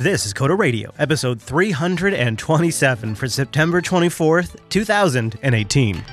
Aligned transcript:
This 0.00 0.26
is 0.26 0.32
Coder 0.32 0.56
Radio, 0.56 0.92
episode 1.00 1.42
327 1.42 3.16
for 3.16 3.26
September 3.26 3.82
24th, 3.82 4.56
2018. 4.68 6.04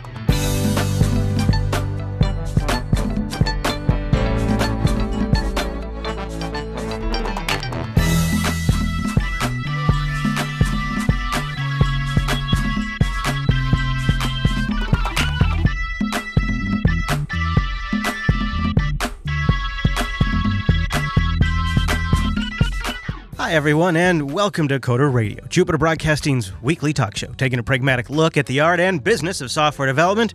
Hi, 23.46 23.54
everyone, 23.54 23.96
and 23.96 24.32
welcome 24.32 24.68
to 24.70 24.80
Coder 24.80 25.14
Radio, 25.14 25.46
Jupiter 25.46 25.78
Broadcasting's 25.78 26.52
weekly 26.64 26.94
talk 26.94 27.16
show, 27.16 27.32
taking 27.34 27.60
a 27.60 27.64
pragmatic 27.64 28.10
look 28.10 28.38
at 28.38 28.48
the 28.48 28.60
art 28.60 28.80
and 28.80 29.04
business 29.04 29.40
of 29.40 29.52
software 29.52 29.86
development 29.86 30.34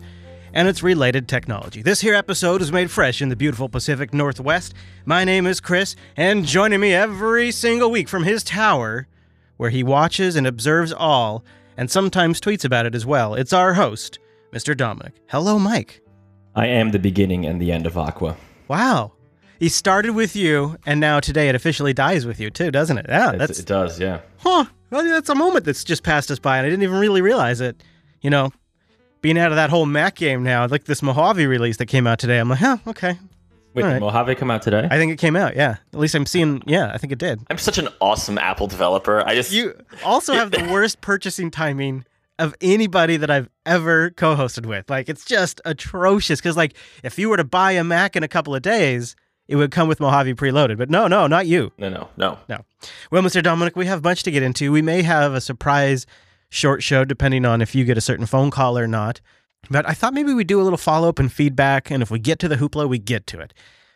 and 0.53 0.65
its 0.65 0.81
related 0.81 1.27
technology. 1.27 1.81
This 1.81 1.99
here 1.99 2.13
episode 2.13 2.61
is 2.61 2.71
made 2.71 2.89
fresh 2.89 3.21
in 3.21 3.27
the 3.27 3.35
beautiful 3.35 3.67
Pacific 3.67 4.13
Northwest. 4.13 4.73
My 5.03 5.25
name 5.25 5.45
is 5.45 5.59
Chris, 5.59 5.97
and 6.15 6.45
joining 6.45 6.79
me 6.79 6.93
every 6.93 7.51
single 7.51 7.91
week 7.91 8.07
from 8.07 8.23
his 8.23 8.45
tower, 8.45 9.07
where 9.57 9.71
he 9.71 9.83
watches 9.83 10.37
and 10.37 10.47
observes 10.47 10.93
all, 10.93 11.43
and 11.75 11.91
sometimes 11.91 12.39
tweets 12.39 12.63
about 12.63 12.85
it 12.85 12.95
as 12.95 13.05
well, 13.05 13.35
it's 13.35 13.51
our 13.51 13.73
host, 13.73 14.19
Mr. 14.53 14.75
Dominick. 14.75 15.15
Hello, 15.27 15.59
Mike. 15.59 15.99
I 16.55 16.67
am 16.67 16.91
the 16.91 16.97
beginning 16.97 17.45
and 17.45 17.61
the 17.61 17.73
end 17.73 17.85
of 17.85 17.97
Aqua. 17.97 18.37
Wow. 18.69 19.11
He 19.61 19.69
started 19.69 20.15
with 20.15 20.35
you, 20.35 20.75
and 20.87 20.99
now 20.99 21.19
today 21.19 21.47
it 21.47 21.53
officially 21.53 21.93
dies 21.93 22.25
with 22.25 22.39
you 22.39 22.49
too, 22.49 22.71
doesn't 22.71 22.97
it? 22.97 23.05
Yeah, 23.07 23.33
that's 23.33 23.59
it 23.59 23.67
does, 23.67 23.99
yeah. 23.99 24.21
huh. 24.39 24.65
Well, 24.89 25.03
that's 25.03 25.29
a 25.29 25.35
moment 25.35 25.65
that's 25.65 25.83
just 25.83 26.01
passed 26.01 26.31
us 26.31 26.39
by, 26.39 26.57
and 26.57 26.65
I 26.65 26.69
didn't 26.71 26.81
even 26.81 26.97
really 26.97 27.21
realize 27.21 27.61
it. 27.61 27.83
You 28.21 28.31
know, 28.31 28.51
being 29.21 29.37
out 29.37 29.51
of 29.51 29.57
that 29.57 29.69
whole 29.69 29.85
Mac 29.85 30.15
game 30.15 30.41
now, 30.41 30.65
like 30.65 30.85
this 30.85 31.03
Mojave 31.03 31.45
release 31.45 31.77
that 31.77 31.85
came 31.85 32.07
out 32.07 32.17
today, 32.17 32.39
I'm 32.39 32.49
like, 32.49 32.57
huh, 32.57 32.77
okay. 32.87 33.19
Wait, 33.75 33.83
All 33.83 33.87
right. 33.87 33.93
did 33.93 33.99
Mojave 33.99 34.33
come 34.33 34.49
out 34.49 34.63
today? 34.63 34.87
I 34.89 34.97
think 34.97 35.11
it 35.11 35.19
came 35.19 35.35
out. 35.35 35.55
Yeah, 35.55 35.75
at 35.93 35.99
least 35.99 36.15
I'm 36.15 36.25
seeing. 36.25 36.63
Yeah, 36.65 36.91
I 36.91 36.97
think 36.97 37.13
it 37.13 37.19
did. 37.19 37.41
I'm 37.51 37.59
such 37.59 37.77
an 37.77 37.89
awesome 38.01 38.39
Apple 38.39 38.65
developer. 38.65 39.21
I 39.27 39.35
just 39.35 39.51
You 39.51 39.75
also 40.03 40.33
have 40.33 40.49
the 40.49 40.63
worst 40.71 41.01
purchasing 41.01 41.51
timing 41.51 42.03
of 42.39 42.55
anybody 42.61 43.15
that 43.15 43.29
I've 43.29 43.47
ever 43.67 44.09
co-hosted 44.09 44.65
with. 44.65 44.89
Like, 44.89 45.07
it's 45.07 45.23
just 45.23 45.61
atrocious. 45.65 46.41
Because 46.41 46.57
like, 46.57 46.73
if 47.03 47.19
you 47.19 47.29
were 47.29 47.37
to 47.37 47.43
buy 47.43 47.73
a 47.73 47.83
Mac 47.83 48.15
in 48.15 48.23
a 48.23 48.27
couple 48.27 48.55
of 48.55 48.63
days, 48.63 49.15
it 49.51 49.55
would 49.57 49.69
come 49.71 49.87
with 49.89 49.99
Mojave 49.99 50.33
preloaded. 50.35 50.77
But 50.77 50.89
no, 50.89 51.07
no, 51.07 51.27
not 51.27 51.45
you. 51.45 51.71
no, 51.77 51.89
no, 51.89 52.09
no. 52.15 52.39
No. 52.47 52.65
Well, 53.11 53.21
Mr. 53.21 53.43
Dominick, 53.43 53.75
we 53.75 53.85
have 53.85 54.03
much 54.03 54.23
to 54.23 54.31
get 54.31 54.41
into. 54.41 54.71
We 54.71 54.81
may 54.81 55.01
have 55.01 55.33
a 55.33 55.41
surprise 55.41 56.05
short 56.49 56.81
show 56.81 57.03
depending 57.05 57.45
on 57.45 57.61
if 57.61 57.75
you 57.75 57.83
get 57.85 57.97
a 57.97 58.01
certain 58.01 58.25
phone 58.25 58.49
call 58.49 58.77
or 58.77 58.87
not. 58.87 59.19
But 59.69 59.87
I 59.87 59.93
thought 59.93 60.13
maybe 60.13 60.33
we'd 60.33 60.47
do 60.47 60.59
a 60.59 60.63
little 60.63 60.77
follow 60.77 61.09
up 61.09 61.19
and 61.19 61.31
feedback. 61.31 61.91
And 61.91 62.01
if 62.01 62.09
we 62.09 62.17
get 62.17 62.39
to 62.39 62.47
the 62.47 62.55
hoopla, 62.55 62.87
we 62.89 62.97
get 62.97 63.27
to 63.27 63.39
it. 63.39 63.53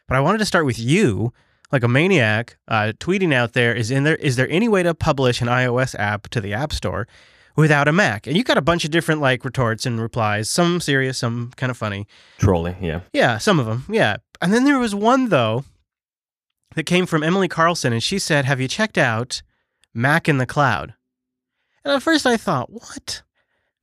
But 0.07 0.17
I 0.17 0.19
wanted 0.19 0.37
to 0.39 0.45
start 0.45 0.65
with 0.65 0.77
you, 0.77 1.33
like 1.71 1.83
a 1.83 1.87
maniac, 1.87 2.57
uh, 2.67 2.91
tweeting 2.99 3.33
out 3.33 3.53
there 3.53 3.73
is 3.73 3.89
in 3.89 4.03
there. 4.03 4.17
Is 4.17 4.35
there 4.35 4.49
any 4.49 4.67
way 4.67 4.83
to 4.83 4.93
publish 4.93 5.41
an 5.41 5.47
iOS 5.47 5.95
app 5.97 6.27
to 6.29 6.41
the 6.41 6.53
App 6.53 6.73
Store 6.73 7.07
without 7.55 7.87
a 7.87 7.91
Mac? 7.91 8.27
And 8.27 8.37
you 8.37 8.43
got 8.43 8.57
a 8.57 8.61
bunch 8.61 8.85
of 8.85 8.91
different 8.91 9.21
like 9.21 9.43
retorts 9.43 9.85
and 9.85 9.99
replies. 9.99 10.49
Some 10.49 10.79
serious, 10.81 11.17
some 11.17 11.51
kind 11.55 11.71
of 11.71 11.77
funny. 11.77 12.07
Trolling, 12.37 12.75
yeah. 12.83 12.99
Yeah, 13.13 13.37
some 13.39 13.59
of 13.59 13.65
them. 13.65 13.85
Yeah. 13.89 14.17
And 14.41 14.53
then 14.53 14.63
there 14.65 14.79
was 14.79 14.93
one, 14.93 15.29
though, 15.29 15.63
that 16.75 16.85
came 16.85 17.05
from 17.05 17.23
Emily 17.23 17.47
Carlson, 17.47 17.93
and 17.93 18.03
she 18.03 18.19
said, 18.19 18.45
Have 18.45 18.61
you 18.61 18.67
checked 18.67 18.97
out 18.97 19.41
Mac 19.93 20.27
in 20.27 20.37
the 20.37 20.45
Cloud? 20.45 20.93
And 21.83 21.93
at 21.93 22.03
first 22.03 22.25
I 22.25 22.37
thought, 22.37 22.71
What? 22.71 23.21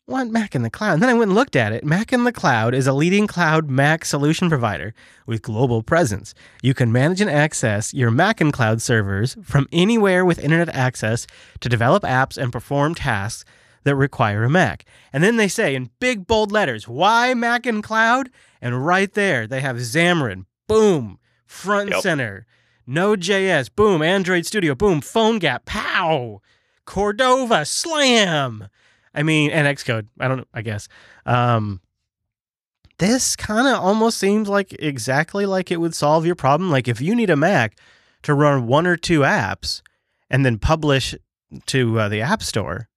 What 0.07 0.29
Mac 0.29 0.57
in 0.57 0.63
the 0.63 0.69
Cloud? 0.71 0.95
And 0.95 1.03
then 1.03 1.11
I 1.11 1.15
went 1.15 1.29
and 1.29 1.35
looked 1.37 1.55
at 1.55 1.73
it. 1.73 1.85
Mac 1.85 2.13
in 2.13 2.25
the 2.25 2.33
Cloud 2.33 2.75
is 2.75 2.89
a 2.89 2.93
leading 2.93 3.29
cloud 3.29 3.71
Mac 3.71 4.05
solution 4.05 4.49
provider 4.49 4.95
with 5.27 5.43
global 5.43 5.83
presence. 5.83 6.35
You 6.61 6.75
can 6.75 6.91
manage 6.91 7.21
and 7.21 7.31
access 7.31 7.95
your 7.95 8.11
Mac 8.11 8.41
and 8.41 8.53
cloud 8.53 8.83
servers 8.83 9.37
from 9.45 9.69
anywhere 9.71 10.25
with 10.25 10.41
internet 10.41 10.75
access 10.75 11.29
to 11.61 11.69
develop 11.69 12.03
apps 12.03 12.37
and 12.37 12.53
perform 12.53 12.97
tasks 12.97 13.45
that 13.85 13.97
require 13.97 14.45
a 14.45 14.51
Mac. 14.51 14.85
And 15.13 15.23
then 15.25 15.37
they 15.37 15.49
say 15.49 15.75
in 15.75 15.91
big 16.01 16.27
bold 16.27 16.53
letters, 16.53 16.87
why 16.89 17.35
Mac 17.35 17.67
and 17.67 17.83
cloud? 17.83 18.31
And 18.61 18.85
right 18.87 19.13
there, 19.13 19.47
they 19.47 19.61
have 19.61 19.77
Xamarin, 19.77 20.45
boom, 20.69 21.19
front 21.47 21.83
and 21.83 21.91
Yep. 21.91 22.03
center. 22.03 22.47
Node.js, 22.87 23.71
boom, 23.75 24.03
Android 24.03 24.45
Studio, 24.47 24.75
boom, 24.75 25.01
PhoneGap, 25.01 25.65
pow, 25.65 26.41
Cordova, 26.85 27.65
slam. 27.65 28.69
I 29.15 29.23
mean, 29.23 29.51
and 29.51 29.67
Xcode. 29.69 30.09
I 30.19 30.27
don't 30.29 30.39
know, 30.39 30.45
I 30.53 30.63
guess. 30.63 30.89
Um, 31.27 31.81
this 32.99 33.37
kind 33.37 33.67
of 33.69 33.83
almost 33.83 34.19
seems 34.19 34.49
like 34.49 34.75
exactly 34.79 35.47
like 35.47 35.71
it 35.71 35.81
would 35.81 35.95
solve 35.95 36.25
your 36.27 36.35
problem. 36.35 36.71
Like 36.71 36.89
if 36.89 37.01
you 37.01 37.15
need 37.15 37.31
a 37.31 37.37
Mac 37.37 37.77
to 38.23 38.35
run 38.35 38.67
one 38.67 38.87
or 38.87 38.97
two 38.97 39.21
apps 39.21 39.83
and 40.31 40.45
then 40.47 40.59
publish 40.59 41.15
to 41.67 41.99
uh, 41.99 42.09
the 42.09 42.21
App 42.21 42.43
Store, 42.43 42.89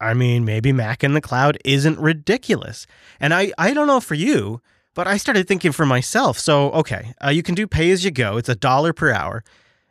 I 0.00 0.14
mean, 0.14 0.44
maybe 0.44 0.72
Mac 0.72 1.02
in 1.02 1.14
the 1.14 1.20
cloud 1.20 1.58
isn't 1.64 1.98
ridiculous. 1.98 2.86
And 3.20 3.34
I, 3.34 3.52
I 3.58 3.74
don't 3.74 3.86
know 3.86 4.00
for 4.00 4.14
you, 4.14 4.60
but 4.94 5.06
I 5.06 5.16
started 5.16 5.48
thinking 5.48 5.72
for 5.72 5.86
myself. 5.86 6.38
So, 6.38 6.70
okay, 6.72 7.14
uh, 7.24 7.30
you 7.30 7.42
can 7.42 7.54
do 7.54 7.66
pay 7.66 7.90
as 7.90 8.04
you 8.04 8.10
go. 8.10 8.36
It's 8.36 8.48
a 8.48 8.54
dollar 8.54 8.92
per 8.92 9.12
hour. 9.12 9.44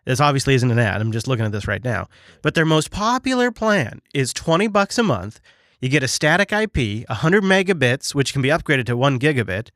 This 0.05 0.21
obviously 0.21 0.53
isn't 0.55 0.71
an 0.71 0.79
ad. 0.79 1.01
I'm 1.01 1.11
just 1.11 1.27
looking 1.27 1.45
at 1.45 1.51
this 1.51 1.67
right 1.67 1.83
now. 1.83 2.07
But 2.41 2.55
their 2.55 2.65
most 2.65 2.91
popular 2.91 3.51
plan 3.51 4.01
is 4.13 4.31
20 4.33 4.67
bucks 4.67 4.97
a 4.97 5.03
month. 5.03 5.41
You 5.81 5.89
get 5.89 6.03
a 6.03 6.07
static 6.07 6.53
IP, 6.53 7.07
100 7.09 7.43
megabits, 7.43 8.15
which 8.15 8.31
can 8.31 8.41
be 8.41 8.49
upgraded 8.49 8.85
to 8.85 8.95
1 8.95 9.19
gigabit. 9.19 9.69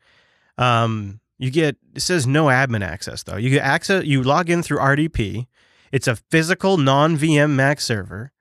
Um, 0.57 1.19
you 1.37 1.49
get 1.49 1.75
it 1.95 2.01
says 2.01 2.27
no 2.27 2.45
admin 2.45 2.85
access 2.85 3.23
though. 3.23 3.35
You 3.35 3.49
get 3.49 3.63
access 3.63 4.05
you 4.05 4.21
log 4.21 4.49
in 4.49 4.61
through 4.61 4.77
RDP. 4.77 5.47
It's 5.91 6.07
a 6.07 6.15
physical 6.15 6.77
non-VM 6.77 7.49
Mac 7.49 7.81
server. 7.81 8.31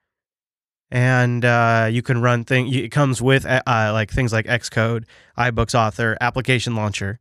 And 0.90 1.44
uh, 1.44 1.88
you 1.90 2.02
can 2.02 2.20
run 2.20 2.44
thing. 2.44 2.72
It 2.72 2.90
comes 2.90 3.22
with 3.22 3.46
uh, 3.46 3.62
uh, 3.66 3.90
like 3.92 4.10
things 4.10 4.32
like 4.32 4.46
Xcode, 4.46 5.04
iBooks 5.38 5.74
Author, 5.74 6.16
application 6.20 6.74
launcher, 6.74 7.20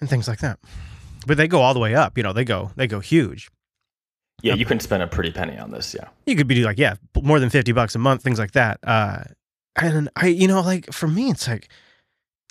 and 0.00 0.08
things 0.08 0.28
like 0.28 0.38
that. 0.38 0.60
But 1.26 1.36
they 1.36 1.48
go 1.48 1.62
all 1.62 1.74
the 1.74 1.80
way 1.80 1.96
up. 1.96 2.16
You 2.16 2.22
know, 2.22 2.32
they 2.32 2.44
go 2.44 2.70
they 2.76 2.86
go 2.86 3.00
huge. 3.00 3.50
Yeah, 4.42 4.54
you 4.54 4.66
can 4.66 4.80
spend 4.80 5.02
a 5.02 5.06
pretty 5.06 5.32
penny 5.32 5.56
on 5.58 5.70
this, 5.70 5.94
yeah. 5.94 6.08
you 6.26 6.36
could 6.36 6.46
be 6.46 6.62
like 6.62 6.78
yeah 6.78 6.96
more 7.22 7.40
than 7.40 7.50
50 7.50 7.72
bucks 7.72 7.94
a 7.94 7.98
month 7.98 8.22
things 8.22 8.38
like 8.38 8.52
that 8.52 8.78
uh 8.84 9.24
and 9.76 10.10
i 10.14 10.26
you 10.26 10.46
know 10.46 10.60
like 10.60 10.92
for 10.92 11.08
me 11.08 11.30
it's 11.30 11.48
like 11.48 11.68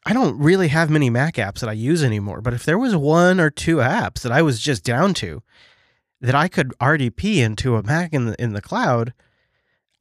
i 0.05 0.13
don't 0.13 0.37
really 0.39 0.67
have 0.69 0.89
many 0.89 1.09
mac 1.09 1.35
apps 1.35 1.59
that 1.59 1.69
i 1.69 1.73
use 1.73 2.03
anymore 2.03 2.41
but 2.41 2.53
if 2.53 2.65
there 2.65 2.77
was 2.77 2.95
one 2.95 3.39
or 3.39 3.49
two 3.49 3.77
apps 3.77 4.21
that 4.21 4.31
i 4.31 4.41
was 4.41 4.59
just 4.59 4.83
down 4.83 5.13
to 5.13 5.43
that 6.21 6.35
i 6.35 6.47
could 6.47 6.69
rdp 6.81 7.37
into 7.37 7.75
a 7.75 7.83
mac 7.83 8.13
in 8.13 8.25
the 8.25 8.41
in 8.41 8.53
the 8.53 8.61
cloud 8.61 9.13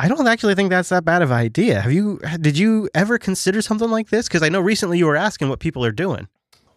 i 0.00 0.08
don't 0.08 0.26
actually 0.26 0.54
think 0.54 0.70
that's 0.70 0.88
that 0.88 1.04
bad 1.04 1.22
of 1.22 1.30
an 1.30 1.36
idea 1.36 1.80
have 1.80 1.92
you 1.92 2.20
did 2.40 2.58
you 2.58 2.88
ever 2.94 3.18
consider 3.18 3.62
something 3.62 3.90
like 3.90 4.08
this 4.10 4.28
because 4.28 4.42
i 4.42 4.48
know 4.48 4.60
recently 4.60 4.98
you 4.98 5.06
were 5.06 5.16
asking 5.16 5.48
what 5.48 5.60
people 5.60 5.84
are 5.84 5.92
doing 5.92 6.28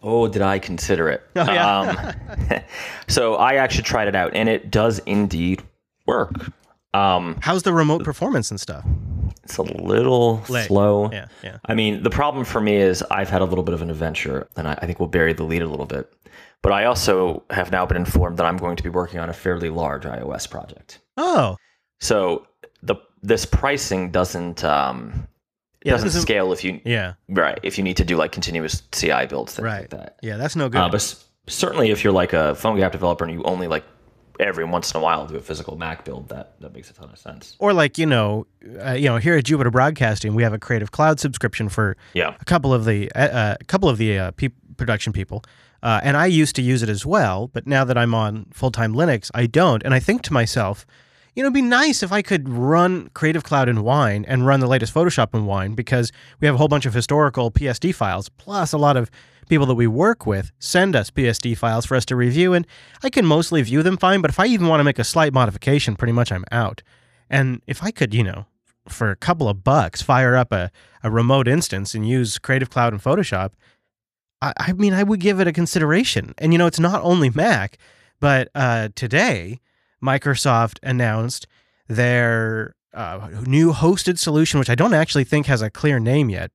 Oh, 0.03 0.27
did 0.27 0.43
I 0.43 0.59
consider 0.59 1.09
it? 1.09 1.23
Oh, 1.35 1.51
yeah. 1.51 1.79
um, 2.49 2.61
so 3.07 3.33
I 3.35 3.55
actually 3.55 3.83
tried 3.83 4.07
it 4.07 4.15
out, 4.15 4.31
and 4.35 4.47
it 4.47 4.69
does 4.69 4.99
indeed 4.99 5.63
work. 6.05 6.51
Um, 6.93 7.37
how's 7.41 7.63
the 7.63 7.73
remote 7.73 8.03
performance 8.03 8.51
and 8.51 8.59
stuff 8.59 8.85
it's 9.43 9.57
a 9.57 9.61
little 9.63 10.43
slow. 10.45 11.09
yeah 11.11 11.27
yeah 11.43 11.57
I 11.65 11.73
mean, 11.73 12.03
the 12.03 12.09
problem 12.09 12.43
for 12.43 12.59
me 12.59 12.75
is 12.75 13.01
I've 13.09 13.29
had 13.29 13.41
a 13.41 13.45
little 13.45 13.63
bit 13.63 13.73
of 13.73 13.81
an 13.81 13.89
adventure, 13.89 14.47
and 14.55 14.67
I, 14.67 14.73
I 14.81 14.85
think 14.85 14.99
we'll 14.99 15.09
bury 15.09 15.33
the 15.33 15.43
lead 15.43 15.61
a 15.61 15.67
little 15.67 15.85
bit. 15.85 16.11
But 16.61 16.73
I 16.73 16.85
also 16.85 17.43
have 17.49 17.71
now 17.71 17.85
been 17.85 17.97
informed 17.97 18.37
that 18.37 18.45
I'm 18.45 18.57
going 18.57 18.75
to 18.75 18.83
be 18.83 18.89
working 18.89 19.19
on 19.19 19.29
a 19.29 19.33
fairly 19.33 19.69
large 19.69 20.03
iOS 20.03 20.49
project. 20.49 20.99
oh 21.17 21.55
So 21.99 22.45
the 22.83 22.95
this 23.23 23.45
pricing 23.45 24.11
doesn't 24.11 24.63
um, 24.63 25.27
it 25.81 25.87
Yeah, 25.87 25.91
doesn't 25.93 26.11
scale 26.21 26.51
if 26.53 26.63
you 26.63 26.81
yeah 26.85 27.13
right 27.29 27.59
if 27.63 27.77
you 27.77 27.83
need 27.83 27.97
to 27.97 28.05
do 28.05 28.15
like 28.17 28.31
continuous 28.31 28.83
CI 28.91 29.25
builds 29.27 29.55
things 29.55 29.63
Right. 29.65 29.81
like 29.81 29.89
that. 29.91 30.17
yeah 30.21 30.37
that's 30.37 30.55
no 30.55 30.69
good 30.69 30.79
Uh, 30.81 30.89
but 30.89 30.95
s- 31.01 31.25
certainly 31.47 31.91
if 31.91 32.03
you're 32.03 32.13
like 32.13 32.33
a 32.33 32.55
phone 32.55 32.77
PhoneGap 32.77 32.91
developer 32.91 33.23
and 33.25 33.33
you 33.33 33.43
only 33.43 33.67
like 33.67 33.83
every 34.39 34.65
once 34.65 34.91
in 34.93 34.99
a 34.99 35.03
while 35.03 35.25
do 35.25 35.35
a 35.35 35.41
physical 35.41 35.77
Mac 35.77 36.05
build, 36.05 36.29
that 36.29 36.59
that 36.61 36.71
makes 36.73 36.89
a 36.91 36.93
ton 36.93 37.09
of 37.09 37.17
sense. 37.17 37.55
or 37.59 37.73
like 37.73 37.97
you 37.97 38.05
know 38.05 38.45
uh, 38.85 38.91
you 38.91 39.05
know 39.09 39.17
here 39.17 39.35
at 39.35 39.43
jupiter 39.45 39.71
broadcasting 39.71 40.35
we 40.35 40.43
have 40.43 40.53
a 40.53 40.59
creative 40.59 40.91
cloud 40.91 41.19
subscription 41.19 41.69
for 41.69 41.97
Yeah. 42.13 42.35
a 42.39 42.45
couple 42.45 42.71
of 42.73 42.85
the 42.85 43.11
uh, 43.13 43.19
uh, 43.19 43.55
a 43.59 43.63
couple 43.65 43.89
of 43.89 43.97
the 43.97 44.17
uh, 44.19 44.31
pe- 44.31 44.49
production 44.77 45.11
people 45.11 45.43
uh, 45.81 45.99
and 46.03 46.15
i 46.17 46.27
used 46.27 46.55
to 46.57 46.61
use 46.61 46.83
it 46.83 46.89
as 46.89 47.03
well 47.03 47.47
but 47.47 47.65
now 47.65 47.83
that 47.83 47.97
i'm 47.97 48.13
on 48.13 48.45
full-time 48.53 48.93
linux 48.93 49.31
i 49.33 49.47
don't 49.47 49.81
and 49.83 49.93
i 49.95 49.99
think 49.99 50.21
to 50.21 50.33
myself 50.33 50.85
you 51.37 51.43
know, 51.43 51.49
it'd 51.49 51.53
be 51.53 51.61
nice 51.61 52.01
if 52.01 52.11
I 52.11 52.23
could 52.23 52.49
run 52.49 53.11
Creative 53.13 53.43
Cloud 53.43 53.69
in 53.69 53.83
Wine 53.83 54.25
and 54.27 54.47
run 54.47 54.59
the 54.59 54.65
latest 54.65 54.91
Photoshop 54.91 55.35
in 55.35 55.45
Wine 55.45 55.75
because 55.75 56.11
we 56.39 56.47
have 56.47 56.55
a 56.55 56.57
whole 56.57 56.67
bunch 56.67 56.87
of 56.87 56.95
historical 56.95 57.51
PSD 57.51 57.93
files 57.93 58.27
plus 58.27 58.73
a 58.73 58.77
lot 58.79 58.97
of 58.97 59.11
people 59.47 59.67
that 59.67 59.75
we 59.75 59.85
work 59.85 60.25
with 60.25 60.51
send 60.57 60.95
us 60.95 61.11
PSD 61.11 61.55
files 61.55 61.85
for 61.85 61.95
us 61.95 62.05
to 62.05 62.15
review, 62.15 62.55
and 62.55 62.65
I 63.03 63.11
can 63.11 63.23
mostly 63.23 63.61
view 63.61 63.83
them 63.83 63.97
fine. 63.97 64.19
But 64.19 64.31
if 64.31 64.39
I 64.39 64.47
even 64.47 64.65
want 64.65 64.79
to 64.79 64.83
make 64.83 64.97
a 64.97 65.03
slight 65.03 65.31
modification, 65.31 65.95
pretty 65.95 66.11
much 66.11 66.31
I'm 66.31 66.43
out. 66.51 66.81
And 67.29 67.61
if 67.67 67.83
I 67.83 67.91
could, 67.91 68.15
you 68.15 68.23
know, 68.23 68.47
for 68.89 69.11
a 69.11 69.15
couple 69.15 69.47
of 69.47 69.63
bucks, 69.63 70.01
fire 70.01 70.35
up 70.35 70.51
a, 70.51 70.71
a 71.03 71.11
remote 71.11 71.47
instance 71.47 71.93
and 71.93 72.09
use 72.09 72.39
Creative 72.39 72.71
Cloud 72.71 72.93
and 72.93 73.03
Photoshop, 73.03 73.51
I, 74.41 74.53
I 74.57 74.73
mean, 74.73 74.95
I 74.95 75.03
would 75.03 75.19
give 75.19 75.39
it 75.39 75.47
a 75.47 75.53
consideration. 75.53 76.33
And, 76.39 76.51
you 76.51 76.57
know, 76.57 76.65
it's 76.65 76.79
not 76.79 77.03
only 77.03 77.29
Mac, 77.29 77.77
but 78.19 78.49
uh, 78.55 78.89
today, 78.95 79.59
Microsoft 80.01 80.79
announced 80.83 81.47
their 81.87 82.75
uh, 82.93 83.29
new 83.45 83.73
hosted 83.73 84.17
solution, 84.17 84.59
which 84.59 84.69
I 84.69 84.75
don't 84.75 84.93
actually 84.93 85.23
think 85.23 85.45
has 85.45 85.61
a 85.61 85.69
clear 85.69 85.99
name 85.99 86.29
yet. 86.29 86.51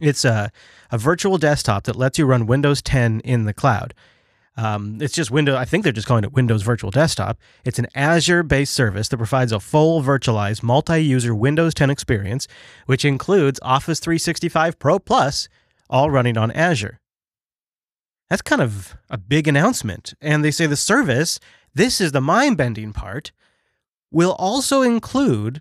It's 0.00 0.24
a, 0.24 0.50
a 0.90 0.98
virtual 0.98 1.38
desktop 1.38 1.84
that 1.84 1.96
lets 1.96 2.18
you 2.18 2.26
run 2.26 2.46
Windows 2.46 2.80
10 2.82 3.20
in 3.20 3.44
the 3.44 3.54
cloud. 3.54 3.94
Um, 4.56 4.98
it's 5.00 5.14
just 5.14 5.30
Windows. 5.30 5.54
I 5.54 5.64
think 5.64 5.84
they're 5.84 5.92
just 5.92 6.08
calling 6.08 6.24
it 6.24 6.32
Windows 6.32 6.62
Virtual 6.62 6.90
Desktop. 6.90 7.38
It's 7.64 7.78
an 7.78 7.86
Azure-based 7.94 8.72
service 8.74 9.08
that 9.08 9.16
provides 9.16 9.52
a 9.52 9.60
full 9.60 10.02
virtualized 10.02 10.64
multi-user 10.64 11.32
Windows 11.32 11.74
10 11.74 11.90
experience, 11.90 12.48
which 12.86 13.04
includes 13.04 13.60
Office 13.62 14.00
365 14.00 14.80
Pro 14.80 14.98
Plus, 14.98 15.48
all 15.88 16.10
running 16.10 16.36
on 16.36 16.50
Azure. 16.50 16.98
That's 18.28 18.42
kind 18.42 18.60
of 18.60 18.96
a 19.08 19.16
big 19.16 19.46
announcement. 19.46 20.14
And 20.20 20.44
they 20.44 20.50
say 20.50 20.66
the 20.66 20.76
service, 20.76 21.38
this 21.74 22.00
is 22.00 22.12
the 22.12 22.20
mind-bending 22.20 22.92
part, 22.92 23.32
will 24.10 24.32
also 24.32 24.82
include 24.82 25.60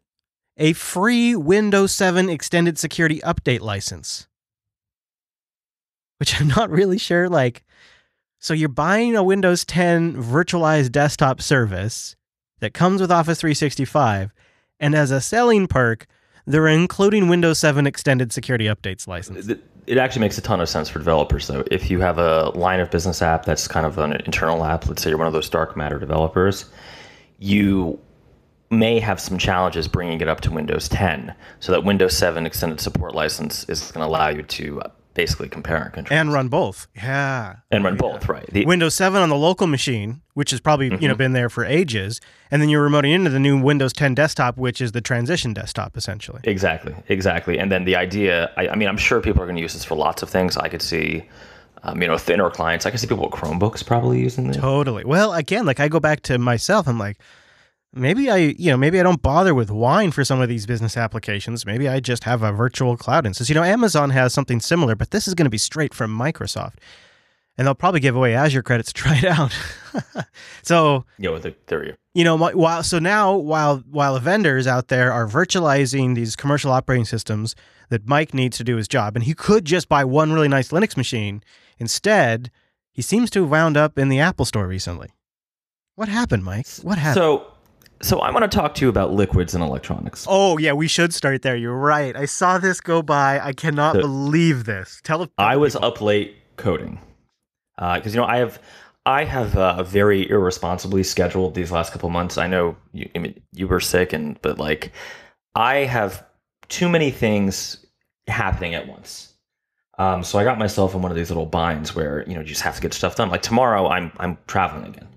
a 0.58 0.74
free 0.74 1.36
Windows 1.36 1.92
7 1.92 2.30
extended 2.30 2.78
security 2.78 3.20
update 3.22 3.62
license. 3.62 4.28
Which 6.20 6.40
I'm 6.40 6.48
not 6.48 6.70
really 6.72 6.98
sure 6.98 7.30
like 7.30 7.64
so 8.40 8.54
you're 8.54 8.70
buying 8.70 9.16
a 9.16 9.24
Windows 9.24 9.66
10 9.66 10.22
virtualized 10.22 10.92
desktop 10.92 11.42
service 11.42 12.16
that 12.60 12.74
comes 12.74 13.02
with 13.02 13.12
Office 13.12 13.40
365, 13.40 14.32
and 14.80 14.96
as 14.96 15.12
a 15.12 15.22
selling 15.22 15.68
perk, 15.68 16.06
they're 16.46 16.68
including 16.68 17.28
Windows 17.28 17.60
7 17.60 17.88
extended 17.88 18.32
security 18.32 18.66
updates 18.66 19.08
license. 19.08 19.48
It 19.88 19.98
actually 19.98 20.22
makes 20.22 20.38
a 20.38 20.42
ton 20.42 20.60
of 20.60 20.68
sense 20.68 20.90
for 20.90 21.00
developers, 21.00 21.48
though. 21.48 21.64
If 21.72 21.90
you 21.90 22.02
have 22.02 22.18
a 22.18 22.50
line 22.50 22.82
of 22.82 22.92
business 22.92 23.22
app 23.22 23.46
that's 23.46 23.68
kind 23.68 23.86
of 23.86 23.98
an 23.98 24.14
internal 24.26 24.64
app, 24.66 24.88
let's 24.88 25.02
say 25.02 25.10
you're 25.10 25.18
one 25.18 25.28
of 25.28 25.34
those 25.34 25.50
dark 25.50 25.78
matter 25.78 25.98
developers, 25.98 26.66
you 27.40 28.00
may 28.70 29.00
have 29.00 29.20
some 29.20 29.38
challenges 29.38 29.88
bringing 29.88 30.20
it 30.20 30.28
up 30.28 30.42
to 30.42 30.52
Windows 30.52 30.90
10. 30.90 31.34
So 31.62 31.72
that 31.72 31.86
Windows 31.86 32.18
7 32.18 32.46
extended 32.46 32.82
support 32.82 33.16
license 33.16 33.64
is 33.70 33.92
going 33.92 34.04
to 34.04 34.08
allow 34.08 34.28
you 34.28 34.44
to 34.44 34.82
basically 35.18 35.50
compare 35.50 35.84
and 35.84 35.94
contrast. 35.94 36.18
And 36.18 36.32
run 36.32 36.48
both. 36.48 36.88
Yeah. 36.96 37.58
And 37.70 37.84
run 37.84 37.96
yeah. 37.96 37.98
both, 37.98 38.30
right. 38.30 38.48
The, 38.48 38.66
Windows 38.66 38.96
7 38.96 39.22
on 39.22 39.28
the 39.28 39.36
local 39.36 39.68
machine, 39.68 40.22
which 40.36 40.52
has 40.52 40.62
probably, 40.62 40.90
mm-hmm. 40.90 41.02
you 41.02 41.10
know, 41.10 41.16
been 41.16 41.34
there 41.34 41.50
for 41.50 41.66
ages, 41.66 42.22
and 42.52 42.62
then 42.62 42.70
you're 42.70 42.88
remoting 42.88 43.14
into 43.14 43.30
the 43.30 43.40
new 43.40 43.60
Windows 43.60 43.92
10 43.92 44.16
desktop, 44.16 44.58
which 44.58 44.80
is 44.80 44.94
the 44.94 45.02
transition 45.02 45.54
desktop 45.54 45.98
essentially. 45.98 46.40
Exactly. 46.46 46.96
Exactly. 47.10 47.60
And 47.60 47.70
then 47.70 47.84
the 47.84 47.98
idea, 47.98 48.54
I, 48.56 48.70
I 48.70 48.76
mean, 48.76 48.88
I'm 48.88 48.98
sure 48.98 49.20
people 49.20 49.42
are 49.42 49.46
going 49.46 49.58
to 49.58 49.62
use 49.62 49.74
this 49.74 49.84
for 49.84 49.96
lots 49.96 50.22
of 50.22 50.30
things. 50.30 50.56
I 50.56 50.70
could 50.70 50.82
see 50.82 51.28
um, 51.84 52.02
you 52.02 52.08
know, 52.08 52.18
thinner 52.18 52.50
clients. 52.50 52.86
I 52.86 52.90
can 52.90 53.00
see 53.00 53.08
people 53.08 53.26
with 53.26 53.34
Chromebooks 53.34 53.86
probably 53.86 54.20
using 54.20 54.48
this. 54.48 54.58
Totally. 54.58 55.04
Well, 55.06 55.34
again, 55.34 55.66
like 55.66 55.80
I 55.80 55.88
go 55.88 56.00
back 56.00 56.22
to 56.24 56.38
myself, 56.38 56.88
I'm 56.88 57.00
like, 57.00 57.18
maybe 57.98 58.30
I, 58.30 58.38
you 58.38 58.72
know, 58.72 58.78
maybe 58.78 59.00
I 59.00 59.04
don't 59.04 59.22
bother 59.22 59.54
with 59.54 59.70
wine 59.72 60.12
for 60.12 60.24
some 60.24 60.42
of 60.42 60.50
these 60.50 60.66
business 60.66 60.96
applications. 60.98 61.66
Maybe 61.66 61.88
I 61.88 62.00
just 62.00 62.24
have 62.24 62.44
a 62.44 62.52
virtual 62.52 62.98
cloud 62.98 63.26
instance. 63.26 63.50
You 63.50 63.56
know, 63.56 63.64
Amazon 63.64 64.12
has 64.12 64.34
something 64.34 64.60
similar, 64.60 64.96
but 64.96 65.12
this 65.12 65.28
is 65.28 65.34
going 65.34 65.46
to 65.46 65.52
be 65.52 65.58
straight 65.58 65.94
from 65.94 66.18
Microsoft. 66.18 66.76
And 67.58 67.66
they'll 67.66 67.76
probably 67.76 68.00
give 68.00 68.16
away 68.16 68.36
Azure 68.36 68.62
credits 68.62 68.94
to 68.94 69.02
try 69.02 69.18
it 69.18 69.26
out. 69.26 69.58
so, 70.62 71.06
yeah, 71.18 71.40
there 71.66 71.86
you. 71.86 71.96
You 72.14 72.24
know, 72.24 72.36
while 72.36 72.84
so 72.84 73.00
now 73.00 73.36
while 73.36 73.78
while 73.90 74.14
the 74.14 74.20
vendors 74.20 74.68
out 74.68 74.88
there 74.90 75.12
are 75.12 75.28
virtualizing 75.28 76.16
these 76.16 76.36
commercial 76.36 76.72
operating 76.72 77.06
systems 77.06 77.56
that 77.90 78.08
Mike 78.08 78.34
needs 78.34 78.58
to 78.58 78.64
do 78.64 78.76
his 78.76 78.88
job, 78.88 79.16
and 79.16 79.24
he 79.24 79.34
could 79.34 79.66
just 79.66 79.90
buy 79.90 80.04
one 80.04 80.34
really 80.34 80.48
nice 80.48 80.70
Linux 80.70 80.98
machine. 80.98 81.44
Instead, 81.80 82.52
he 82.92 83.02
seems 83.02 83.30
to 83.32 83.42
have 83.42 83.52
wound 83.52 83.78
up 83.78 83.98
in 83.98 84.10
the 84.10 84.20
Apple 84.20 84.46
Store 84.46 84.68
recently. 84.68 85.10
What 85.96 86.10
happened, 86.10 86.44
Mike? 86.44 86.68
What 86.84 87.00
happened? 87.00 87.24
So 87.24 87.48
so 88.02 88.20
I 88.20 88.32
want 88.32 88.50
to 88.50 88.56
talk 88.56 88.76
to 88.76 88.86
you 88.86 88.90
about 88.90 89.14
liquids 89.14 89.56
and 89.56 89.64
electronics. 89.64 90.26
Oh 90.28 90.58
yeah, 90.58 90.74
we 90.74 90.88
should 90.88 91.14
start 91.14 91.42
there. 91.42 91.56
You're 91.56 91.78
right. 91.78 92.16
I 92.16 92.26
saw 92.26 92.58
this 92.58 92.82
go 92.82 93.02
by. 93.02 93.40
I 93.40 93.54
cannot 93.54 93.96
so, 93.96 94.02
believe 94.02 94.66
this. 94.66 95.02
Tell. 95.04 95.20
tell 95.20 95.32
I 95.38 95.56
was 95.56 95.76
up 95.76 96.02
late 96.02 96.36
coding 96.58 97.00
because 97.76 98.08
uh, 98.08 98.10
you 98.10 98.16
know 98.18 98.26
I 98.26 98.38
have 98.38 98.62
I 99.06 99.24
have 99.24 99.56
uh, 99.58 99.84
very 99.84 100.30
irresponsibly 100.30 101.04
scheduled 101.04 101.56
these 101.56 101.72
last 101.72 101.92
couple 101.92 102.10
months. 102.10 102.38
I 102.38 102.48
know 102.48 102.76
you 102.94 103.10
I 103.16 103.20
mean, 103.20 103.42
you 103.54 103.68
were 103.68 103.80
sick 103.80 104.14
and 104.14 104.40
but 104.42 104.60
like 104.60 104.92
I 105.56 105.78
have 105.78 106.26
too 106.70 106.90
many 106.90 107.12
things 107.12 107.86
happening 108.28 108.76
at 108.76 108.88
once. 108.88 109.34
Um, 109.98 110.24
so 110.24 110.38
I 110.38 110.44
got 110.44 110.60
myself 110.60 110.94
in 110.94 111.02
one 111.02 111.12
of 111.12 111.18
these 111.18 111.30
little 111.30 111.48
binds 111.48 111.96
where 111.96 112.24
you 112.28 112.36
know 112.36 112.42
you 112.42 112.48
just 112.48 112.62
have 112.62 112.76
to 112.76 112.82
get 112.82 112.94
stuff 112.94 113.16
done. 113.16 113.30
Like 113.30 113.42
tomorrow, 113.42 113.88
I'm 113.88 114.12
I'm 114.18 114.38
traveling 114.46 114.86
again, 114.86 115.08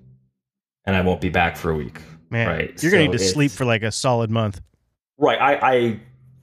and 0.86 0.96
I 0.96 1.02
won't 1.02 1.20
be 1.20 1.28
back 1.28 1.56
for 1.56 1.70
a 1.70 1.76
week. 1.76 2.00
Man, 2.30 2.48
right. 2.48 2.82
you're 2.82 2.92
gonna 2.92 3.04
need 3.04 3.12
to 3.12 3.18
sleep 3.18 3.50
for 3.50 3.64
like 3.64 3.82
a 3.82 3.90
solid 3.90 4.30
month. 4.30 4.60
Right. 5.18 5.38
I, 5.38 5.54
I, 5.56 5.74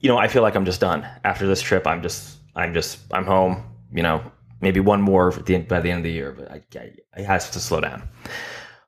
you 0.00 0.08
know, 0.08 0.18
I 0.18 0.28
feel 0.28 0.42
like 0.42 0.54
I'm 0.54 0.64
just 0.64 0.80
done 0.80 1.06
after 1.24 1.46
this 1.46 1.60
trip. 1.60 1.86
I'm 1.86 2.02
just, 2.02 2.38
I'm 2.54 2.74
just, 2.74 3.00
I'm 3.12 3.24
home. 3.24 3.64
You 3.92 4.02
know, 4.02 4.22
maybe 4.60 4.80
one 4.80 5.00
more 5.00 5.32
the, 5.32 5.58
by 5.58 5.80
the 5.80 5.90
end 5.90 5.98
of 5.98 6.04
the 6.04 6.12
year, 6.12 6.32
but 6.32 6.50
I, 6.50 6.62
I, 6.78 6.92
I 7.16 7.22
have 7.22 7.50
to 7.50 7.58
slow 7.58 7.80
down. 7.80 8.06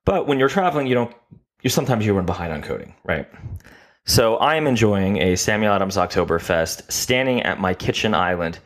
But 0.04 0.26
when 0.26 0.38
you're 0.38 0.48
traveling, 0.48 0.86
you 0.86 0.94
don't. 0.94 1.14
You 1.62 1.70
sometimes 1.70 2.06
you 2.06 2.14
run 2.14 2.24
behind 2.24 2.52
on 2.52 2.62
coding, 2.62 2.94
right? 3.04 3.28
So 4.06 4.36
I 4.36 4.56
am 4.56 4.66
enjoying 4.66 5.18
a 5.18 5.36
Samuel 5.36 5.72
Adams 5.72 5.96
Oktoberfest, 5.96 6.90
standing 6.90 7.42
at 7.42 7.60
my 7.60 7.74
kitchen 7.74 8.14
island, 8.14 8.58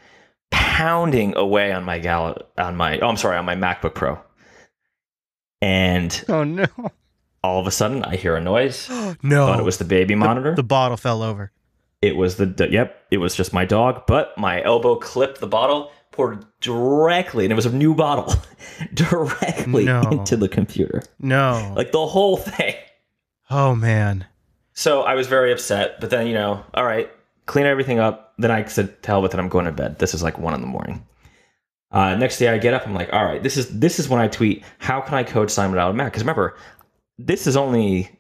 pounding 0.51 1.37
away 1.37 1.73
on 1.73 1.85
my 1.85 1.99
gal 1.99 2.39
on 2.57 2.77
my 2.77 2.99
oh 3.01 3.09
I'm 3.09 3.17
sorry 3.17 3.37
on 3.37 3.45
my 3.45 3.57
MacBook 3.57 3.95
Pro. 3.95 4.19
And 5.61 6.25
oh 6.29 6.45
no, 6.45 6.67
all 7.45 7.61
of 7.61 7.67
a 7.67 7.71
sudden 7.71 8.03
I 8.03 8.17
hear 8.17 8.35
a 8.35 8.41
noise. 8.41 8.89
no, 9.23 9.47
thought 9.47 9.61
it 9.61 9.65
was 9.65 9.79
the 9.79 9.85
baby 9.85 10.15
monitor. 10.15 10.51
The, 10.51 10.57
the, 10.57 10.63
bottle 10.63 10.97
fell 10.97 11.23
over. 11.23 11.53
It 12.01 12.17
was 12.17 12.37
the 12.37 12.69
yep. 12.71 13.05
It 13.11 13.19
was 13.19 13.35
just 13.37 13.53
my 13.53 13.65
dog, 13.65 14.07
but 14.07 14.37
my 14.39 14.63
elbow 14.63 14.97
clipped 14.97 15.41
the 15.41 15.47
bottle, 15.47 15.93
poured 16.11 16.45
directly, 16.61 17.45
and 17.45 17.53
it 17.53 17.55
was 17.55 17.67
a 17.67 17.73
new 17.73 17.95
bottle, 17.95 18.35
directly 18.95 19.85
no. 19.85 20.03
into 20.11 20.37
the 20.37 20.49
computer. 20.49 21.03
No, 21.21 21.73
like 21.77 21.93
the 21.93 22.07
whole 22.07 22.37
thing. 22.39 22.75
Oh 23.51 23.75
man. 23.75 24.27
So 24.73 25.03
I 25.03 25.15
was 25.15 25.29
very 25.29 25.53
upset, 25.53 26.01
but 26.01 26.11
then 26.11 26.27
you 26.27 26.35
know, 26.35 26.65
all 26.73 26.85
right, 26.85 27.11
clean 27.47 27.67
everything 27.67 27.99
up. 27.99 28.35
Then 28.39 28.51
I 28.51 28.65
said, 28.65 29.03
"Tell 29.03 29.23
with 29.23 29.35
it, 29.35 29.39
I'm 29.39 29.49
going 29.49 29.67
to 29.67 29.73
bed." 29.73 29.99
This 29.99 30.15
is 30.15 30.23
like 30.23 30.39
one 30.39 30.55
in 30.55 30.63
the 30.63 30.67
morning. 30.67 31.07
Uh, 31.95 32.17
next 32.17 32.39
day 32.39 32.49
I 32.49 32.59
get 32.59 32.75
up, 32.75 32.85
I'm 32.89 32.93
like, 32.93 33.13
all 33.13 33.25
right, 33.25 33.41
this 33.41 33.57
is 33.57 33.79
this 33.79 34.01
is 34.01 34.09
when 34.09 34.21
I 34.21 34.27
tweet, 34.27 34.65
how 34.79 35.01
can 35.01 35.15
I 35.15 35.23
code 35.23 35.49
Simon 35.49 35.79
out 35.79 35.91
of 35.91 35.97
Mac? 35.97 36.11
Because 36.11 36.25
remember, 36.25 36.57
this 37.19 37.47
is 37.47 37.57
only 37.57 38.11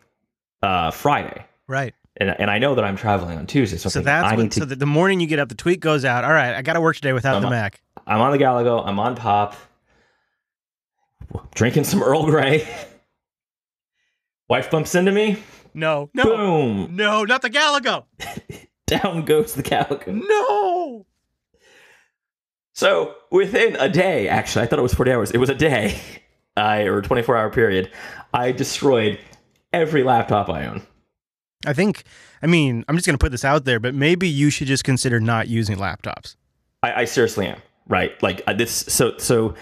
uh, 0.62 0.90
Friday. 0.90 1.44
Right. 1.66 1.94
And, 2.16 2.30
and 2.30 2.50
I 2.50 2.58
know 2.58 2.74
that 2.76 2.84
I'm 2.84 2.96
traveling 2.96 3.38
on 3.38 3.46
Tuesday. 3.46 3.76
So, 3.76 3.88
so 3.88 4.00
that's 4.00 4.32
I 4.32 4.36
when, 4.36 4.48
to, 4.50 4.60
so 4.60 4.64
the, 4.64 4.76
the 4.76 4.86
morning 4.86 5.20
you 5.20 5.26
get 5.26 5.38
up, 5.38 5.48
the 5.48 5.54
tweet 5.54 5.80
goes 5.80 6.04
out. 6.04 6.24
All 6.24 6.32
right, 6.32 6.54
I 6.54 6.62
got 6.62 6.74
to 6.74 6.80
work 6.80 6.96
today 6.96 7.12
without 7.12 7.36
I'm 7.36 7.42
the 7.42 7.48
on, 7.48 7.52
Mac. 7.52 7.80
I'm 8.06 8.20
on 8.20 8.30
the 8.32 8.38
Galago. 8.38 8.86
I'm 8.86 8.98
on 9.00 9.16
Pop. 9.16 9.56
Drinking 11.54 11.84
some 11.84 12.02
Earl 12.02 12.26
Grey. 12.26 12.68
Wife 14.48 14.70
bumps 14.70 14.94
into 14.94 15.10
me. 15.10 15.42
No, 15.72 16.10
no, 16.14 16.22
boom, 16.22 16.94
no, 16.94 17.24
not 17.24 17.42
the 17.42 17.50
Galago. 17.50 18.04
Down 18.86 19.24
goes 19.24 19.54
the 19.54 19.62
Galago. 19.62 20.22
No. 20.28 21.06
So 22.74 23.14
within 23.32 23.74
a 23.76 23.88
day, 23.88 24.28
actually, 24.28 24.64
I 24.64 24.66
thought 24.66 24.78
it 24.78 24.82
was 24.82 24.94
40 24.94 25.12
hours. 25.12 25.30
It 25.32 25.38
was 25.38 25.48
a 25.48 25.54
day. 25.54 25.98
I 26.56 26.82
or 26.82 27.02
24 27.02 27.36
hour 27.36 27.50
period, 27.50 27.90
I 28.34 28.52
destroyed 28.52 29.18
every 29.72 30.02
laptop 30.02 30.50
I 30.50 30.66
own. 30.66 30.82
I 31.64 31.72
think, 31.72 32.04
I 32.42 32.46
mean, 32.46 32.84
I'm 32.88 32.96
just 32.96 33.06
going 33.06 33.16
to 33.16 33.22
put 33.22 33.32
this 33.32 33.44
out 33.44 33.64
there, 33.64 33.80
but 33.80 33.94
maybe 33.94 34.28
you 34.28 34.50
should 34.50 34.66
just 34.66 34.84
consider 34.84 35.20
not 35.20 35.48
using 35.48 35.78
laptops. 35.78 36.36
I, 36.82 37.02
I 37.02 37.04
seriously 37.06 37.46
am. 37.46 37.62
Right, 37.86 38.20
like 38.22 38.42
uh, 38.46 38.54
this. 38.54 38.72
So, 38.72 39.16
so 39.18 39.54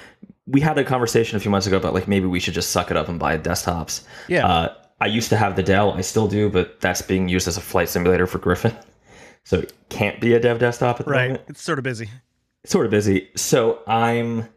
we 0.47 0.61
had 0.61 0.79
a 0.79 0.85
conversation 0.85 1.37
a 1.37 1.41
few 1.41 1.51
months 1.51 1.67
ago 1.67 1.77
about 1.77 1.93
like 1.93 2.07
maybe 2.07 2.27
we 2.27 2.39
should 2.39 2.55
just 2.55 2.71
suck 2.71 2.91
it 2.91 2.97
up 2.97 3.09
and 3.09 3.19
buy 3.19 3.37
desktops. 3.37 4.05
Yeah. 4.29 4.47
Uh, 4.47 4.75
I 5.01 5.07
used 5.07 5.29
to 5.31 5.37
have 5.37 5.57
the 5.57 5.63
Dell. 5.63 5.93
I 5.93 6.03
still 6.03 6.29
do, 6.29 6.49
but 6.49 6.81
that's 6.81 7.03
being 7.03 7.29
used 7.29 7.49
as 7.49 7.57
a 7.57 7.61
flight 7.61 7.89
simulator 7.89 8.29
for 8.29 8.39
Griffin. 8.39 8.77
So 9.45 9.59
it 9.59 9.73
can't 9.89 10.21
be 10.21 10.35
a 10.35 10.41
dev 10.41 10.61
desktop 10.61 11.01
at 11.01 11.07
the 11.07 11.11
moment. 11.11 11.21
right. 11.21 11.29
moment. 11.31 11.51
It's 11.51 11.63
sort 11.63 11.79
of 11.79 11.83
busy. 11.83 12.09
It's 12.63 12.73
sort 12.73 12.87
of 12.87 12.93
busy. 12.93 13.29
So 13.35 13.81
I'm 13.89 14.49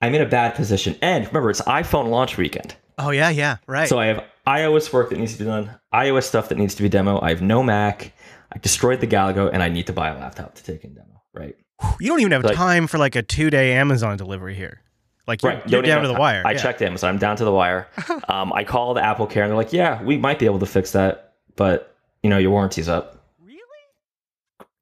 I'm 0.00 0.14
in 0.14 0.22
a 0.22 0.26
bad 0.26 0.56
position. 0.56 0.96
And 1.00 1.26
remember, 1.26 1.50
it's 1.50 1.60
iPhone 1.62 2.08
launch 2.08 2.36
weekend. 2.36 2.74
Oh 2.98 3.10
yeah, 3.10 3.28
yeah, 3.30 3.56
right. 3.66 3.88
So 3.88 3.98
I 3.98 4.06
have 4.06 4.24
iOS 4.46 4.92
work 4.92 5.10
that 5.10 5.18
needs 5.18 5.32
to 5.34 5.38
be 5.40 5.44
done, 5.44 5.70
iOS 5.92 6.24
stuff 6.24 6.48
that 6.48 6.58
needs 6.58 6.74
to 6.76 6.82
be 6.82 6.88
demo. 6.88 7.20
I 7.20 7.30
have 7.30 7.42
no 7.42 7.62
Mac. 7.62 8.12
I 8.52 8.58
destroyed 8.58 9.00
the 9.00 9.06
Galago, 9.06 9.50
and 9.52 9.62
I 9.62 9.68
need 9.68 9.86
to 9.88 9.92
buy 9.92 10.08
a 10.08 10.18
laptop 10.18 10.54
to 10.54 10.62
take 10.64 10.84
in 10.84 10.94
demo. 10.94 11.22
Right. 11.34 11.56
You 12.00 12.08
don't 12.08 12.20
even 12.20 12.32
have 12.32 12.44
Like- 12.44 12.54
time 12.56 12.86
for 12.86 12.96
like 12.98 13.16
a 13.16 13.22
two 13.22 13.50
day 13.50 13.72
Amazon 13.74 14.16
delivery 14.16 14.54
here. 14.54 14.80
Like 15.26 15.42
you're, 15.42 15.52
Right. 15.52 15.68
you're 15.68 15.82
down 15.82 16.02
to 16.02 16.08
the 16.08 16.14
wire. 16.14 16.42
I, 16.46 16.50
I 16.50 16.52
yeah. 16.52 16.58
checked 16.58 16.80
Amazon. 16.82 17.10
I'm 17.10 17.18
down 17.18 17.36
to 17.36 17.44
the 17.44 17.52
wire. 17.52 17.88
um, 18.28 18.52
I 18.52 18.62
called 18.64 18.96
Apple 18.96 19.26
Care 19.26 19.42
and 19.42 19.50
they're 19.50 19.56
like, 19.56 19.72
yeah, 19.72 20.00
we 20.02 20.16
might 20.16 20.38
be 20.38 20.46
able 20.46 20.60
to 20.60 20.66
fix 20.66 20.92
that, 20.92 21.34
but 21.56 21.94
you 22.22 22.30
know, 22.30 22.38
your 22.38 22.52
warranty's 22.52 22.88
up. 22.88 23.24
Really? 23.44 23.60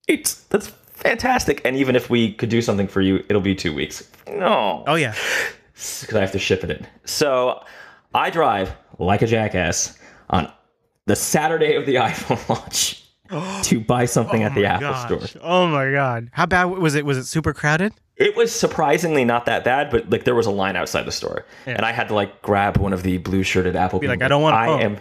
It's 0.06 0.34
that's 0.44 0.68
fantastic. 0.68 1.62
And 1.64 1.76
even 1.76 1.96
if 1.96 2.10
we 2.10 2.32
could 2.34 2.50
do 2.50 2.60
something 2.62 2.86
for 2.86 3.00
you, 3.00 3.24
it'll 3.28 3.40
be 3.42 3.54
two 3.54 3.74
weeks. 3.74 4.08
No, 4.28 4.84
Oh 4.86 4.94
yeah. 4.96 5.14
because 5.72 6.14
I 6.14 6.20
have 6.20 6.32
to 6.32 6.38
ship 6.38 6.62
it 6.62 6.70
in. 6.70 6.86
So 7.06 7.64
I 8.14 8.30
drive 8.30 8.74
like 8.98 9.22
a 9.22 9.26
jackass 9.26 9.98
on 10.30 10.50
the 11.06 11.16
Saturday 11.16 11.74
of 11.74 11.84
the 11.86 11.94
iPhone 12.10 12.48
launch 12.48 13.04
to 13.68 13.80
buy 13.80 14.04
something 14.06 14.42
at 14.42 14.52
oh 14.52 14.54
the 14.54 14.66
Apple 14.66 14.90
gosh. 14.90 15.30
store. 15.30 15.40
Oh 15.42 15.66
my 15.66 15.90
god. 15.90 16.28
How 16.32 16.46
bad 16.46 16.64
was 16.64 16.94
it? 16.94 17.04
Was 17.04 17.18
it 17.18 17.24
super 17.24 17.52
crowded? 17.52 17.92
It 18.16 18.36
was 18.36 18.54
surprisingly 18.54 19.24
not 19.24 19.46
that 19.46 19.64
bad, 19.64 19.90
but 19.90 20.08
like 20.08 20.22
there 20.22 20.36
was 20.36 20.46
a 20.46 20.50
line 20.52 20.76
outside 20.76 21.02
the 21.04 21.10
store, 21.10 21.44
Yeah. 21.66 21.74
and 21.74 21.84
I 21.84 21.90
had 21.90 22.06
to 22.08 22.14
like 22.14 22.42
grab 22.42 22.76
one 22.76 22.92
of 22.92 23.02
the 23.02 23.18
blue 23.18 23.42
shirted 23.42 23.74
Apple. 23.74 23.98
Be 23.98 24.06
like, 24.06 24.20
people. 24.20 24.26
"I 24.26 24.28
don't 24.28 24.42
want 24.42 24.54
I 24.56 24.66
phone." 24.66 24.80
am. 24.82 24.98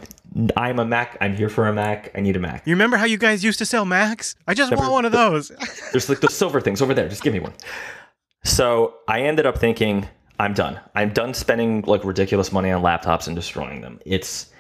I'm 0.57 0.79
a 0.79 0.85
Mac. 0.85 1.15
I'm 1.21 1.35
here 1.35 1.47
for 1.47 1.67
a 1.67 1.73
Mac. 1.73 2.09
I 2.17 2.21
need 2.21 2.35
a 2.35 2.39
Mac. 2.39 2.65
You 2.65 2.73
remember 2.73 2.97
how 2.97 3.05
you 3.05 3.19
guys 3.19 3.43
used 3.43 3.59
to 3.59 3.67
sell 3.67 3.85
Macs? 3.85 4.35
I 4.47 4.55
just 4.55 4.71
Remember 4.71 4.89
want 4.91 4.93
one 4.93 5.05
of 5.05 5.11
those. 5.11 5.51
There's 5.91 6.09
like 6.09 6.21
the 6.21 6.27
silver 6.31 6.59
things 6.59 6.81
over 6.81 6.95
there. 6.95 7.07
Just 7.07 7.21
give 7.21 7.33
me 7.33 7.39
one. 7.39 7.53
So 8.43 8.95
I 9.07 9.21
ended 9.21 9.45
up 9.45 9.59
thinking, 9.59 10.07
I'm 10.39 10.53
done. 10.53 10.79
I'm 10.95 11.09
done 11.13 11.33
spending 11.33 11.81
like 11.81 12.03
ridiculous 12.03 12.51
money 12.51 12.71
on 12.71 12.81
laptops 12.81 13.27
and 13.27 13.35
destroying 13.35 13.81
them. 13.81 13.99
It's 14.05 14.51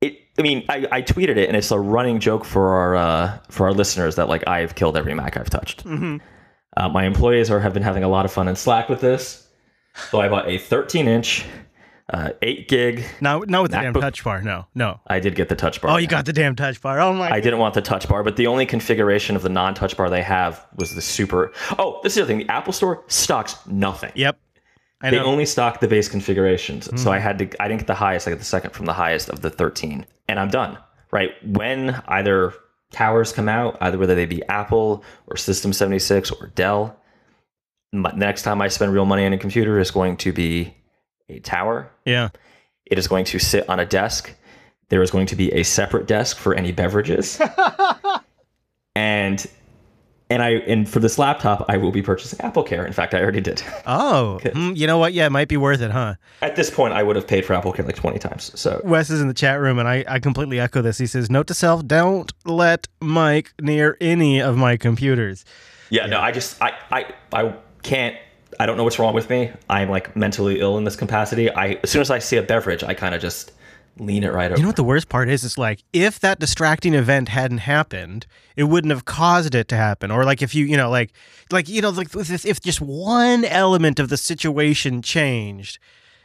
it. 0.00 0.18
I 0.38 0.42
mean, 0.42 0.64
I, 0.68 0.86
I 0.90 1.02
tweeted 1.02 1.36
it, 1.36 1.48
and 1.48 1.56
it's 1.56 1.70
a 1.70 1.78
running 1.78 2.20
joke 2.20 2.44
for 2.44 2.68
our 2.74 2.96
uh, 2.96 3.38
for 3.48 3.66
our 3.66 3.72
listeners 3.72 4.16
that 4.16 4.28
like 4.28 4.46
I've 4.48 4.74
killed 4.74 4.96
every 4.96 5.14
Mac 5.14 5.36
I've 5.36 5.50
touched. 5.50 5.84
Mhm. 5.84 6.20
Uh, 6.76 6.88
my 6.88 7.04
employees 7.04 7.50
are 7.50 7.60
have 7.60 7.74
been 7.74 7.82
having 7.82 8.04
a 8.04 8.08
lot 8.08 8.24
of 8.24 8.32
fun 8.32 8.46
in 8.48 8.54
Slack 8.56 8.88
with 8.88 9.00
this. 9.00 9.48
So 10.10 10.20
I 10.20 10.28
bought 10.28 10.48
a 10.48 10.58
13 10.58 11.08
inch, 11.08 11.44
uh, 12.12 12.30
8 12.40 12.68
gig. 12.68 13.04
No, 13.20 13.40
not 13.48 13.62
with 13.62 13.70
the 13.72 13.78
damn 13.80 13.94
touch 13.94 14.22
bar. 14.22 14.42
No, 14.42 14.66
no. 14.76 15.00
I 15.08 15.18
did 15.18 15.34
get 15.34 15.48
the 15.48 15.56
touch 15.56 15.80
bar. 15.80 15.90
Oh, 15.90 15.96
you 15.96 16.06
got 16.06 16.24
the 16.24 16.32
damn 16.32 16.54
touch 16.54 16.80
bar. 16.80 17.00
Oh 17.00 17.12
my. 17.12 17.28
I 17.32 17.40
didn't 17.40 17.58
want 17.58 17.74
the 17.74 17.82
touch 17.82 18.06
bar, 18.08 18.22
but 18.22 18.36
the 18.36 18.46
only 18.46 18.64
configuration 18.64 19.34
of 19.34 19.42
the 19.42 19.48
non-touch 19.48 19.96
bar 19.96 20.08
they 20.08 20.22
have 20.22 20.64
was 20.76 20.94
the 20.94 21.00
super. 21.02 21.50
Oh, 21.80 21.98
this 22.04 22.12
is 22.12 22.16
the 22.16 22.22
other 22.22 22.28
thing. 22.28 22.46
The 22.46 22.52
Apple 22.52 22.72
Store 22.72 23.02
stocks 23.08 23.56
nothing. 23.66 24.12
Yep. 24.14 24.38
I 25.00 25.10
They 25.10 25.16
know. 25.16 25.24
only 25.26 25.46
stock 25.46 25.80
the 25.80 25.88
base 25.88 26.08
configurations. 26.08 26.86
Hmm. 26.88 26.96
So 26.96 27.12
I 27.12 27.18
had 27.18 27.38
to. 27.38 27.62
I 27.62 27.68
didn't 27.68 27.80
get 27.80 27.86
the 27.86 27.94
highest. 27.94 28.26
I 28.26 28.30
got 28.32 28.38
the 28.40 28.44
second 28.44 28.72
from 28.72 28.86
the 28.86 28.92
highest 28.92 29.28
of 29.28 29.40
the 29.42 29.50
13, 29.50 30.04
and 30.28 30.40
I'm 30.40 30.48
done. 30.50 30.76
Right 31.10 31.30
when 31.46 32.02
either 32.08 32.52
towers 32.90 33.32
come 33.32 33.48
out, 33.48 33.78
either 33.80 33.96
whether 33.98 34.14
they 34.14 34.26
be 34.26 34.42
Apple 34.48 35.04
or 35.26 35.36
System 35.36 35.72
76 35.72 36.30
or 36.32 36.48
Dell. 36.54 36.96
My, 37.92 38.12
next 38.12 38.42
time 38.42 38.60
I 38.60 38.68
spend 38.68 38.92
real 38.92 39.06
money 39.06 39.24
on 39.24 39.32
a 39.32 39.38
computer 39.38 39.78
is 39.78 39.90
going 39.90 40.16
to 40.18 40.32
be 40.32 40.74
a 41.28 41.38
tower. 41.40 41.90
yeah. 42.04 42.28
It 42.86 42.98
is 42.98 43.06
going 43.06 43.26
to 43.26 43.38
sit 43.38 43.68
on 43.68 43.78
a 43.80 43.84
desk. 43.86 44.34
There 44.88 45.02
is 45.02 45.10
going 45.10 45.26
to 45.26 45.36
be 45.36 45.52
a 45.52 45.62
separate 45.62 46.06
desk 46.06 46.38
for 46.38 46.54
any 46.54 46.72
beverages. 46.72 47.38
and 48.94 49.46
and 50.30 50.42
I 50.42 50.50
and 50.50 50.88
for 50.88 51.00
this 51.00 51.18
laptop, 51.18 51.64
I 51.68 51.76
will 51.76 51.90
be 51.90 52.02
purchasing 52.02 52.40
Apple 52.40 52.62
Care. 52.62 52.86
In 52.86 52.92
fact, 52.92 53.14
I 53.14 53.22
already 53.22 53.40
did. 53.40 53.62
Oh, 53.86 54.38
hmm, 54.40 54.72
you 54.74 54.86
know 54.86 54.98
what? 54.98 55.14
Yeah, 55.14 55.26
it 55.26 55.30
might 55.30 55.48
be 55.48 55.56
worth 55.56 55.80
it, 55.80 55.90
huh? 55.90 56.14
At 56.42 56.56
this 56.56 56.70
point, 56.70 56.92
I 56.92 57.02
would 57.02 57.16
have 57.16 57.26
paid 57.26 57.46
for 57.46 57.54
Apple 57.54 57.72
Care 57.72 57.86
like 57.86 57.96
20 57.96 58.18
times. 58.18 58.52
So 58.58 58.80
Wes 58.84 59.08
is 59.08 59.20
in 59.20 59.28
the 59.28 59.34
chat 59.34 59.60
room, 59.60 59.78
and 59.78 59.88
I, 59.88 60.04
I 60.06 60.18
completely 60.18 60.60
echo 60.60 60.82
this. 60.82 60.98
He 60.98 61.06
says, 61.06 61.30
"Note 61.30 61.46
to 61.46 61.54
self: 61.54 61.86
Don't 61.86 62.30
let 62.44 62.86
Mike 63.00 63.52
near 63.60 63.96
any 64.00 64.40
of 64.40 64.56
my 64.56 64.76
computers." 64.76 65.44
yeah, 65.90 66.06
no, 66.06 66.20
I 66.20 66.32
just 66.32 66.60
I 66.60 66.74
I 66.90 67.06
I 67.32 67.54
can't 67.82 68.16
I 68.60 68.66
don't 68.66 68.76
know 68.76 68.84
what's 68.84 68.98
wrong 68.98 69.14
with 69.14 69.30
me. 69.30 69.50
I'm 69.70 69.88
like 69.88 70.14
mentally 70.16 70.60
ill 70.60 70.76
in 70.78 70.84
this 70.84 70.96
capacity. 70.96 71.50
I 71.50 71.78
as 71.82 71.90
soon 71.90 72.02
as 72.02 72.10
I 72.10 72.18
see 72.18 72.36
a 72.36 72.42
beverage, 72.42 72.82
I 72.84 72.94
kind 72.94 73.14
of 73.14 73.20
just 73.20 73.52
lean 74.00 74.24
it 74.24 74.32
right 74.32 74.50
over. 74.50 74.56
You 74.56 74.62
know 74.62 74.68
what 74.68 74.76
the 74.76 74.84
worst 74.84 75.08
part 75.08 75.28
is? 75.28 75.44
It's 75.44 75.58
like 75.58 75.82
if 75.92 76.18
that 76.20 76.38
distracting 76.38 76.94
event 76.94 77.28
hadn't 77.28 77.58
happened, 77.58 78.26
it 78.56 78.64
wouldn't 78.64 78.90
have 78.92 79.04
caused 79.04 79.54
it 79.54 79.68
to 79.68 79.76
happen. 79.76 80.10
Or 80.10 80.24
like 80.24 80.42
if 80.42 80.54
you, 80.54 80.64
you 80.64 80.76
know, 80.76 80.90
like, 80.90 81.12
like 81.50 81.68
you 81.68 81.82
know, 81.82 81.90
like 81.90 82.08
if 82.14 82.60
just 82.60 82.80
one 82.80 83.44
element 83.44 83.98
of 83.98 84.08
the 84.08 84.16
situation 84.16 85.02
changed, 85.02 85.78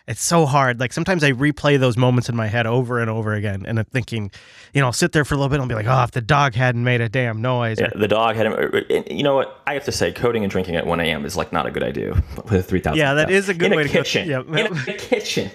it's 0.08 0.22
so 0.22 0.46
hard. 0.46 0.80
Like 0.80 0.92
sometimes 0.92 1.24
I 1.24 1.32
replay 1.32 1.80
those 1.80 1.96
moments 1.96 2.28
in 2.28 2.36
my 2.36 2.48
head 2.48 2.68
over 2.68 3.00
and 3.00 3.10
over 3.10 3.34
again, 3.34 3.64
and 3.66 3.80
I'm 3.80 3.86
thinking, 3.86 4.32
you 4.74 4.82
know, 4.82 4.88
I'll 4.88 4.94
sit 4.94 5.14
there 5.14 5.24
for 5.24 5.36
a 5.36 5.38
little 5.38 5.50
bit 5.50 5.56
and 5.56 5.64
I'll 5.64 5.70
be 5.70 5.76
like, 5.76 5.88
oh, 5.88 6.04
if 6.04 6.12
the 6.12 6.22
dog 6.22 6.56
hadn't 6.56 6.84
made 6.84 7.00
a 7.00 7.08
damn 7.08 7.42
noise. 7.42 7.80
Yeah, 7.80 7.90
the 7.96 8.08
dog 8.08 8.36
had 8.36 8.48
him. 8.48 8.54
Er, 8.54 8.84
er, 8.90 9.04
you 9.10 9.24
know 9.24 9.36
what? 9.36 9.62
I 9.66 9.74
have 9.76 9.86
to 9.86 9.92
say, 9.94 10.12
coding 10.12 10.44
and 10.44 10.52
drinking 10.52 10.76
at 10.76 10.86
1 10.86 11.00
a.m. 11.00 11.26
is 11.26 11.38
like 11.38 11.54
not 11.54 11.66
a 11.66 11.72
good 11.72 11.84
idea 11.84 12.14
with 12.44 12.54
a 12.54 12.64
3,000. 12.64 12.98
Yeah, 12.98 13.14
that 13.14 13.32
is 13.32 13.48
a 13.48 13.54
good 13.54 13.72
in 13.72 13.78
way 13.78 13.84
a 13.84 13.88
to 13.88 13.94
go- 13.94 14.04
kitchen. 14.04 14.30
yeah. 14.30 14.42
in 14.42 14.78
a 14.78 14.94
kitchen. 14.94 15.52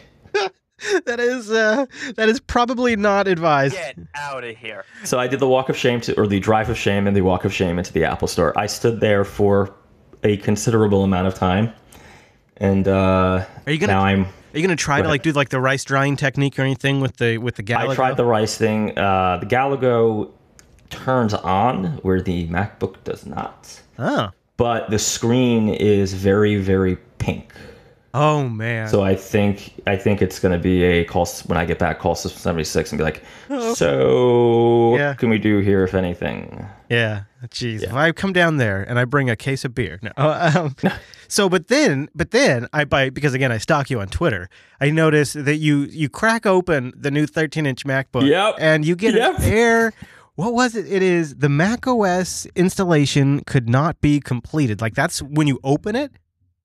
that 1.06 1.18
is 1.20 1.50
uh, 1.50 1.86
that 2.16 2.28
is 2.28 2.40
probably 2.40 2.96
not 2.96 3.26
advised. 3.28 3.74
Get 3.74 3.96
out 4.14 4.44
of 4.44 4.56
here. 4.56 4.84
So 5.04 5.18
I 5.18 5.26
did 5.26 5.40
the 5.40 5.48
walk 5.48 5.68
of 5.68 5.76
shame 5.76 6.00
to, 6.02 6.16
or 6.18 6.26
the 6.26 6.40
drive 6.40 6.68
of 6.70 6.78
shame 6.78 7.06
and 7.06 7.16
the 7.16 7.22
walk 7.22 7.44
of 7.44 7.52
shame 7.52 7.78
into 7.78 7.92
the 7.92 8.04
Apple 8.04 8.28
Store. 8.28 8.56
I 8.58 8.66
stood 8.66 9.00
there 9.00 9.24
for 9.24 9.74
a 10.22 10.36
considerable 10.38 11.04
amount 11.04 11.26
of 11.26 11.34
time, 11.34 11.72
and 12.58 12.86
uh, 12.88 13.44
Are 13.66 13.72
you 13.72 13.78
gonna- 13.78 13.92
now 13.92 14.02
I'm. 14.04 14.24
Are 14.24 14.58
you 14.58 14.62
gonna 14.62 14.76
try 14.76 15.02
to 15.02 15.08
like 15.08 15.22
do 15.22 15.32
like 15.32 15.50
the 15.50 15.60
rice 15.60 15.84
drying 15.84 16.16
technique 16.16 16.58
or 16.58 16.62
anything 16.62 17.00
with 17.00 17.18
the 17.18 17.36
with 17.38 17.56
the 17.56 17.62
Galago? 17.62 17.90
I 17.90 17.94
tried 17.94 18.16
the 18.16 18.24
rice 18.24 18.56
thing. 18.56 18.96
Uh, 18.98 19.36
the 19.38 19.46
Galago 19.46 20.30
turns 20.90 21.34
on 21.34 21.98
where 22.02 22.22
the 22.22 22.48
MacBook 22.48 22.96
does 23.04 23.26
not, 23.26 23.80
Oh, 23.98 24.30
but 24.56 24.88
the 24.90 24.98
screen 24.98 25.68
is 25.68 26.14
very 26.14 26.56
very 26.56 26.96
pink. 27.18 27.52
Oh 28.18 28.48
man. 28.48 28.88
So 28.88 29.02
I 29.02 29.14
think 29.14 29.72
I 29.86 29.96
think 29.96 30.20
it's 30.22 30.38
going 30.38 30.52
to 30.52 30.58
be 30.58 30.82
a 30.82 31.04
call 31.04 31.26
when 31.46 31.56
I 31.58 31.64
get 31.64 31.78
back. 31.78 31.98
Call 31.98 32.14
System 32.14 32.40
seventy 32.40 32.64
six 32.64 32.90
and 32.92 32.98
be 32.98 33.04
like, 33.04 33.22
so 33.74 34.96
Yeah. 34.96 35.08
what 35.10 35.18
can 35.18 35.30
we 35.30 35.38
do 35.38 35.58
here 35.58 35.84
if 35.84 35.94
anything? 35.94 36.66
Yeah, 36.90 37.22
jeez. 37.46 37.82
If 37.82 37.92
I 37.92 38.12
come 38.12 38.32
down 38.32 38.56
there 38.56 38.82
and 38.82 38.98
I 38.98 39.04
bring 39.04 39.28
a 39.30 39.36
case 39.36 39.64
of 39.64 39.74
beer, 39.74 39.98
no. 40.02 40.10
Uh, 40.16 40.52
um, 40.84 40.92
so, 41.28 41.48
but 41.48 41.68
then, 41.68 42.08
but 42.14 42.30
then 42.30 42.66
I 42.72 42.84
buy 42.84 43.10
because 43.10 43.34
again 43.34 43.52
I 43.52 43.58
stalk 43.58 43.90
you 43.90 44.00
on 44.00 44.08
Twitter. 44.08 44.48
I 44.80 44.90
notice 44.90 45.32
that 45.34 45.56
you 45.56 45.80
you 45.90 46.08
crack 46.08 46.46
open 46.46 46.92
the 46.96 47.10
new 47.10 47.26
13 47.26 47.66
inch 47.66 47.84
MacBook, 47.84 48.26
Yep. 48.28 48.56
and 48.58 48.84
you 48.84 48.96
get 48.96 49.14
Yep. 49.14 49.38
an 49.38 49.42
air. 49.52 49.92
What 50.34 50.54
was 50.54 50.76
it? 50.76 50.86
It 50.90 51.02
is 51.02 51.34
the 51.36 51.48
Mac 51.48 51.86
OS 51.88 52.46
installation 52.54 53.40
could 53.44 53.68
not 53.68 54.00
be 54.00 54.20
completed. 54.20 54.80
Like 54.80 54.94
that's 54.94 55.20
when 55.20 55.46
you 55.48 55.58
open 55.64 55.96
it. 55.96 56.12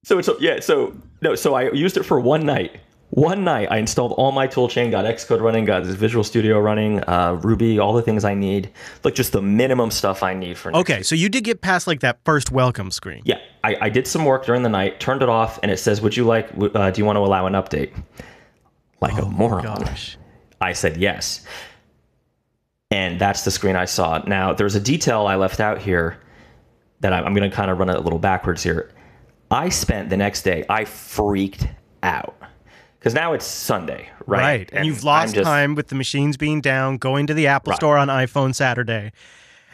So 0.04 0.20
it's 0.20 0.30
yeah. 0.40 0.60
So 0.60 0.94
no. 1.24 1.36
So 1.36 1.56
I 1.56 1.72
used 1.72 1.98
it 1.98 2.04
for 2.04 2.20
one 2.20 2.46
night. 2.46 2.80
One 3.10 3.44
night, 3.44 3.68
I 3.70 3.78
installed 3.78 4.14
all 4.14 4.32
my 4.32 4.48
toolchain, 4.48 4.90
got 4.90 5.06
Xcode 5.06 5.40
running, 5.40 5.66
got 5.66 5.84
this 5.84 5.94
Visual 5.94 6.24
Studio 6.24 6.60
running, 6.60 7.00
uh, 7.08 7.34
Ruby, 7.44 7.78
all 7.78 7.94
the 7.94 8.02
things 8.02 8.26
I 8.26 8.34
need, 8.34 8.72
like 9.04 9.14
just 9.14 9.34
the 9.34 9.42
minimum 9.42 9.92
stuff 9.92 10.24
I 10.24 10.34
need 10.34 10.58
for. 10.58 10.76
Okay, 10.76 11.04
so 11.04 11.14
you 11.14 11.30
did 11.30 11.44
get 11.44 11.62
past 11.62 11.86
like 11.86 12.00
that 12.00 12.18
first 12.26 12.52
welcome 12.52 12.90
screen. 12.90 13.22
Yeah, 13.24 13.40
I, 13.64 13.78
I 13.82 13.90
did 13.90 14.08
some 14.08 14.26
work 14.26 14.48
during 14.48 14.64
the 14.64 14.70
night, 14.70 15.00
turned 15.00 15.22
it 15.22 15.30
off, 15.30 15.60
and 15.62 15.72
it 15.72 15.78
says, 15.78 16.02
"Would 16.02 16.18
you 16.18 16.24
like? 16.24 16.50
Uh, 16.58 16.90
do 16.90 17.00
you 17.00 17.06
want 17.06 17.18
to 17.18 17.22
allow 17.22 17.46
an 17.46 17.54
update?" 17.54 17.92
Like 19.00 19.22
a 19.22 19.26
moron. 19.28 19.64
Gosh. 19.64 20.18
I 20.60 20.74
said 20.74 20.98
yes. 20.98 21.46
And 22.90 23.20
that's 23.20 23.44
the 23.44 23.52
screen 23.52 23.76
I 23.76 23.86
saw. 23.86 24.20
Now, 24.26 24.54
there's 24.54 24.76
a 24.76 24.80
detail 24.80 25.28
I 25.28 25.36
left 25.36 25.60
out 25.60 25.80
here 25.80 26.20
that 27.02 27.12
I'm, 27.12 27.26
I'm 27.26 27.34
going 27.34 27.50
to 27.50 27.56
kind 27.56 27.70
of 27.70 27.78
run 27.80 27.90
it 27.90 27.98
a 27.98 28.00
little 28.00 28.20
backwards 28.20 28.64
here. 28.64 28.92
I 29.54 29.70
spent 29.70 30.10
the 30.10 30.18
next 30.18 30.42
day, 30.42 30.66
I 30.70 30.86
freaked 30.86 31.68
out. 32.02 32.36
Because 33.00 33.14
now 33.14 33.34
it's 33.34 33.46
Sunday, 33.46 34.10
right? 34.26 34.40
Right. 34.42 34.70
And, 34.72 34.86
you've 34.86 35.04
lost 35.04 35.36
just- 35.36 35.46
time 35.46 35.76
with 35.76 35.90
the 35.90 35.96
machines 35.96 36.38
being 36.38 36.62
down, 36.62 36.98
going 36.98 37.28
to 37.28 37.34
the 37.34 37.48
Apple 37.48 37.72
Right. 37.72 37.76
Store 37.78 37.98
on 37.98 38.08
iPhone 38.08 38.56
Saturday. 38.56 39.12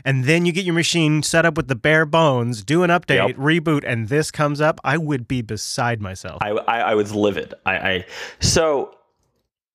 And 0.04 0.24
then 0.26 0.46
you 0.46 0.52
get 0.52 0.66
your 0.66 0.74
machine 0.74 1.22
set 1.24 1.46
up 1.46 1.56
with 1.58 1.68
the 1.68 1.76
bare 1.76 2.06
bones, 2.06 2.64
do 2.64 2.84
an 2.84 2.90
update, 2.90 3.28
Yep. 3.28 3.36
reboot, 3.36 3.84
and 3.86 4.08
this 4.08 4.32
comes 4.32 4.62
up. 4.62 4.80
I 4.84 4.98
would 4.98 5.28
be 5.28 5.42
beside 5.42 6.02
myself. 6.02 6.40
I, 6.42 6.50
I, 6.52 6.80
I 6.80 6.96
was 6.96 7.14
livid. 7.14 7.54
I, 7.66 7.78
I 7.78 8.06
so 8.40 8.96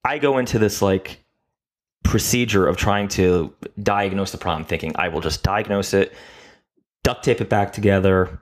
I 0.05 0.19
go 0.19 0.39
into 0.39 0.59
this 0.59 0.83
like 0.83 1.23
procedure 2.03 2.67
of 2.67 2.77
trying 2.77 3.09
to 3.09 3.53
diagnose 3.83 4.33
the 4.33 4.39
problem, 4.39 4.65
thinking 4.65 4.93
I 4.97 5.09
will 5.09 5.21
just 5.21 5.43
diagnose 5.43 5.95
it, 5.95 6.13
duct 7.03 7.25
tape 7.25 7.41
it 7.41 7.49
back 7.49 7.73
together, 7.73 8.41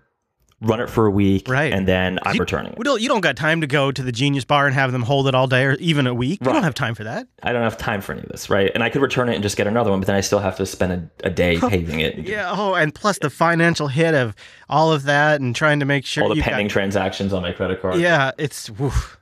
run 0.62 0.81
it 0.81 0.88
for 0.88 1.07
a 1.07 1.11
week, 1.11 1.49
Right. 1.49 1.73
and 1.73 1.87
then 1.88 2.19
I'm 2.23 2.35
You- 2.37 2.40
returning 2.40 2.73
it. 2.73 3.00
You 3.00 3.09
don't 3.09 3.21
got 3.21 3.37
time 3.37 3.61
to 3.62 3.66
go 3.66 3.90
to 3.90 4.02
the 4.02 4.12
Genius 4.12 4.45
Bar 4.45 4.66
and 4.66 4.75
have 4.75 4.92
them 4.92 5.02
hold 5.02 5.26
it 5.26 5.35
all 5.35 5.47
day 5.49 5.64
or 5.64 5.73
even 5.75 6.07
a 6.07 6.14
week. 6.14 6.38
You 6.40 6.47
Right. 6.47 6.52
don't 6.54 6.62
have 6.62 6.75
time 6.75 6.95
for 6.95 7.04
that. 7.04 7.26
I 7.42 7.52
don't 7.52 7.62
have 7.62 7.76
time 7.76 8.00
for 8.00 8.12
any 8.12 8.23
of 8.23 8.28
this, 8.28 8.49
right? 8.49 8.71
And 8.75 8.83
I 8.83 8.88
could 8.88 9.02
return 9.02 9.28
it 9.28 9.35
and 9.35 9.42
just 9.42 9.57
get 9.57 9.66
another 9.66 9.90
one, 9.90 9.99
but 10.00 10.07
then 10.07 10.14
I 10.16 10.21
still 10.21 10.38
have 10.38 10.57
to 10.59 10.66
spend 10.66 10.92
a, 11.23 11.26
a 11.26 11.31
day 11.31 11.57
paving 11.69 12.00
it. 12.00 12.19
Yeah. 12.19 12.52
Oh, 12.57 12.75
and 12.75 12.95
plus 12.95 13.19
the 13.19 13.28
financial 13.31 13.88
hit 13.88 14.14
of 14.14 14.35
all 14.69 14.92
of 14.92 15.02
that 15.04 15.40
and 15.40 15.54
trying 15.54 15.81
to 15.81 15.85
make 15.87 16.07
sure 16.07 16.25
All 16.25 16.35
the 16.35 16.40
pending 16.40 16.69
got, 16.69 16.73
transactions 16.73 17.33
on 17.33 17.42
my 17.42 17.52
credit 17.52 17.83
card. 17.83 17.97
Yeah, 17.97 18.31
it's 18.38 18.71
woof. 18.71 19.19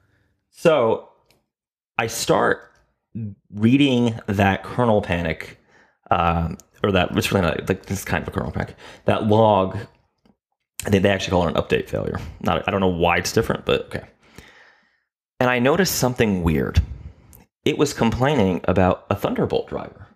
So 0.50 1.08
I 1.98 2.06
start 2.06 2.70
reading 3.54 4.18
that 4.26 4.62
kernel 4.62 5.02
panic, 5.02 5.58
um, 6.10 6.58
or 6.82 6.92
that 6.92 7.16
it's 7.16 7.32
really 7.32 7.46
not 7.46 7.68
like 7.68 7.86
this 7.86 7.98
is 8.00 8.04
kind 8.04 8.22
of 8.22 8.28
a 8.28 8.30
kernel 8.30 8.52
panic. 8.52 8.76
That 9.06 9.26
log 9.26 9.76
I 10.86 10.90
think 10.90 11.02
they 11.02 11.10
actually 11.10 11.30
call 11.32 11.46
it 11.46 11.54
an 11.56 11.62
update 11.62 11.88
failure. 11.88 12.18
Not, 12.40 12.66
I 12.66 12.70
don't 12.70 12.80
know 12.80 12.88
why 12.88 13.18
it's 13.18 13.32
different, 13.32 13.64
but 13.66 13.86
okay. 13.86 14.04
And 15.38 15.50
I 15.50 15.58
noticed 15.58 15.96
something 15.96 16.42
weird. 16.42 16.80
It 17.64 17.76
was 17.78 17.92
complaining 17.92 18.60
about 18.64 19.04
a 19.10 19.14
Thunderbolt 19.14 19.68
driver. 19.68 20.06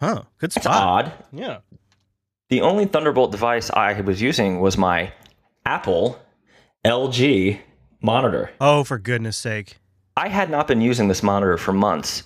Huh. 0.00 0.22
Good 0.38 0.54
It's 0.56 0.64
spot. 0.64 1.06
odd. 1.06 1.12
Yeah. 1.32 1.58
The 2.50 2.60
only 2.60 2.84
Thunderbolt 2.86 3.30
device 3.30 3.70
I 3.70 3.98
was 4.00 4.20
using 4.20 4.60
was 4.60 4.76
my 4.76 5.12
Apple 5.64 6.18
LG 6.84 7.58
monitor. 8.02 8.50
Oh, 8.60 8.84
for 8.84 8.98
goodness 8.98 9.36
sake. 9.38 9.78
I 10.16 10.28
had 10.28 10.50
not 10.50 10.66
been 10.66 10.80
using 10.82 11.08
this 11.08 11.22
monitor 11.22 11.56
for 11.56 11.72
months. 11.72 12.24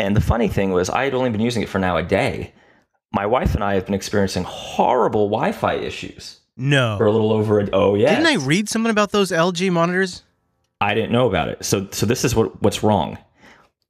And 0.00 0.16
the 0.16 0.20
funny 0.20 0.48
thing 0.48 0.72
was, 0.72 0.90
I 0.90 1.04
had 1.04 1.14
only 1.14 1.30
been 1.30 1.40
using 1.40 1.62
it 1.62 1.68
for 1.68 1.78
now 1.78 1.96
a 1.96 2.02
day. 2.02 2.52
My 3.14 3.26
wife 3.26 3.54
and 3.54 3.62
I 3.62 3.74
have 3.74 3.86
been 3.86 3.94
experiencing 3.94 4.42
horrible 4.44 5.28
Wi 5.28 5.52
Fi 5.52 5.74
issues 5.74 6.40
No. 6.56 6.96
for 6.98 7.06
a 7.06 7.12
little 7.12 7.32
over 7.32 7.60
a. 7.60 7.68
Oh, 7.72 7.94
yeah. 7.94 8.10
Didn't 8.10 8.26
I 8.26 8.44
read 8.44 8.68
something 8.68 8.90
about 8.90 9.12
those 9.12 9.30
LG 9.30 9.70
monitors? 9.70 10.24
I 10.80 10.94
didn't 10.94 11.12
know 11.12 11.28
about 11.28 11.48
it. 11.48 11.64
So, 11.64 11.86
so 11.92 12.06
this 12.06 12.24
is 12.24 12.34
what, 12.34 12.60
what's 12.60 12.82
wrong. 12.82 13.16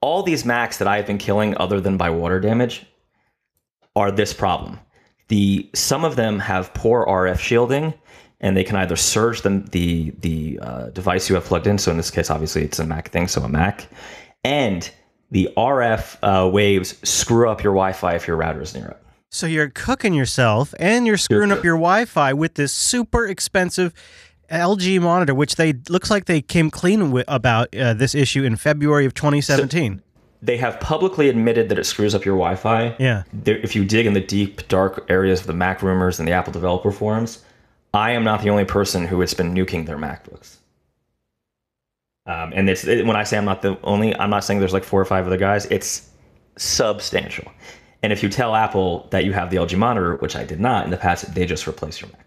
All 0.02 0.22
these 0.22 0.44
Macs 0.44 0.76
that 0.76 0.86
I've 0.86 1.06
been 1.06 1.16
killing, 1.16 1.56
other 1.56 1.80
than 1.80 1.96
by 1.96 2.10
water 2.10 2.38
damage, 2.38 2.84
are 3.96 4.10
this 4.10 4.34
problem. 4.34 4.78
The 5.28 5.70
some 5.74 6.04
of 6.04 6.16
them 6.16 6.38
have 6.40 6.74
poor 6.74 7.06
RF 7.06 7.38
shielding, 7.38 7.94
and 8.40 8.54
they 8.54 8.62
can 8.64 8.76
either 8.76 8.96
surge 8.96 9.40
the 9.40 9.64
the 9.72 10.10
the 10.20 10.58
uh, 10.60 10.86
device 10.90 11.30
you 11.30 11.34
have 11.36 11.44
plugged 11.44 11.66
in. 11.66 11.78
So 11.78 11.90
in 11.90 11.96
this 11.96 12.10
case, 12.10 12.28
obviously 12.30 12.62
it's 12.62 12.78
a 12.78 12.84
Mac 12.84 13.08
thing, 13.10 13.26
so 13.28 13.42
a 13.42 13.48
Mac, 13.48 13.88
and 14.44 14.88
the 15.30 15.48
RF 15.56 16.18
uh, 16.22 16.50
waves 16.50 16.96
screw 17.08 17.48
up 17.48 17.62
your 17.64 17.72
Wi-Fi 17.72 18.14
if 18.16 18.28
your 18.28 18.36
router 18.36 18.60
is 18.60 18.74
near 18.74 18.88
it. 18.88 18.98
So 19.34 19.48
you're 19.48 19.68
cooking 19.68 20.14
yourself 20.14 20.74
and 20.78 21.08
you're 21.08 21.16
screwing 21.16 21.50
up 21.50 21.64
your 21.64 21.74
Wi-Fi 21.74 22.34
with 22.34 22.54
this 22.54 22.72
super 22.72 23.26
expensive 23.26 23.92
LG 24.48 25.00
monitor, 25.00 25.34
which 25.34 25.56
they 25.56 25.72
looks 25.88 26.08
like 26.08 26.26
they 26.26 26.40
came 26.40 26.70
clean 26.70 27.10
with, 27.10 27.24
about 27.26 27.74
uh, 27.74 27.94
this 27.94 28.14
issue 28.14 28.44
in 28.44 28.54
February 28.54 29.06
of 29.06 29.12
2017. 29.12 30.00
They 30.40 30.56
have 30.58 30.78
publicly 30.78 31.28
admitted 31.28 31.68
that 31.70 31.80
it 31.80 31.84
screws 31.84 32.14
up 32.14 32.24
your 32.24 32.36
Wi-Fi. 32.36 32.94
yeah. 33.00 33.24
if 33.44 33.74
you 33.74 33.84
dig 33.84 34.06
in 34.06 34.12
the 34.12 34.20
deep, 34.20 34.68
dark 34.68 35.04
areas 35.08 35.40
of 35.40 35.48
the 35.48 35.52
Mac 35.52 35.82
rumors 35.82 36.20
and 36.20 36.28
the 36.28 36.32
Apple 36.32 36.52
developer 36.52 36.92
forums, 36.92 37.42
I 37.92 38.12
am 38.12 38.22
not 38.22 38.42
the 38.42 38.50
only 38.50 38.64
person 38.64 39.04
who 39.04 39.20
has 39.20 39.34
been 39.34 39.52
nuking 39.52 39.86
their 39.86 39.98
MacBooks. 39.98 40.58
Um, 42.26 42.52
and 42.54 42.70
it's 42.70 42.84
it, 42.84 43.04
when 43.04 43.16
I 43.16 43.24
say 43.24 43.36
I'm 43.36 43.44
not 43.44 43.62
the 43.62 43.80
only, 43.82 44.14
I'm 44.14 44.30
not 44.30 44.44
saying 44.44 44.60
there's 44.60 44.72
like 44.72 44.84
four 44.84 45.00
or 45.00 45.04
five 45.04 45.26
other 45.26 45.38
guys. 45.38 45.66
It's 45.66 46.08
substantial. 46.56 47.50
And 48.04 48.12
if 48.12 48.22
you 48.22 48.28
tell 48.28 48.54
Apple 48.54 49.08
that 49.12 49.24
you 49.24 49.32
have 49.32 49.48
the 49.48 49.56
LG 49.56 49.78
monitor, 49.78 50.16
which 50.16 50.36
I 50.36 50.44
did 50.44 50.60
not 50.60 50.84
in 50.84 50.90
the 50.90 50.98
past, 50.98 51.34
they 51.34 51.46
just 51.46 51.66
replace 51.66 52.02
your 52.02 52.10
Mac. 52.10 52.26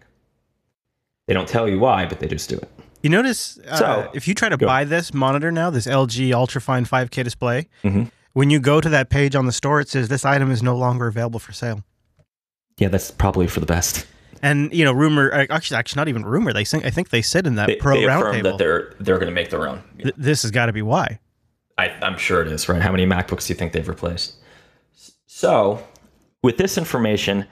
They 1.28 1.34
don't 1.34 1.46
tell 1.48 1.68
you 1.68 1.78
why, 1.78 2.04
but 2.04 2.18
they 2.18 2.26
just 2.26 2.48
do 2.50 2.56
it. 2.56 2.68
You 3.04 3.10
notice 3.10 3.60
uh, 3.68 3.76
So, 3.76 4.10
if 4.12 4.26
you 4.26 4.34
try 4.34 4.48
to 4.48 4.58
buy 4.58 4.82
this 4.82 5.14
monitor 5.14 5.52
now, 5.52 5.70
this 5.70 5.86
LG 5.86 6.30
Ultrafine 6.30 6.84
5K 6.84 7.22
display, 7.22 7.68
Mhm. 7.84 8.10
when 8.32 8.50
you 8.50 8.58
go 8.58 8.80
to 8.80 8.88
that 8.88 9.08
page 9.08 9.36
on 9.36 9.46
the 9.46 9.52
store, 9.52 9.78
it 9.78 9.88
says 9.88 10.08
this 10.08 10.24
item 10.24 10.50
is 10.50 10.64
no 10.64 10.76
longer 10.76 11.06
available 11.06 11.38
for 11.38 11.52
sale. 11.52 11.84
Yeah, 12.78 12.88
that's 12.88 13.12
probably 13.12 13.46
for 13.46 13.60
the 13.60 13.66
best. 13.66 14.04
And 14.42 14.74
you 14.74 14.84
know, 14.84 14.92
rumor 14.92 15.32
uh, 15.32 15.46
actually, 15.48 15.76
actually, 15.76 16.00
not 16.00 16.08
even 16.08 16.24
rumor. 16.24 16.52
They 16.52 16.64
think 16.64 16.84
I 16.84 16.90
think 16.90 17.10
they 17.10 17.22
said 17.22 17.46
in 17.46 17.54
that 17.54 17.68
They, 17.68 17.76
pro 17.76 17.94
they 18.00 18.04
affirm 18.06 18.42
that 18.42 18.58
they're 18.58 18.94
they're 18.98 19.18
going 19.18 19.28
to 19.28 19.34
make 19.34 19.50
their 19.50 19.68
own. 19.68 19.84
th- 20.02 20.14
this 20.16 20.42
has 20.42 20.50
got 20.50 20.66
to 20.66 20.72
be 20.72 20.82
why. 20.82 21.20
I, 21.76 21.90
I'm 22.02 22.18
sure 22.18 22.42
it 22.42 22.48
is, 22.48 22.68
right? 22.68 22.82
How 22.82 22.90
many 22.90 23.06
MacBooks 23.06 23.46
do 23.46 23.52
you 23.52 23.56
think 23.56 23.72
they've 23.72 23.88
replaced? 23.88 24.34
So, 25.42 25.80
with 26.42 26.56
this 26.56 26.76
information, 26.76 27.46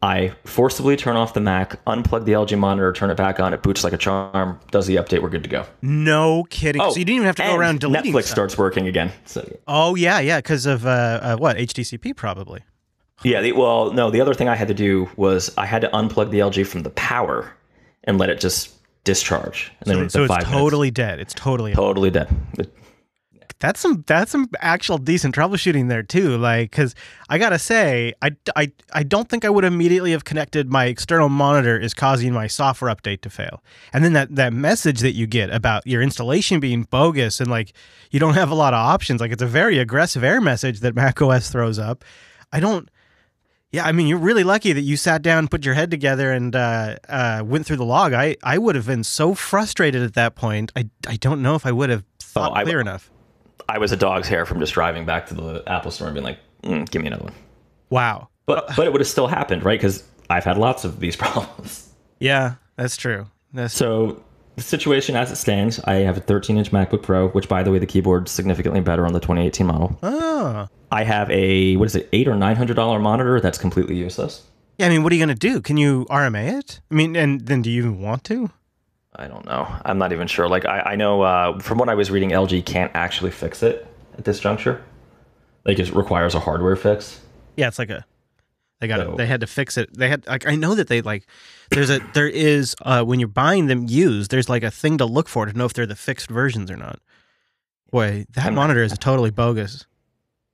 I 0.00 0.32
forcibly 0.46 0.96
turn 0.96 1.14
off 1.16 1.34
the 1.34 1.40
Mac, 1.42 1.84
unplug 1.84 2.24
the 2.24 2.32
LG 2.32 2.58
monitor, 2.58 2.90
turn 2.90 3.10
it 3.10 3.18
back 3.18 3.38
on. 3.38 3.52
It 3.52 3.62
boots 3.62 3.84
like 3.84 3.92
a 3.92 3.98
charm, 3.98 4.58
does 4.70 4.86
the 4.86 4.96
update, 4.96 5.20
we're 5.20 5.28
good 5.28 5.42
to 5.42 5.50
go. 5.50 5.66
No 5.82 6.44
kidding. 6.48 6.80
Oh, 6.80 6.90
so 6.90 6.98
you 6.98 7.04
didn't 7.04 7.16
even 7.16 7.26
have 7.26 7.36
to 7.36 7.42
go 7.42 7.54
around 7.54 7.80
deleting 7.80 8.14
Netflix 8.14 8.22
stuff. 8.22 8.32
starts 8.32 8.56
working 8.56 8.86
again. 8.88 9.12
So, 9.26 9.46
Oh 9.66 9.94
yeah, 9.94 10.20
yeah, 10.20 10.38
because 10.38 10.64
of 10.64 10.86
uh, 10.86 10.88
uh, 11.22 11.36
what 11.36 11.58
HDCP 11.58 12.16
probably. 12.16 12.62
yeah, 13.22 13.42
the, 13.42 13.52
well, 13.52 13.92
no, 13.92 14.10
the 14.10 14.22
other 14.22 14.32
thing 14.32 14.48
I 14.48 14.54
had 14.56 14.68
to 14.68 14.74
do 14.74 15.10
was 15.16 15.52
I 15.58 15.66
had 15.66 15.82
to 15.82 15.88
unplug 15.88 16.30
the 16.30 16.38
LG 16.38 16.66
from 16.66 16.82
the 16.82 16.90
power 16.90 17.52
and 18.04 18.16
let 18.16 18.30
it 18.30 18.40
just 18.40 18.72
discharge. 19.04 19.70
And 19.80 19.88
So, 19.88 19.96
then 19.96 20.08
so 20.08 20.18
the 20.20 20.24
it's 20.24 20.32
five 20.32 20.42
minutes- 20.44 20.58
totally 20.62 20.90
dead. 20.90 21.20
It's 21.20 21.34
totally 21.34 21.74
totally 21.74 22.08
dead. 22.10 22.34
It- 22.58 22.72
that's 23.60 23.80
some 23.80 24.04
that's 24.06 24.30
some 24.30 24.48
actual 24.60 24.98
decent 24.98 25.34
troubleshooting 25.34 25.88
there 25.88 26.02
too. 26.02 26.36
Like, 26.38 26.70
because 26.70 26.94
I 27.28 27.38
gotta 27.38 27.58
say, 27.58 28.12
I, 28.22 28.30
I 28.54 28.70
I 28.92 29.02
don't 29.02 29.28
think 29.28 29.44
I 29.44 29.50
would 29.50 29.64
immediately 29.64 30.12
have 30.12 30.24
connected 30.24 30.70
my 30.70 30.84
external 30.86 31.28
monitor 31.28 31.76
is 31.78 31.92
causing 31.94 32.32
my 32.32 32.46
software 32.46 32.94
update 32.94 33.20
to 33.22 33.30
fail, 33.30 33.62
and 33.92 34.04
then 34.04 34.12
that 34.12 34.34
that 34.36 34.52
message 34.52 35.00
that 35.00 35.12
you 35.14 35.26
get 35.26 35.50
about 35.50 35.86
your 35.86 36.02
installation 36.02 36.60
being 36.60 36.84
bogus 36.84 37.40
and 37.40 37.50
like 37.50 37.72
you 38.10 38.20
don't 38.20 38.34
have 38.34 38.50
a 38.50 38.54
lot 38.54 38.74
of 38.74 38.78
options. 38.78 39.20
Like 39.20 39.32
it's 39.32 39.42
a 39.42 39.46
very 39.46 39.78
aggressive 39.78 40.22
error 40.22 40.40
message 40.40 40.80
that 40.80 40.94
macOS 40.94 41.50
throws 41.50 41.78
up. 41.78 42.04
I 42.52 42.60
don't. 42.60 42.88
Yeah, 43.70 43.84
I 43.84 43.92
mean, 43.92 44.06
you're 44.06 44.16
really 44.18 44.44
lucky 44.44 44.72
that 44.72 44.80
you 44.80 44.96
sat 44.96 45.20
down, 45.20 45.46
put 45.46 45.66
your 45.66 45.74
head 45.74 45.90
together, 45.90 46.32
and 46.32 46.56
uh, 46.56 46.96
uh, 47.06 47.42
went 47.44 47.66
through 47.66 47.76
the 47.76 47.84
log. 47.84 48.14
I, 48.14 48.34
I 48.42 48.56
would 48.56 48.76
have 48.76 48.86
been 48.86 49.04
so 49.04 49.34
frustrated 49.34 50.02
at 50.02 50.14
that 50.14 50.36
point. 50.36 50.72
I, 50.74 50.88
I 51.06 51.16
don't 51.16 51.42
know 51.42 51.54
if 51.54 51.66
I 51.66 51.72
would 51.72 51.90
have 51.90 52.02
thought 52.18 52.52
Oh, 52.52 52.54
I- 52.54 52.64
clear 52.64 52.80
enough. 52.80 53.10
I 53.68 53.78
was 53.78 53.92
a 53.92 53.96
dog's 53.96 54.28
hair 54.28 54.44
from 54.46 54.60
just 54.60 54.72
driving 54.74 55.04
back 55.04 55.26
to 55.28 55.34
the 55.34 55.62
Apple 55.66 55.90
store 55.90 56.08
and 56.08 56.14
being 56.14 56.24
like, 56.24 56.38
mm, 56.62 56.88
give 56.90 57.02
me 57.02 57.08
another 57.08 57.24
one. 57.24 57.34
Wow. 57.90 58.28
But 58.46 58.74
but 58.76 58.86
it 58.86 58.92
would 58.92 59.00
have 59.00 59.08
still 59.08 59.26
happened, 59.26 59.64
right? 59.64 59.78
Because 59.78 60.04
I've 60.30 60.44
had 60.44 60.58
lots 60.58 60.84
of 60.84 61.00
these 61.00 61.16
problems. 61.24 61.92
Yeah, 62.20 62.54
that's 62.76 62.96
true. 62.96 63.26
That's 63.52 63.74
So 63.74 64.22
the 64.56 64.62
situation 64.62 65.14
as 65.16 65.30
it 65.30 65.36
stands, 65.36 65.78
I 65.84 65.94
have 65.96 66.16
a 66.16 66.20
13-inch 66.20 66.72
MacBook 66.72 67.02
Pro, 67.02 67.28
which 67.28 67.48
by 67.48 67.62
the 67.62 67.70
way, 67.70 67.78
the 67.78 67.86
keyboard's 67.86 68.30
significantly 68.32 68.80
better 68.80 69.06
on 69.06 69.12
the 69.12 69.20
2018 69.20 69.66
model. 69.66 69.98
oh. 70.02 70.68
I 70.90 71.04
have 71.04 71.30
a 71.30 71.76
what 71.76 71.84
is 71.86 71.94
it, 71.94 72.08
eight 72.14 72.26
or 72.28 72.34
nine 72.34 72.56
hundred 72.56 72.74
dollar 72.74 72.98
monitor 72.98 73.40
that's 73.40 73.58
completely 73.58 73.94
useless. 73.96 74.44
Yeah, 74.78 74.86
I 74.86 74.88
mean, 74.88 75.02
what 75.02 75.12
are 75.12 75.16
you 75.16 75.20
gonna 75.22 75.34
do? 75.34 75.60
Can 75.60 75.76
you 75.76 76.06
RMA 76.06 76.58
it? 76.58 76.80
I 76.90 76.94
mean, 76.94 77.14
and 77.14 77.42
then 77.42 77.60
do 77.60 77.70
you 77.70 77.82
even 77.82 78.00
want 78.00 78.24
to? 78.24 78.50
I 79.18 79.26
don't 79.26 79.44
know. 79.46 79.66
I'm 79.84 79.98
not 79.98 80.12
even 80.12 80.28
sure. 80.28 80.48
Like 80.48 80.64
I, 80.64 80.80
I 80.92 80.96
know 80.96 81.22
uh, 81.22 81.58
from 81.58 81.78
what 81.78 81.88
I 81.88 81.94
was 81.94 82.10
reading, 82.10 82.30
LG 82.30 82.64
can't 82.64 82.92
actually 82.94 83.30
fix 83.32 83.62
it 83.62 83.86
at 84.16 84.24
this 84.24 84.38
juncture. 84.40 84.82
Like 85.64 85.78
it 85.78 85.92
requires 85.92 86.34
a 86.34 86.40
hardware 86.40 86.76
fix. 86.76 87.20
Yeah, 87.56 87.68
it's 87.68 87.78
like 87.78 87.90
a 87.90 88.04
they 88.80 88.86
got 88.86 89.00
So- 89.00 89.12
it. 89.12 89.16
They 89.16 89.26
had 89.26 89.40
to 89.40 89.46
fix 89.48 89.76
it. 89.76 89.92
They 89.96 90.08
had 90.08 90.26
like 90.26 90.46
I 90.46 90.54
know 90.54 90.74
that 90.76 90.86
they 90.88 91.02
like 91.02 91.26
there's 91.70 91.90
a 91.90 91.98
there 92.14 92.28
is 92.28 92.76
uh 92.82 93.02
when 93.04 93.18
you're 93.18 93.28
buying 93.28 93.66
them 93.66 93.86
used, 93.88 94.30
there's 94.30 94.48
like 94.48 94.62
a 94.62 94.70
thing 94.70 94.98
to 94.98 95.04
look 95.04 95.28
for 95.28 95.46
to 95.46 95.52
know 95.52 95.64
if 95.64 95.72
they're 95.74 95.84
the 95.86 95.96
fixed 95.96 96.30
versions 96.30 96.70
or 96.70 96.76
not. 96.76 97.00
Boy, 97.90 98.24
that 98.34 98.44
I'm- 98.44 98.54
monitor 98.54 98.82
is 98.82 98.92
a 98.92 98.96
totally 98.96 99.30
bogus. 99.30 99.84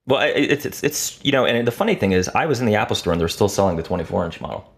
Well, 0.07 0.20
it's 0.35 0.64
it's 0.66 0.83
it's 0.83 1.24
you 1.24 1.33
know, 1.33 1.44
and 1.46 1.66
the 1.66 1.72
funny 1.72 1.94
thing 1.94 2.12
is, 2.12 2.29
I 2.31 2.46
was 2.46 2.61
in 2.61 2.66
the 2.66 2.74
Apple 2.77 2.96
store 2.96 3.12
and 3.12 3.20
they're 3.20 3.29
still 3.29 3.48
selling 3.48 3.77
the 3.77 3.83
24 3.83 4.24
inch 4.27 4.40
model. 4.40 4.70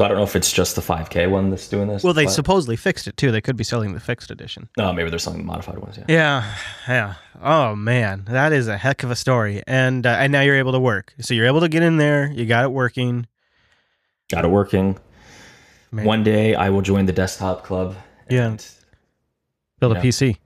So 0.00 0.06
I 0.06 0.08
don't 0.08 0.16
know 0.16 0.22
if 0.24 0.34
it's 0.34 0.50
just 0.50 0.76
the 0.76 0.80
5K 0.80 1.28
one 1.30 1.50
that's 1.50 1.68
doing 1.68 1.86
this. 1.86 2.02
Well, 2.02 2.14
they 2.14 2.24
but- 2.24 2.30
supposedly 2.30 2.76
fixed 2.76 3.06
it 3.06 3.18
too. 3.18 3.30
They 3.30 3.42
could 3.42 3.54
be 3.58 3.64
selling 3.64 3.92
the 3.92 4.00
fixed 4.00 4.30
edition. 4.30 4.66
No, 4.78 4.94
maybe 4.94 5.10
they're 5.10 5.18
selling 5.18 5.40
the 5.40 5.44
modified 5.44 5.76
ones. 5.78 5.98
Yeah. 5.98 6.04
Yeah, 6.08 6.54
yeah. 6.88 7.14
Oh 7.42 7.76
man, 7.76 8.24
that 8.28 8.54
is 8.54 8.66
a 8.66 8.78
heck 8.78 9.02
of 9.02 9.10
a 9.10 9.14
story. 9.14 9.62
And 9.66 10.06
uh, 10.06 10.16
and 10.18 10.32
now 10.32 10.40
you're 10.40 10.56
able 10.56 10.72
to 10.72 10.80
work. 10.80 11.12
So 11.20 11.34
you're 11.34 11.44
able 11.44 11.60
to 11.60 11.68
get 11.68 11.82
in 11.82 11.98
there. 11.98 12.32
You 12.32 12.46
got 12.46 12.64
it 12.64 12.70
working. 12.72 13.26
Got 14.30 14.46
it 14.46 14.48
working. 14.48 14.98
Man. 15.92 16.06
One 16.06 16.24
day 16.24 16.54
I 16.54 16.70
will 16.70 16.80
join 16.80 17.04
the 17.04 17.12
desktop 17.12 17.64
club. 17.64 17.94
Yeah. 18.30 18.46
and- 18.46 18.66
Build 19.80 19.92
a 19.92 19.96
Yeah. 19.96 20.00
PC. 20.02 20.36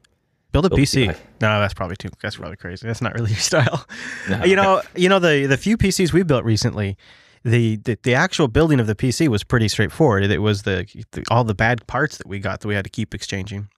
Build 0.50 0.66
a 0.66 0.68
Build 0.68 0.80
PC. 0.80 1.06
PC. 1.10 1.16
No, 1.40 1.60
that's 1.60 1.74
probably 1.74 1.94
too. 1.94 2.08
That's 2.20 2.34
probably 2.34 2.56
crazy. 2.56 2.88
That's 2.88 3.00
not 3.00 3.14
really 3.14 3.30
your 3.30 3.38
style. 3.38 3.86
No. 4.28 4.42
You 4.42 4.56
know, 4.56 4.82
you 4.96 5.08
know 5.08 5.20
the 5.20 5.46
the 5.46 5.56
few 5.56 5.78
PCs 5.78 6.12
we 6.12 6.24
built 6.24 6.42
recently. 6.44 6.96
The, 7.44 7.76
the 7.76 7.98
the 8.02 8.14
actual 8.14 8.48
building 8.48 8.80
of 8.80 8.86
the 8.86 8.94
PC 8.94 9.28
was 9.28 9.44
pretty 9.44 9.68
straightforward. 9.68 10.24
It 10.24 10.38
was 10.38 10.62
the, 10.62 10.86
the 11.12 11.24
all 11.30 11.44
the 11.44 11.54
bad 11.54 11.86
parts 11.86 12.16
that 12.16 12.26
we 12.26 12.38
got 12.38 12.60
that 12.60 12.68
we 12.68 12.74
had 12.74 12.84
to 12.84 12.90
keep 12.90 13.14
exchanging. 13.14 13.68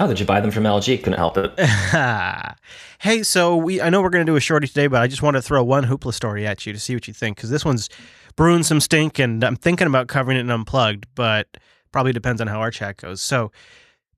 Oh, 0.00 0.06
did 0.06 0.20
you 0.20 0.26
buy 0.26 0.40
them 0.40 0.52
from 0.52 0.62
LG? 0.62 1.02
Couldn't 1.02 1.18
help 1.18 1.36
it. 1.38 1.58
hey, 3.00 3.22
so 3.24 3.56
we 3.56 3.80
I 3.80 3.90
know 3.90 4.00
we're 4.00 4.10
going 4.10 4.24
to 4.24 4.30
do 4.30 4.36
a 4.36 4.40
shorty 4.40 4.68
today, 4.68 4.86
but 4.86 5.02
I 5.02 5.08
just 5.08 5.22
want 5.22 5.36
to 5.36 5.42
throw 5.42 5.64
one 5.64 5.86
hoopla 5.86 6.14
story 6.14 6.46
at 6.46 6.66
you 6.66 6.72
to 6.72 6.78
see 6.78 6.94
what 6.94 7.08
you 7.08 7.14
think 7.14 7.36
because 7.36 7.50
this 7.50 7.64
one's 7.64 7.88
brewing 8.36 8.62
some 8.62 8.80
stink, 8.80 9.18
and 9.18 9.42
I'm 9.42 9.56
thinking 9.56 9.88
about 9.88 10.06
covering 10.06 10.36
it 10.36 10.40
in 10.40 10.50
unplugged, 10.50 11.06
but 11.16 11.56
probably 11.90 12.12
depends 12.12 12.40
on 12.40 12.46
how 12.46 12.60
our 12.60 12.70
chat 12.70 12.98
goes. 12.98 13.20
So. 13.20 13.50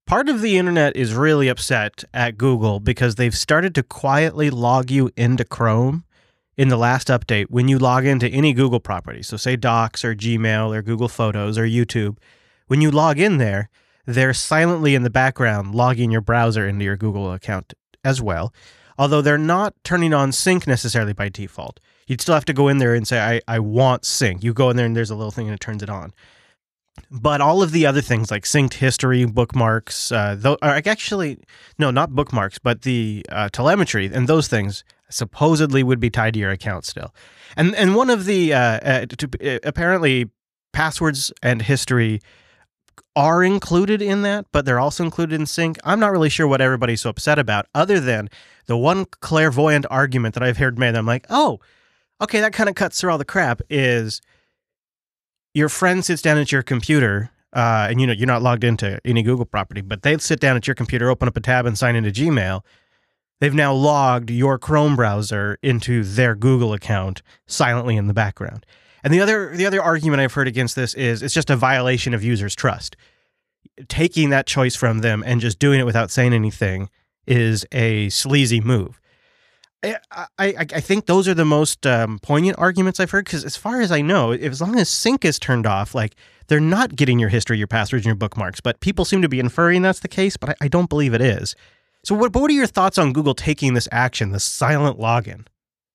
Part 0.07 0.29
of 0.29 0.41
the 0.41 0.59
internet 0.59 0.97
is 0.97 1.15
really 1.15 1.47
upset 1.47 2.03
at 2.13 2.37
Google 2.37 2.81
because 2.81 3.15
they've 3.15 3.37
started 3.37 3.77
to 3.77 3.85
quietly 3.85 4.51
log 4.51 4.91
you 4.91 5.11
into 5.17 5.45
Chrome 5.45 6.05
in 6.61 6.69
the 6.69 6.77
last 6.77 7.09
update 7.09 7.47
when 7.49 7.69
you 7.69 7.79
log 7.79 8.05
into 8.05 8.29
any 8.29 8.53
Google 8.53 8.81
property. 8.81 9.23
So, 9.23 9.39
say 9.39 9.57
Docs 9.57 10.05
or 10.05 10.15
Gmail 10.15 10.77
or 10.77 10.83
Google 10.83 11.09
Photos 11.09 11.57
or 11.57 11.65
YouTube. 11.65 12.19
When 12.67 12.83
you 12.83 12.91
log 12.91 13.19
in 13.19 13.39
there, 13.39 13.71
they're 14.05 14.35
silently 14.35 14.95
in 14.95 15.03
the 15.03 15.09
background 15.09 15.75
logging 15.75 16.11
your 16.11 16.21
browser 16.21 16.69
into 16.69 16.85
your 16.85 16.99
Google 16.99 17.33
account 17.33 17.73
as 18.05 18.21
well. 18.21 18.53
although 19.01 19.23
they're 19.23 19.39
not 19.39 19.73
turning 19.83 20.13
on 20.13 20.31
sync 20.31 20.67
necessarily 20.67 21.15
by 21.15 21.31
default. 21.31 21.81
You'd 22.07 22.21
still 22.21 22.35
have 22.35 22.45
to 22.45 22.53
go 22.53 22.69
in 22.69 22.77
there 22.77 22.95
and 22.95 23.09
say, 23.09 23.19
I, 23.19 23.41
I 23.49 23.59
want 23.59 24.05
sync. 24.05 24.45
You 24.45 24.53
go 24.53 24.69
in 24.69 24.77
there 24.77 24.85
and 24.85 24.95
there's 24.95 25.09
a 25.09 25.15
little 25.15 25.31
thing 25.31 25.47
and 25.47 25.55
it 25.55 25.61
turns 25.61 25.83
it 25.83 25.89
on. 25.89 26.13
But 27.11 27.41
all 27.41 27.63
of 27.63 27.73
the 27.73 27.87
other 27.87 28.03
things 28.03 28.31
like 28.31 28.45
synced 28.45 28.75
history, 28.75 29.25
bookmarks, 29.25 30.13
uh, 30.13 30.57
actually, 30.63 31.39
no, 31.79 31.91
not 31.91 32.11
bookmarks, 32.11 32.59
but 32.59 32.83
the 32.83 33.25
uh, 33.31 33.49
telemetry 33.51 34.11
and 34.13 34.29
those 34.29 34.49
things 34.49 34.85
supposedly 35.11 35.83
would 35.83 36.01
be 36.01 36.11
tied 36.11 36.35
to 36.35 36.41
your 36.41 36.51
account 36.51 36.85
still. 36.85 37.15
And 37.57 37.75
and 37.75 37.95
one 37.95 38.11
of 38.11 38.25
the 38.25 38.55
uh, 38.55 38.61
uh 38.61 39.07
to, 39.07 39.57
uh, 39.57 39.59
apparently 39.65 40.31
passwords 40.73 41.33
and 41.43 41.63
history 41.63 42.21
are 43.17 43.43
included 43.43 44.01
in 44.01 44.23
that, 44.23 44.47
but 44.53 44.65
they're 44.65 44.79
also 44.79 45.05
included 45.05 45.39
in 45.39 45.47
sync. 45.47 45.79
I'm 45.85 46.01
not 46.01 46.13
really 46.13 46.29
sure 46.29 46.47
what 46.47 46.61
everybody's 46.61 47.01
so 47.01 47.11
upset 47.11 47.39
about, 47.39 47.67
other 47.75 47.99
than 47.99 48.31
the 48.67 48.77
one 48.77 49.05
clairvoyant 49.05 49.87
argument 49.91 50.35
that 50.35 50.43
I've 50.43 50.59
heard 50.59 50.79
made. 50.79 50.95
I'm 50.95 51.07
like, 51.07 51.27
oh, 51.29 51.59
okay, 52.21 52.41
that 52.41 52.53
kind 52.53 52.69
of 52.69 52.75
cuts 52.75 53.01
through 53.01 53.11
all 53.11 53.19
the 53.19 53.25
crap. 53.25 53.61
Is 53.69 54.21
your 55.55 55.69
friend 55.69 56.05
sits 56.05 56.23
down 56.23 56.39
at 56.39 56.53
your 56.53 56.63
computer, 56.63 57.31
uh, 57.53 57.89
and 57.91 58.01
you 58.01 58.07
know 58.07 58.13
you're 58.13 58.27
not 58.27 58.43
logged 58.43 58.65
into 58.65 59.01
any 59.05 59.23
Google 59.23 59.45
property, 59.45 59.81
but 59.81 60.03
they 60.03 60.17
sit 60.19 60.41
down 60.41 60.57
at 60.57 60.67
your 60.67 60.75
computer, 60.75 61.11
open 61.11 61.29
up 61.29 61.37
a 61.37 61.41
tab, 61.41 61.67
and 61.67 61.77
sign 61.77 61.97
into 61.97 62.11
Gmail. 62.11 62.63
They've 63.41 63.55
now 63.55 63.73
logged 63.73 64.31
your 64.31 64.59
Chrome 64.59 64.97
browser 64.97 65.59
into 65.63 66.05
their 66.05 66.35
Google 66.35 66.73
account 66.73 67.23
silently 67.47 67.97
in 67.97 68.07
the 68.07 68.15
background. 68.15 68.67
And 69.03 69.13
the 69.15 69.21
other 69.21 69.57
the 69.57 69.67
other 69.67 69.83
argument 69.83 70.21
I've 70.21 70.35
heard 70.35 70.49
against 70.49 70.77
this 70.77 70.95
is 70.95 71.23
it's 71.23 71.35
just 71.35 71.51
a 71.51 71.57
violation 71.57 72.13
of 72.13 72.23
users' 72.23 72.55
trust. 72.55 72.97
Taking 73.89 74.31
that 74.31 74.47
choice 74.47 74.77
from 74.77 74.99
them 74.99 75.23
and 75.27 75.41
just 75.41 75.59
doing 75.59 75.81
it 75.81 75.87
without 75.87 76.11
saying 76.11 76.35
anything 76.35 76.91
is 77.27 77.67
a 77.73 78.11
sleazy 78.11 78.61
move. 78.61 79.01
I, 79.83 79.97
I, 80.39 80.55
I 80.59 80.81
think 80.81 81.07
those 81.07 81.27
are 81.27 81.33
the 81.33 81.47
most 81.47 81.87
um, 81.87 82.19
poignant 82.19 82.59
arguments 82.59 83.01
I've 83.01 83.11
heard 83.11 83.25
because, 83.25 83.47
as 83.47 83.57
far 83.57 83.81
as 83.81 83.91
I 83.91 84.03
know, 84.03 84.33
if, 84.33 84.53
as 84.53 84.61
long 84.61 84.79
as 84.79 84.91
sync 84.91 85.25
is 85.25 85.39
turned 85.39 85.67
off, 85.67 85.95
like 85.95 86.17
they're 86.49 86.61
not 86.61 86.97
getting 86.97 87.19
your 87.19 87.31
history, 87.31 87.57
your 87.57 87.67
passwords, 87.67 88.05
and 88.05 88.11
your 88.11 88.17
bookmarks. 88.17 88.61
But 88.61 88.81
people 88.81 89.07
seem 89.07 89.23
to 89.23 89.29
be 89.29 89.41
inferring 89.41 89.81
that's 89.81 90.01
the 90.01 90.09
case, 90.09 90.37
but 90.37 90.51
I, 90.51 90.55
I 90.63 90.69
don't 90.69 90.91
believe 90.91 91.15
it 91.15 91.23
is. 91.23 91.57
So, 92.05 92.15
what, 92.15 92.35
what 92.35 92.51
are 92.51 92.55
your 92.55 92.67
thoughts 92.67 92.99
on 92.99 93.13
Google 93.13 93.35
taking 93.35 93.75
this 93.75 93.89
action, 93.93 94.31
the 94.31 94.41
silent 94.41 94.99
login? 94.99 95.47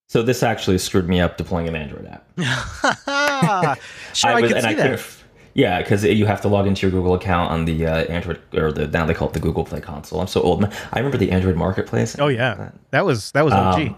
So 0.07 0.21
this 0.21 0.43
actually 0.43 0.77
screwed 0.77 1.09
me 1.09 1.19
up 1.19 1.37
deploying 1.37 1.67
an 1.67 1.75
Android 1.75 2.05
app. 2.05 2.29
sure, 4.13 4.29
I, 4.29 4.41
was, 4.41 4.53
I 4.53 4.61
see 4.61 4.67
I 4.67 4.73
that. 4.75 5.15
Yeah, 5.55 5.81
because 5.81 6.03
you 6.03 6.25
have 6.25 6.41
to 6.41 6.47
log 6.47 6.67
into 6.67 6.85
your 6.85 6.91
Google 6.91 7.13
account 7.15 7.49
on 7.49 7.65
the 7.65 7.87
uh, 7.87 8.03
Android 8.05 8.41
or 8.53 8.71
the 8.71 8.87
now 8.87 9.05
they 9.05 9.13
call 9.13 9.29
it 9.29 9.33
the 9.33 9.39
Google 9.39 9.63
Play 9.63 9.81
console. 9.81 10.19
I'm 10.19 10.27
so 10.27 10.41
old. 10.41 10.61
Man. 10.61 10.71
I 10.91 10.99
remember 10.99 11.17
the 11.17 11.31
Android 11.31 11.55
Marketplace. 11.55 12.17
Oh 12.19 12.27
yeah, 12.27 12.71
that 12.91 13.05
was 13.05 13.31
that 13.31 13.45
was 13.45 13.53
OG. 13.53 13.79
Um, 13.87 13.95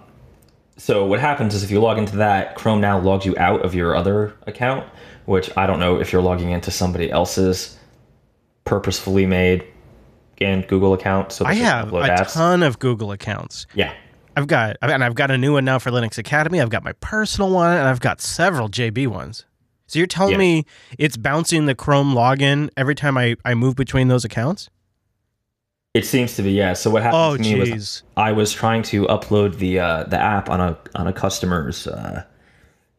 so 0.77 1.05
what 1.05 1.19
happens 1.19 1.55
is 1.55 1.63
if 1.63 1.71
you 1.71 1.81
log 1.81 1.97
into 1.97 2.15
that, 2.17 2.55
Chrome 2.55 2.79
now 2.79 2.99
logs 2.99 3.25
you 3.25 3.35
out 3.37 3.65
of 3.65 3.73
your 3.73 3.95
other 3.95 4.35
account, 4.45 4.87
which 5.25 5.49
I 5.57 5.65
don't 5.65 5.79
know 5.79 5.99
if 5.99 6.13
you're 6.13 6.21
logging 6.21 6.51
into 6.51 6.69
somebody 6.69 7.09
else's 7.11 7.77
purposefully 8.63 9.25
made 9.25 9.65
and 10.41 10.67
Google 10.67 10.93
account. 10.93 11.31
So 11.31 11.45
I 11.45 11.53
have 11.55 11.93
a 11.93 12.01
apps. 12.01 12.33
ton 12.33 12.63
of 12.63 12.79
Google 12.79 13.11
accounts. 13.11 13.67
Yeah. 13.73 13.93
I've 14.35 14.47
got 14.47 14.77
and 14.81 15.03
I've 15.03 15.15
got 15.15 15.31
a 15.31 15.37
new 15.37 15.53
one 15.53 15.65
now 15.65 15.79
for 15.79 15.89
Linux 15.89 16.17
Academy. 16.17 16.61
I've 16.61 16.69
got 16.69 16.83
my 16.83 16.93
personal 16.93 17.49
one 17.49 17.75
and 17.75 17.87
I've 17.87 17.99
got 17.99 18.21
several 18.21 18.69
JB 18.69 19.07
ones. 19.07 19.45
So 19.87 19.99
you're 19.99 20.07
telling 20.07 20.33
yeah. 20.33 20.37
me 20.37 20.65
it's 20.97 21.17
bouncing 21.17 21.65
the 21.65 21.73
Chrome 21.73 22.13
login 22.13 22.69
every 22.77 22.93
time 22.93 23.17
I, 23.17 23.35
I 23.45 23.55
move 23.55 23.75
between 23.75 24.09
those 24.09 24.25
accounts? 24.25 24.69
It 25.93 26.05
seems 26.05 26.35
to 26.35 26.43
be, 26.43 26.51
yeah. 26.51 26.73
So 26.73 26.91
what 26.91 27.01
happened 27.01 27.21
oh, 27.23 27.37
to 27.37 27.41
me 27.41 27.65
geez. 27.65 27.73
was 27.73 28.03
I 28.15 28.31
was 28.31 28.53
trying 28.53 28.83
to 28.83 29.05
upload 29.07 29.57
the 29.57 29.79
uh, 29.79 30.03
the 30.03 30.19
app 30.19 30.49
on 30.49 30.61
a 30.61 30.77
on 30.93 31.07
a 31.07 31.13
customer's. 31.13 31.87
Uh, 31.87 32.23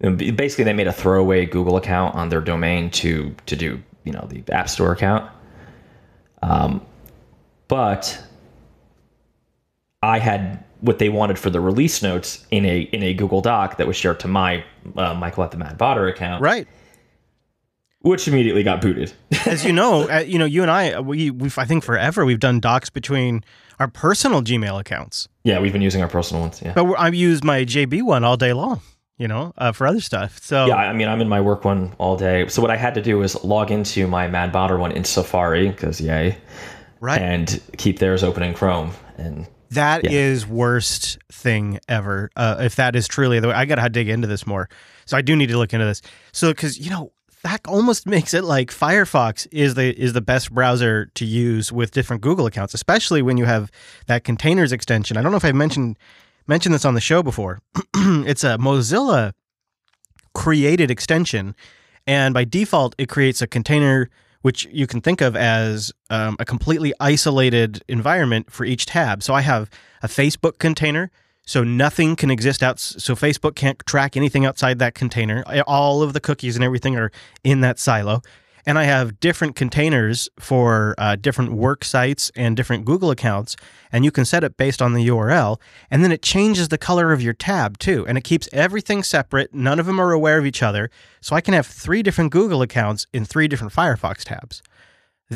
basically, 0.01 0.65
they 0.65 0.73
made 0.73 0.89
a 0.89 0.93
throwaway 0.93 1.47
Google 1.47 1.77
account 1.77 2.17
on 2.17 2.31
their 2.31 2.41
domain 2.41 2.91
to 2.91 3.33
to 3.47 3.55
do 3.55 3.81
you 4.03 4.13
know 4.13 4.27
the 4.29 4.43
App 4.53 4.69
Store 4.69 4.91
account. 4.91 5.31
Um, 6.43 6.85
but 7.69 8.23
I 10.03 10.19
had 10.19 10.65
what 10.81 10.99
they 10.99 11.09
wanted 11.09 11.39
for 11.39 11.51
the 11.51 11.61
release 11.61 12.03
notes 12.03 12.47
in 12.51 12.65
a 12.65 12.81
in 12.81 13.03
a 13.03 13.15
Google 13.15 13.41
Doc 13.41 13.77
that 13.79 13.87
was 13.87 13.97
shared 13.97 14.21
to 14.21 14.29
my 14.29 14.65
uh, 14.97 15.15
Michael 15.15 15.45
at 15.45 15.51
the 15.51 15.57
Mad 15.57 15.79
Botter 15.79 16.09
account. 16.09 16.43
Right. 16.43 16.67
Which 18.01 18.29
immediately 18.29 18.63
got 18.63 18.81
booted. 18.81 19.13
As 19.47 19.65
you 19.65 19.73
know, 19.73 20.09
uh, 20.09 20.21
you 20.21 20.39
know, 20.39 20.45
you 20.45 20.63
and 20.63 20.71
I, 20.71 21.01
we, 21.01 21.31
we've, 21.31 21.59
I 21.59 21.65
think 21.65 21.83
forever 21.83 22.25
we've 22.25 22.39
done 22.39 22.61
docs 22.61 22.91
between 22.91 23.43
our 23.81 23.89
personal 23.89 24.41
Gmail 24.41 24.79
accounts. 24.79 25.29
Yeah, 25.43 25.59
we've 25.59 25.73
been 25.73 25.83
using 25.83 26.01
our 26.01 26.09
personal 26.09 26.43
ones. 26.43 26.63
Yeah, 26.65 26.75
but 26.75 26.95
I've 26.97 27.15
used 27.15 27.43
my 27.43 27.65
JB 27.65 28.03
one 28.03 28.23
all 28.23 28.37
day 28.37 28.53
long. 28.53 28.81
You 29.17 29.27
know, 29.27 29.53
uh, 29.59 29.73
for 29.73 29.85
other 29.89 29.99
stuff. 29.99 30.39
So 30.39 30.67
yeah, 30.67 30.77
I 30.77 30.93
mean, 30.93 31.09
I'm 31.09 31.21
in 31.21 31.29
my 31.29 31.41
work 31.41 31.65
one 31.65 31.93
all 31.99 32.17
day. 32.17 32.47
So 32.47 32.63
what 32.63 32.71
I 32.71 32.77
had 32.77 32.95
to 32.95 33.03
do 33.03 33.19
was 33.19 33.43
log 33.43 33.73
into 33.73 34.07
my 34.07 34.29
Mad 34.29 34.53
Botter 34.53 34.79
one 34.79 34.93
in 34.93 35.03
Safari 35.03 35.69
because 35.69 36.01
yay, 36.01 36.39
right, 37.01 37.21
and 37.21 37.61
keep 37.77 37.99
theirs 37.99 38.23
open 38.23 38.43
in 38.43 38.55
Chrome 38.55 38.93
and 39.17 39.47
that 39.71 40.05
yeah. 40.05 40.11
is 40.11 40.47
worst 40.47 41.19
thing 41.31 41.79
ever. 41.89 42.31
Uh, 42.37 42.57
if 42.61 42.77
that 42.77 42.97
is 42.97 43.07
truly 43.07 43.41
the 43.41 43.49
way, 43.49 43.55
I 43.55 43.65
gotta 43.65 43.89
dig 43.89 44.09
into 44.09 44.27
this 44.27 44.47
more. 44.47 44.69
So 45.05 45.17
I 45.17 45.23
do 45.23 45.37
need 45.37 45.49
to 45.49 45.59
look 45.59 45.75
into 45.75 45.85
this. 45.85 46.01
So 46.33 46.51
because 46.51 46.79
you 46.79 46.91
know 46.91 47.13
that 47.43 47.61
almost 47.67 48.07
makes 48.07 48.35
it 48.35 48.45
like 48.45 48.71
Firefox 48.71 49.47
is 49.53 49.75
the 49.75 49.99
is 50.01 50.13
the 50.13 50.21
best 50.21 50.53
browser 50.53 51.07
to 51.15 51.25
use 51.25 51.71
with 51.73 51.91
different 51.91 52.23
Google 52.23 52.47
accounts, 52.47 52.75
especially 52.75 53.23
when 53.23 53.37
you 53.37 53.45
have 53.45 53.71
that 54.07 54.25
containers 54.25 54.73
extension. 54.73 55.17
I 55.17 55.23
don't 55.23 55.33
know 55.33 55.37
if 55.37 55.45
I 55.45 55.53
mentioned 55.53 55.99
mentioned 56.47 56.75
this 56.75 56.85
on 56.85 56.95
the 56.95 57.01
show 57.01 57.23
before. 57.23 57.61
it's 57.95 58.45
a 58.45 58.57
Mozilla 58.59 59.33
created 60.35 60.91
extension, 60.91 61.55
and 62.07 62.33
by 62.33 62.45
default, 62.45 62.95
it 62.97 63.09
creates 63.09 63.43
a 63.43 63.47
container 63.47 64.09
which 64.43 64.67
you 64.71 64.87
can 64.87 65.01
think 65.01 65.21
of 65.21 65.37
as 65.37 65.93
um, 66.11 66.37
a 66.39 66.45
completely 66.45 66.93
isolated 67.01 67.83
environment 67.89 68.51
for 68.51 68.65
each 68.65 68.87
tab. 68.87 69.23
So 69.23 69.35
I 69.35 69.41
have 69.41 69.71
a 70.03 70.09
Facebook 70.09 70.59
container, 70.59 71.11
so 71.45 71.65
nothing 71.65 72.15
can 72.15 72.31
exist 72.31 72.63
out. 72.63 72.79
So 72.79 73.15
Facebook 73.15 73.57
can't 73.57 73.79
track 73.87 74.17
anything 74.17 74.45
outside 74.45 74.79
that 74.79 74.95
container. 74.95 75.43
All 75.67 76.03
of 76.03 76.13
the 76.13 76.21
cookies 76.21 76.57
and 76.57 76.65
everything 76.65 76.97
are 76.97 77.11
in 77.43 77.61
that 77.63 77.79
silo 77.79 78.23
and 78.69 78.79
I 78.79 78.85
have 78.85 79.19
different 79.19 79.57
containers 79.57 80.29
for 80.39 80.95
uh, 80.99 81.17
different 81.17 81.53
work 81.53 81.87
sites 81.87 82.31
and 82.37 82.55
different 82.55 82.85
Google 82.85 83.11
accounts, 83.11 83.57
and 83.91 84.05
you 84.05 84.11
can 84.11 84.27
set 84.27 84.45
it 84.45 84.59
based 84.59 84.83
on 84.83 84.93
the 84.93 85.09
URL, 85.09 85.59
and 85.91 86.05
then 86.05 86.13
it 86.13 86.21
changes 86.21 86.69
the 86.69 86.77
color 86.77 87.11
of 87.11 87.23
your 87.23 87.33
tab 87.33 87.79
too, 87.79 88.07
and 88.07 88.19
it 88.19 88.25
keeps 88.25 88.47
everything 88.53 89.03
separate. 89.03 89.55
None 89.55 89.81
of 89.81 89.87
them 89.87 89.99
are 89.99 90.13
aware 90.13 90.37
of 90.37 90.45
each 90.45 90.63
other, 90.63 90.91
so 91.23 91.35
I 91.35 91.41
can 91.41 91.55
have 91.55 91.67
three 91.67 92.03
different 92.03 92.31
Google 92.31 92.61
accounts 92.61 93.07
in 93.15 93.25
three 93.25 93.49
different 93.49 93.73
Firefox 93.73 94.25
tabs. 94.25 94.63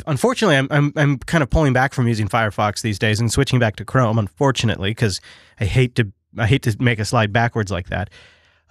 Unfortunately, 0.05 0.55
I'm, 0.55 0.67
I'm, 0.69 0.93
I'm 0.95 1.17
kind 1.17 1.41
of 1.41 1.49
pulling 1.49 1.73
back 1.73 1.95
from 1.95 2.07
using 2.07 2.27
Firefox 2.27 2.83
these 2.83 2.99
days 2.99 3.19
and 3.19 3.31
switching 3.31 3.57
back 3.57 3.77
to 3.77 3.85
Chrome. 3.85 4.19
Unfortunately, 4.19 4.91
because 4.91 5.21
I 5.59 5.65
hate 5.65 5.95
to 5.95 6.11
I 6.37 6.45
hate 6.45 6.61
to 6.63 6.75
make 6.79 6.99
a 6.99 7.05
slide 7.05 7.33
backwards 7.33 7.71
like 7.71 7.89
that. 7.89 8.11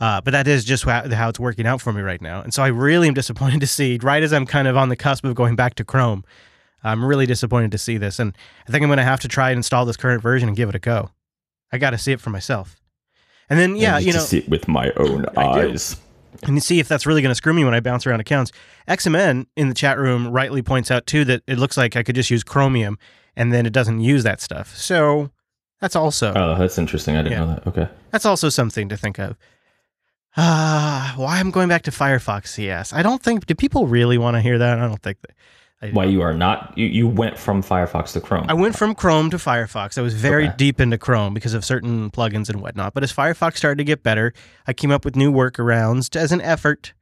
Uh, 0.00 0.20
but 0.20 0.32
that 0.32 0.48
is 0.48 0.64
just 0.64 0.84
how, 0.84 1.08
how, 1.08 1.28
it's 1.28 1.38
working 1.38 1.66
out 1.66 1.80
for 1.80 1.92
me 1.92 2.00
right 2.00 2.20
now. 2.20 2.42
And 2.42 2.52
so 2.52 2.62
I 2.62 2.68
really 2.68 3.08
am 3.08 3.14
disappointed 3.14 3.60
to 3.60 3.66
see, 3.66 3.98
right 4.02 4.22
as 4.22 4.32
I'm 4.32 4.46
kind 4.46 4.66
of 4.66 4.76
on 4.76 4.88
the 4.88 4.96
cusp 4.96 5.24
of 5.24 5.34
going 5.34 5.54
back 5.54 5.74
to 5.76 5.84
Chrome, 5.84 6.24
I'm 6.82 7.04
really 7.04 7.26
disappointed 7.26 7.70
to 7.72 7.78
see 7.78 7.98
this. 7.98 8.18
And 8.18 8.36
I 8.66 8.72
think 8.72 8.82
I'm 8.82 8.88
going 8.88 8.96
to 8.96 9.04
have 9.04 9.20
to 9.20 9.28
try 9.28 9.50
and 9.50 9.58
install 9.58 9.84
this 9.84 9.96
current 9.96 10.22
version 10.22 10.48
and 10.48 10.56
give 10.56 10.68
it 10.68 10.74
a 10.74 10.80
go. 10.80 11.10
I 11.70 11.78
got 11.78 11.90
to 11.90 11.98
see 11.98 12.12
it 12.12 12.20
for 12.20 12.30
myself. 12.30 12.76
And 13.48 13.58
then, 13.58 13.76
yeah, 13.76 13.98
you 13.98 14.12
know, 14.12 14.18
see 14.18 14.38
it 14.38 14.48
with 14.48 14.66
my 14.66 14.90
own 14.96 15.26
eyes. 15.36 16.00
And 16.42 16.62
see 16.62 16.80
if 16.80 16.88
that's 16.88 17.06
really 17.06 17.22
going 17.22 17.30
to 17.30 17.36
screw 17.36 17.52
me 17.52 17.64
when 17.64 17.74
I 17.74 17.80
bounce 17.80 18.06
around 18.06 18.20
accounts. 18.20 18.50
XMN 18.88 19.46
in 19.56 19.68
the 19.68 19.74
chat 19.74 19.98
room 19.98 20.28
rightly 20.28 20.62
points 20.62 20.90
out 20.90 21.06
too 21.06 21.24
that 21.26 21.42
it 21.46 21.58
looks 21.58 21.76
like 21.76 21.94
I 21.94 22.02
could 22.02 22.16
just 22.16 22.30
use 22.30 22.42
Chromium 22.42 22.98
and 23.36 23.52
then 23.52 23.66
it 23.66 23.72
doesn't 23.72 24.00
use 24.00 24.24
that 24.24 24.40
stuff. 24.40 24.74
So 24.76 25.30
that's 25.80 25.96
also. 25.96 26.32
Oh, 26.34 26.58
that's 26.58 26.78
interesting. 26.78 27.16
I 27.16 27.22
didn't 27.22 27.32
yeah, 27.32 27.44
know 27.44 27.54
that. 27.54 27.66
Okay. 27.66 27.88
That's 28.10 28.26
also 28.26 28.48
something 28.48 28.88
to 28.88 28.96
think 28.96 29.18
of. 29.18 29.36
Ah, 30.36 31.12
uh, 31.14 31.20
why 31.20 31.38
I'm 31.38 31.50
going 31.50 31.68
back 31.68 31.82
to 31.82 31.90
Firefox 31.90 32.48
CS. 32.48 32.92
I 32.92 33.02
don't 33.02 33.22
think 33.22 33.46
do 33.46 33.54
people 33.54 33.86
really 33.86 34.16
want 34.16 34.36
to 34.36 34.40
hear 34.40 34.58
that? 34.58 34.78
I 34.78 34.86
don't 34.86 35.02
think 35.02 35.20
that. 35.22 35.32
I, 35.82 35.90
why 35.90 36.04
you 36.04 36.22
are 36.22 36.32
not 36.32 36.76
you, 36.78 36.86
you 36.86 37.08
went 37.08 37.36
from 37.36 37.62
Firefox 37.62 38.12
to 38.12 38.20
Chrome. 38.20 38.46
I 38.48 38.54
went 38.54 38.76
from 38.76 38.94
Chrome 38.94 39.30
to 39.30 39.36
Firefox. 39.36 39.98
I 39.98 40.00
was 40.00 40.14
very 40.14 40.46
okay. 40.46 40.56
deep 40.56 40.80
into 40.80 40.96
Chrome 40.96 41.34
because 41.34 41.54
of 41.54 41.64
certain 41.64 42.10
plugins 42.10 42.48
and 42.48 42.62
whatnot. 42.62 42.94
But 42.94 43.02
as 43.02 43.12
Firefox 43.12 43.56
started 43.56 43.78
to 43.78 43.84
get 43.84 44.02
better, 44.02 44.32
I 44.66 44.72
came 44.72 44.92
up 44.92 45.04
with 45.04 45.16
new 45.16 45.32
workarounds 45.32 46.08
to, 46.10 46.20
as 46.20 46.30
an 46.30 46.40
effort 46.40 46.92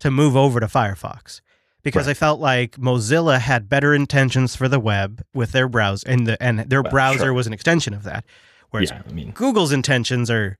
to 0.00 0.10
move 0.10 0.36
over 0.36 0.58
to 0.58 0.66
Firefox 0.66 1.40
because 1.84 2.06
right. 2.06 2.10
I 2.10 2.14
felt 2.14 2.40
like 2.40 2.72
Mozilla 2.72 3.38
had 3.38 3.68
better 3.68 3.94
intentions 3.94 4.56
for 4.56 4.68
the 4.68 4.80
web 4.80 5.24
with 5.32 5.52
their 5.52 5.68
browser 5.68 6.08
and 6.08 6.26
the 6.26 6.42
and 6.42 6.58
their 6.58 6.82
well, 6.82 6.90
browser 6.90 7.18
sure. 7.18 7.32
was 7.32 7.46
an 7.46 7.52
extension 7.52 7.94
of 7.94 8.02
that. 8.02 8.24
Whereas 8.70 8.90
yeah, 8.90 9.02
I 9.08 9.12
mean, 9.12 9.30
Google's 9.30 9.70
intentions 9.70 10.28
are 10.28 10.58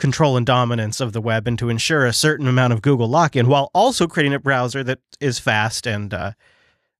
control 0.00 0.36
and 0.36 0.44
dominance 0.44 1.00
of 1.00 1.12
the 1.12 1.20
web 1.20 1.46
and 1.46 1.58
to 1.58 1.68
ensure 1.68 2.06
a 2.06 2.12
certain 2.12 2.48
amount 2.48 2.72
of 2.72 2.82
Google 2.82 3.08
lock-in 3.08 3.46
while 3.46 3.70
also 3.74 4.06
creating 4.06 4.34
a 4.34 4.40
browser 4.40 4.82
that 4.84 4.98
is 5.20 5.38
fast 5.38 5.86
and 5.86 6.12
uh, 6.12 6.32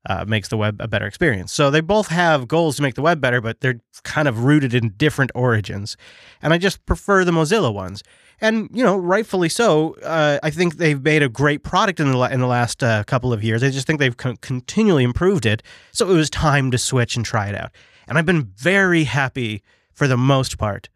uh, 0.07 0.25
makes 0.27 0.49
the 0.49 0.57
web 0.57 0.81
a 0.81 0.89
better 0.89 1.07
experience. 1.07 1.53
So 1.53 1.71
they 1.71 1.81
both 1.81 2.09
have 2.09 2.49
goals 2.49 2.77
to 2.77 2.83
make 2.83 2.95
the 2.95 3.03
web 3.03 3.21
better, 3.21 3.41
but 3.41 3.61
they're 3.61 3.81
kind 4.03 4.29
of 4.29 4.45
rooted 4.45 4.75
in 4.75 4.91
different 4.97 5.31
origins. 5.35 5.97
And 6.41 6.53
I 6.53 6.59
just 6.59 6.85
prefer 6.87 7.25
the 7.25 7.33
Mozilla 7.33 7.73
ones. 7.73 8.03
And 8.41 8.71
you 8.73 8.83
know, 8.83 8.97
rightfully 8.97 9.51
so. 9.51 9.95
Uh, 9.97 10.39
I 10.43 10.51
think 10.51 10.77
they've 10.77 11.03
made 11.03 11.23
a 11.23 11.29
great 11.29 11.63
product 11.63 12.01
in 12.01 12.11
the 12.11 12.19
in 12.33 12.41
the 12.41 12.47
last 12.47 12.83
uh, 12.83 13.05
couple 13.05 13.35
of 13.35 13.45
years. 13.45 13.63
I 13.63 13.69
just 13.69 13.87
think 13.87 13.99
they've 13.99 14.17
con- 14.17 14.39
continually 14.39 15.05
improved 15.05 15.45
it. 15.45 15.63
So 15.93 16.09
it 16.09 16.15
was 16.15 16.31
time 16.31 16.71
to 16.71 16.79
switch 16.79 17.17
and 17.17 17.25
try 17.25 17.49
it 17.49 17.55
out. 17.55 17.71
And 18.09 18.17
I've 18.17 18.27
been 18.27 18.53
very 18.57 19.05
happy 19.05 19.63
for 19.93 20.09
the 20.09 20.17
most 20.17 20.57
part, 20.57 20.89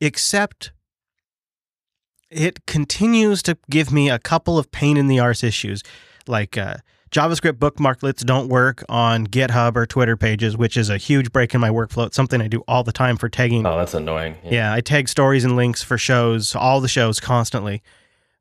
except 0.00 0.72
it 2.30 2.66
continues 2.66 3.42
to 3.42 3.58
give 3.68 3.92
me 3.92 4.08
a 4.08 4.18
couple 4.18 4.58
of 4.58 4.70
pain 4.70 4.96
in 4.96 5.08
the 5.08 5.18
arse 5.18 5.42
issues, 5.42 5.82
like 6.26 6.56
uh, 6.56 6.76
JavaScript 7.10 7.54
bookmarklets 7.54 8.24
don't 8.24 8.48
work 8.48 8.84
on 8.88 9.26
GitHub 9.26 9.74
or 9.76 9.84
Twitter 9.84 10.16
pages, 10.16 10.56
which 10.56 10.76
is 10.76 10.88
a 10.88 10.96
huge 10.96 11.32
break 11.32 11.54
in 11.54 11.60
my 11.60 11.70
workflow. 11.70 12.06
It's 12.06 12.16
something 12.16 12.40
I 12.40 12.46
do 12.46 12.62
all 12.68 12.84
the 12.84 12.92
time 12.92 13.16
for 13.16 13.28
tagging. 13.28 13.66
Oh, 13.66 13.76
that's 13.76 13.94
annoying. 13.94 14.36
Yeah, 14.44 14.50
yeah 14.50 14.72
I 14.72 14.80
tag 14.80 15.08
stories 15.08 15.44
and 15.44 15.56
links 15.56 15.82
for 15.82 15.98
shows, 15.98 16.54
all 16.54 16.80
the 16.80 16.88
shows 16.88 17.18
constantly, 17.18 17.82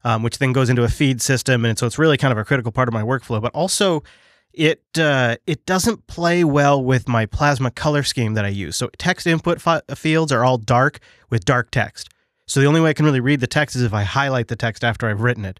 um, 0.04 0.22
which 0.22 0.38
then 0.38 0.54
goes 0.54 0.70
into 0.70 0.84
a 0.84 0.90
feed 0.90 1.22
system, 1.22 1.66
and 1.66 1.80
so 1.80 1.88
it's 1.88 1.98
really 1.98 2.18
kind 2.18 2.32
of 2.32 2.38
a 2.38 2.46
critical 2.46 2.72
part 2.72 2.88
of 2.88 2.94
my 2.94 3.02
workflow. 3.02 3.42
But 3.42 3.54
also, 3.56 4.04
it 4.54 4.84
uh, 5.00 5.38
it 5.48 5.66
doesn't 5.66 6.06
play 6.06 6.44
well 6.44 6.84
with 6.84 7.08
my 7.08 7.26
Plasma 7.26 7.72
color 7.72 8.04
scheme 8.04 8.36
that 8.36 8.46
I 8.46 8.50
use. 8.50 8.76
So 8.76 8.90
text 9.00 9.26
input 9.26 9.60
fi- 9.62 9.82
fields 9.96 10.32
are 10.32 10.44
all 10.46 10.58
dark 10.58 11.00
with 11.32 11.44
dark 11.44 11.72
text. 11.72 12.10
So 12.50 12.60
the 12.60 12.66
only 12.66 12.82
way 12.82 12.90
I 12.90 12.94
can 12.94 13.06
really 13.06 13.20
read 13.20 13.42
the 13.42 13.48
text 13.48 13.76
is 13.76 13.84
if 13.84 13.94
I 13.94 14.04
highlight 14.04 14.48
the 14.48 14.56
text 14.56 14.84
after 14.84 15.08
I've 15.08 15.22
written 15.22 15.46
it. 15.46 15.60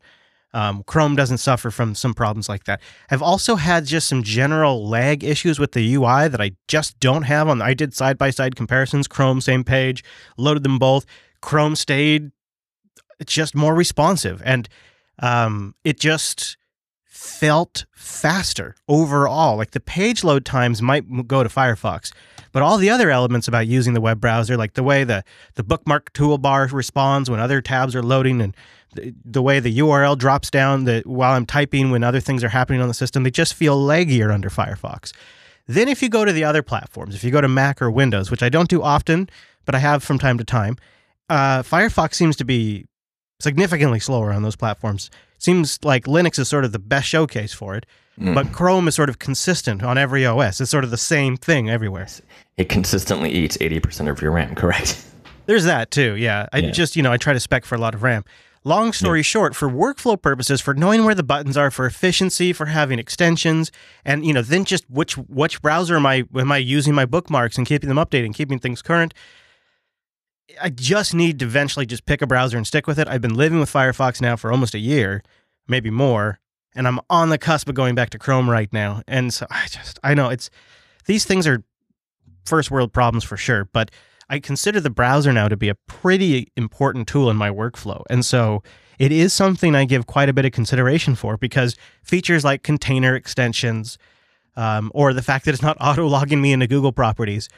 Um, 0.54 0.82
Chrome 0.88 1.16
doesn't 1.16 1.38
suffer 1.38 1.70
from 1.70 1.94
some 1.94 2.16
problems 2.16 2.50
like 2.50 2.64
that. 2.64 2.82
I've 3.12 3.22
also 3.22 3.56
had 3.56 3.86
just 3.86 4.08
some 4.08 4.24
general 4.24 4.88
lag 4.88 5.24
issues 5.24 5.60
with 5.60 5.74
the 5.74 5.94
UI 5.94 6.28
that 6.28 6.42
I 6.42 6.54
just 6.68 7.00
don't 7.00 7.22
have 7.24 7.48
on. 7.48 7.62
I 7.62 7.76
did 7.76 7.94
side 7.94 8.18
by 8.18 8.32
side 8.32 8.56
comparisons, 8.56 9.08
Chrome 9.08 9.42
same 9.42 9.64
page, 9.64 10.04
loaded 10.36 10.64
them 10.64 10.80
both. 10.80 11.06
Chrome 11.42 11.76
stayed 11.76 12.32
just 13.24 13.54
more 13.54 13.76
responsive, 13.76 14.42
and 14.44 14.68
um, 15.20 15.76
it 15.84 16.00
just 16.00 16.58
felt 17.06 17.86
faster 17.92 18.76
overall. 18.88 19.58
Like 19.58 19.72
the 19.72 19.80
page 19.80 20.24
load 20.24 20.46
times 20.46 20.82
might 20.82 21.28
go 21.28 21.44
to 21.44 21.50
Firefox, 21.50 22.12
but 22.52 22.62
all 22.62 22.78
the 22.78 22.90
other 22.90 23.10
elements 23.10 23.48
about 23.48 23.68
using 23.68 23.94
the 23.94 24.02
web 24.02 24.20
browser, 24.20 24.58
like 24.58 24.74
the 24.74 24.84
way 24.84 25.04
the 25.04 25.24
the 25.56 25.64
bookmark 25.64 26.14
toolbar 26.14 26.72
responds 26.72 27.30
when 27.30 27.40
other 27.40 27.62
tabs 27.62 27.96
are 27.96 28.04
loading 28.04 28.42
and 28.42 28.56
the, 28.94 29.14
the 29.24 29.42
way 29.42 29.60
the 29.60 29.78
URL 29.80 30.18
drops 30.18 30.50
down 30.50 30.86
the, 30.86 31.04
while 31.06 31.34
I'm 31.34 31.46
typing 31.46 31.92
when 31.92 32.04
other 32.04 32.20
things 32.20 32.44
are 32.44 32.50
happening 32.50 32.82
on 32.82 32.88
the 32.88 32.94
system, 32.94 33.24
they 33.24 33.32
just 33.32 33.54
feel 33.54 33.78
laggier 33.80 34.34
under 34.34 34.50
Firefox. 34.50 35.14
Then, 35.68 35.88
if 35.88 36.02
you 36.02 36.10
go 36.10 36.26
to 36.26 36.34
the 36.34 36.44
other 36.44 36.64
platforms, 36.64 37.14
if 37.14 37.24
you 37.24 37.30
go 37.30 37.42
to 37.42 37.48
Mac 37.48 37.82
or 37.82 37.92
Windows, 37.92 38.32
which 38.32 38.42
I 38.42 38.50
don't 38.50 38.70
do 38.70 38.82
often, 38.82 39.30
but 39.66 39.76
I 39.76 39.80
have 39.80 40.04
from 40.04 40.18
time 40.18 40.40
to 40.40 40.44
time, 40.44 40.78
uh, 41.30 41.62
Firefox 41.62 42.16
seems 42.16 42.36
to 42.38 42.46
be 42.46 42.86
significantly 43.40 44.00
slower 44.00 44.34
on 44.34 44.42
those 44.42 44.56
platforms. 44.56 45.12
Seems 45.38 45.80
like 45.84 46.06
Linux 46.06 46.40
is 46.40 46.50
sort 46.50 46.66
of 46.66 46.72
the 46.72 46.80
best 46.80 47.08
showcase 47.08 47.54
for 47.54 47.76
it, 47.76 47.86
mm. 48.20 48.36
but 48.36 48.52
Chrome 48.52 48.88
is 48.88 48.96
sort 48.96 49.10
of 49.10 49.20
consistent 49.20 49.84
on 49.84 49.98
every 49.98 50.26
OS. 50.26 50.62
It's 50.62 50.72
sort 50.72 50.84
of 50.84 50.92
the 50.92 50.98
same 50.98 51.38
thing 51.38 51.70
everywhere. 51.70 52.08
It 52.58 52.70
consistently 52.70 53.32
eats 53.32 53.58
80% 53.58 54.10
of 54.10 54.22
your 54.22 54.32
RAM, 54.32 54.56
correct? 54.56 55.06
There's 55.46 55.64
that 55.64 55.92
too, 55.92 56.16
yeah. 56.16 56.48
I 56.54 56.60
yeah. 56.60 56.72
just, 56.72 56.96
you 56.96 57.04
know, 57.04 57.12
I 57.12 57.18
try 57.18 57.34
to 57.34 57.40
spec 57.40 57.66
for 57.66 57.76
a 57.76 57.80
lot 57.80 57.96
of 57.96 58.04
RAM. 58.04 58.24
Long 58.66 58.92
story 58.92 59.20
yeah. 59.20 59.24
short, 59.24 59.56
for 59.56 59.70
workflow 59.70 60.22
purposes, 60.22 60.60
for 60.60 60.74
knowing 60.74 61.06
where 61.06 61.16
the 61.16 61.24
buttons 61.24 61.56
are, 61.56 61.72
for 61.72 61.86
efficiency, 61.86 62.52
for 62.52 62.66
having 62.66 63.00
extensions, 63.00 63.72
and 64.04 64.26
you 64.26 64.34
know, 64.34 64.42
then 64.42 64.66
just 64.66 64.90
which 64.90 65.18
which 65.18 65.62
browser 65.62 65.96
am 65.96 66.06
I 66.06 66.26
am 66.36 66.52
I 66.52 66.58
using 66.58 66.94
my 66.94 67.06
bookmarks 67.06 67.58
and 67.58 67.66
keeping 67.66 67.88
them 67.88 67.98
updated, 67.98 68.36
keeping 68.36 68.60
things 68.60 68.82
current. 68.82 69.14
I 70.62 70.70
just 70.72 71.14
need 71.14 71.40
to 71.40 71.46
eventually 71.46 71.86
just 71.86 72.06
pick 72.06 72.22
a 72.22 72.28
browser 72.28 72.58
and 72.58 72.68
stick 72.68 72.86
with 72.86 73.00
it. 73.00 73.08
I've 73.08 73.22
been 73.22 73.36
living 73.36 73.62
with 73.62 73.72
Firefox 73.72 74.20
now 74.20 74.36
for 74.36 74.52
almost 74.52 74.76
a 74.76 74.80
year, 74.80 75.24
maybe 75.68 75.90
more, 75.90 76.40
and 76.76 76.88
I'm 76.88 77.00
on 77.10 77.30
the 77.30 77.38
cusp 77.38 77.68
of 77.70 77.76
going 77.76 77.96
back 77.96 78.10
to 78.12 78.20
Chrome 78.20 78.50
right 78.50 78.72
now. 78.72 79.02
And 79.08 79.34
so 79.34 79.46
I 79.50 79.68
just 79.68 80.00
I 80.04 80.14
know 80.14 80.30
it's 80.30 80.50
these 81.06 81.26
things 81.26 81.48
are 81.48 81.64
first 82.46 82.72
world 82.72 82.94
problems 82.94 83.24
for 83.24 83.38
sure, 83.38 83.66
but 83.66 83.92
I 84.30 84.40
consider 84.40 84.80
the 84.80 84.90
browser 84.90 85.34
now 85.34 85.48
to 85.48 85.58
be 85.58 85.70
a 85.70 85.76
pretty 85.88 86.52
important 86.56 87.08
tool 87.08 87.30
in 87.30 87.38
my 87.38 87.50
workflow. 87.50 88.04
And 88.10 88.24
so 88.24 88.62
it 89.00 89.12
is 89.12 89.34
something 89.34 89.76
I 89.76 89.86
give 89.86 90.06
quite 90.06 90.30
a 90.30 90.34
bit 90.34 90.46
of 90.46 90.52
consideration 90.52 91.16
for 91.16 91.38
because 91.38 91.76
features 92.04 92.44
like 92.44 92.62
container 92.62 93.16
extensions 93.16 93.98
um, 94.56 94.92
or 94.94 95.14
the 95.14 95.22
fact 95.22 95.46
that 95.46 95.54
it's 95.54 95.64
not 95.64 95.78
auto 95.82 96.06
logging 96.06 96.42
me 96.42 96.52
into 96.52 96.68
Google 96.68 96.92
properties 96.92 97.50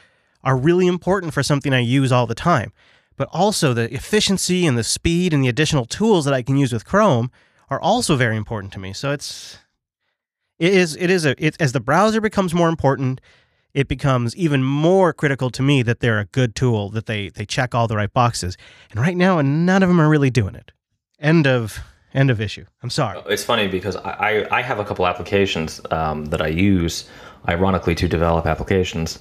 are 0.44 0.56
really 0.56 0.86
important 0.86 1.34
for 1.34 1.42
something 1.42 1.74
I 1.74 1.80
use 1.80 2.10
all 2.10 2.26
the 2.26 2.34
time. 2.34 2.72
But 3.16 3.28
also 3.32 3.74
the 3.74 3.92
efficiency 3.92 4.66
and 4.66 4.78
the 4.78 4.84
speed 4.84 5.34
and 5.34 5.44
the 5.44 5.48
additional 5.48 5.84
tools 5.84 6.24
that 6.24 6.32
I 6.32 6.42
can 6.42 6.56
use 6.56 6.72
with 6.72 6.86
Chrome 6.86 7.30
are 7.70 7.80
also 7.80 8.16
very 8.16 8.36
important 8.36 8.72
to 8.74 8.78
me. 8.78 8.92
So 8.92 9.12
it's 9.12 9.58
it 10.58 10.72
is 10.72 10.96
it 10.96 11.10
is 11.10 11.24
a 11.24 11.34
it, 11.44 11.56
as 11.60 11.72
the 11.72 11.80
browser 11.80 12.20
becomes 12.20 12.54
more 12.54 12.68
important 12.68 13.20
it 13.74 13.88
becomes 13.88 14.36
even 14.36 14.62
more 14.62 15.12
critical 15.12 15.50
to 15.50 15.62
me 15.62 15.82
that 15.82 16.00
they're 16.00 16.18
a 16.18 16.26
good 16.26 16.54
tool, 16.54 16.90
that 16.90 17.06
they 17.06 17.30
they 17.30 17.46
check 17.46 17.74
all 17.74 17.88
the 17.88 17.96
right 17.96 18.12
boxes. 18.12 18.56
And 18.90 19.00
right 19.00 19.16
now, 19.16 19.40
none 19.40 19.82
of 19.82 19.88
them 19.88 20.00
are 20.00 20.08
really 20.08 20.30
doing 20.30 20.54
it. 20.54 20.72
End 21.18 21.46
of 21.46 21.78
end 22.14 22.30
of 22.30 22.40
issue. 22.40 22.66
I'm 22.82 22.90
sorry. 22.90 23.22
It's 23.28 23.44
funny 23.44 23.68
because 23.68 23.96
I 23.96 24.46
I 24.50 24.62
have 24.62 24.78
a 24.78 24.84
couple 24.84 25.06
applications 25.06 25.80
um, 25.90 26.26
that 26.26 26.42
I 26.42 26.48
use, 26.48 27.08
ironically, 27.48 27.94
to 27.96 28.08
develop 28.08 28.46
applications 28.46 29.20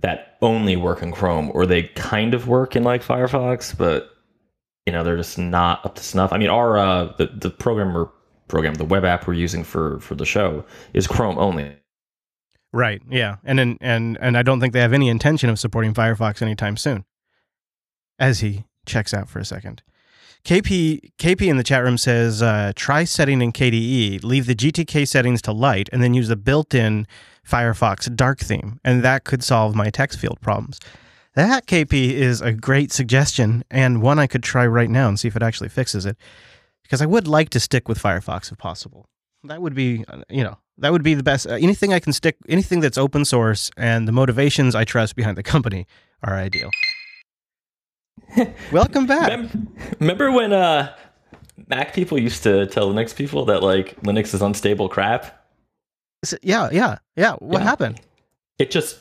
that 0.00 0.36
only 0.42 0.76
work 0.76 1.02
in 1.02 1.12
Chrome, 1.12 1.50
or 1.54 1.66
they 1.66 1.84
kind 1.84 2.34
of 2.34 2.48
work 2.48 2.76
in 2.76 2.82
like 2.82 3.02
Firefox, 3.02 3.76
but 3.76 4.10
you 4.86 4.92
know 4.92 5.02
they're 5.02 5.16
just 5.16 5.38
not 5.38 5.84
up 5.84 5.94
to 5.96 6.02
snuff. 6.02 6.32
I 6.32 6.38
mean, 6.38 6.50
our 6.50 6.76
uh, 6.78 7.12
the 7.16 7.26
the 7.26 7.50
programmer 7.50 8.10
program, 8.48 8.74
the 8.74 8.84
web 8.84 9.04
app 9.04 9.26
we're 9.26 9.34
using 9.34 9.64
for 9.64 9.98
for 10.00 10.14
the 10.14 10.26
show 10.26 10.64
is 10.92 11.06
Chrome 11.06 11.38
only. 11.38 11.76
Right. 12.72 13.00
Yeah. 13.08 13.36
And 13.44 13.60
and 13.60 13.78
and 13.80 14.18
and 14.20 14.36
I 14.36 14.42
don't 14.42 14.60
think 14.60 14.72
they 14.72 14.80
have 14.80 14.92
any 14.92 15.08
intention 15.08 15.48
of 15.48 15.58
supporting 15.58 15.94
Firefox 15.94 16.42
anytime 16.42 16.76
soon. 16.76 17.04
As 18.18 18.40
he 18.40 18.64
checks 18.86 19.14
out 19.14 19.28
for 19.28 19.38
a 19.38 19.44
second. 19.44 19.82
KP 20.44 21.12
KP 21.18 21.48
in 21.48 21.56
the 21.56 21.62
chat 21.62 21.82
room 21.82 21.96
says 21.96 22.42
uh, 22.42 22.72
try 22.76 23.04
setting 23.04 23.40
in 23.40 23.52
KDE, 23.52 24.22
leave 24.22 24.44
the 24.46 24.54
GTK 24.54 25.08
settings 25.08 25.40
to 25.42 25.52
light, 25.52 25.88
and 25.90 26.02
then 26.02 26.12
use 26.12 26.28
the 26.28 26.36
built-in 26.36 27.06
Firefox 27.48 28.14
dark 28.14 28.40
theme, 28.40 28.78
and 28.84 29.02
that 29.02 29.24
could 29.24 29.42
solve 29.42 29.74
my 29.74 29.88
text 29.88 30.18
field 30.18 30.38
problems. 30.42 30.80
That 31.34 31.66
KP 31.66 32.12
is 32.12 32.40
a 32.40 32.52
great 32.52 32.92
suggestion 32.92 33.64
and 33.68 34.00
one 34.00 34.20
I 34.20 34.28
could 34.28 34.44
try 34.44 34.66
right 34.66 34.88
now 34.88 35.08
and 35.08 35.18
see 35.18 35.26
if 35.26 35.34
it 35.34 35.42
actually 35.42 35.68
fixes 35.68 36.06
it, 36.06 36.16
because 36.82 37.02
I 37.02 37.06
would 37.06 37.26
like 37.26 37.50
to 37.50 37.60
stick 37.60 37.88
with 37.88 38.00
Firefox 38.00 38.52
if 38.52 38.58
possible. 38.58 39.06
That 39.42 39.60
would 39.60 39.74
be, 39.74 40.04
uh, 40.06 40.22
you 40.28 40.44
know, 40.44 40.58
that 40.78 40.92
would 40.92 41.02
be 41.02 41.14
the 41.14 41.24
best. 41.24 41.46
Uh, 41.46 41.54
anything 41.54 41.92
I 41.92 41.98
can 41.98 42.12
stick, 42.12 42.36
anything 42.48 42.80
that's 42.80 42.96
open 42.96 43.24
source 43.24 43.70
and 43.76 44.06
the 44.06 44.12
motivations 44.12 44.76
I 44.76 44.84
trust 44.84 45.16
behind 45.16 45.36
the 45.36 45.42
company 45.42 45.86
are 46.22 46.34
ideal. 46.34 46.70
Welcome 48.72 49.06
back. 49.06 49.30
Remember, 49.30 49.58
remember 49.98 50.32
when 50.32 50.52
uh, 50.52 50.94
Mac 51.68 51.94
people 51.94 52.18
used 52.18 52.44
to 52.44 52.66
tell 52.66 52.92
Linux 52.92 53.14
people 53.14 53.44
that 53.46 53.62
like 53.62 54.00
Linux 54.02 54.34
is 54.34 54.40
unstable 54.40 54.88
crap? 54.88 55.46
Yeah, 56.42 56.70
yeah, 56.72 56.98
yeah. 57.16 57.34
What 57.34 57.58
yeah. 57.58 57.64
happened? 57.64 58.00
It 58.58 58.70
just 58.70 58.98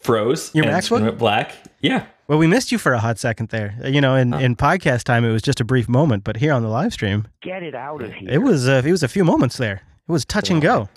froze. 0.00 0.54
Your 0.54 0.66
Mac 0.66 0.90
went 0.90 1.18
black. 1.18 1.56
Yeah. 1.80 2.06
Well, 2.28 2.38
we 2.38 2.46
missed 2.46 2.70
you 2.70 2.78
for 2.78 2.92
a 2.92 3.00
hot 3.00 3.18
second 3.18 3.48
there. 3.48 3.74
You 3.84 4.00
know, 4.00 4.14
in, 4.14 4.32
in 4.34 4.54
podcast 4.54 5.04
time, 5.04 5.24
it 5.24 5.32
was 5.32 5.42
just 5.42 5.60
a 5.60 5.64
brief 5.64 5.88
moment, 5.88 6.22
but 6.22 6.36
here 6.36 6.52
on 6.52 6.62
the 6.62 6.68
live 6.68 6.92
stream, 6.92 7.26
get 7.40 7.62
it 7.62 7.74
out 7.74 8.02
of 8.02 8.12
here. 8.12 8.30
It 8.30 8.38
was 8.38 8.68
uh, 8.68 8.82
it 8.84 8.90
was 8.90 9.02
a 9.02 9.08
few 9.08 9.24
moments 9.24 9.56
there. 9.56 9.82
It 10.08 10.12
was 10.12 10.24
touch 10.24 10.50
and 10.50 10.62
go. 10.62 10.88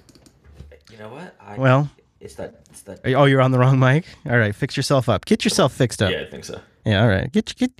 You 0.91 0.97
know 0.97 1.09
what? 1.09 1.35
I, 1.39 1.57
well, 1.57 1.89
it's 2.19 2.35
that. 2.35 2.61
It's 2.69 2.81
that. 2.83 2.99
Oh, 3.05 3.25
you're 3.25 3.41
on 3.41 3.51
the 3.51 3.57
wrong 3.57 3.79
mic. 3.79 4.05
All 4.27 4.37
right, 4.37 4.53
fix 4.53 4.77
yourself 4.77 5.09
up. 5.09 5.25
Get 5.25 5.43
yourself 5.43 5.73
fixed 5.73 6.03
up. 6.03 6.11
Yeah, 6.11 6.21
I 6.21 6.29
think 6.29 6.45
so. 6.45 6.61
Yeah, 6.85 7.01
all 7.01 7.09
right. 7.09 7.31
Get 7.31 7.55
get 7.55 7.71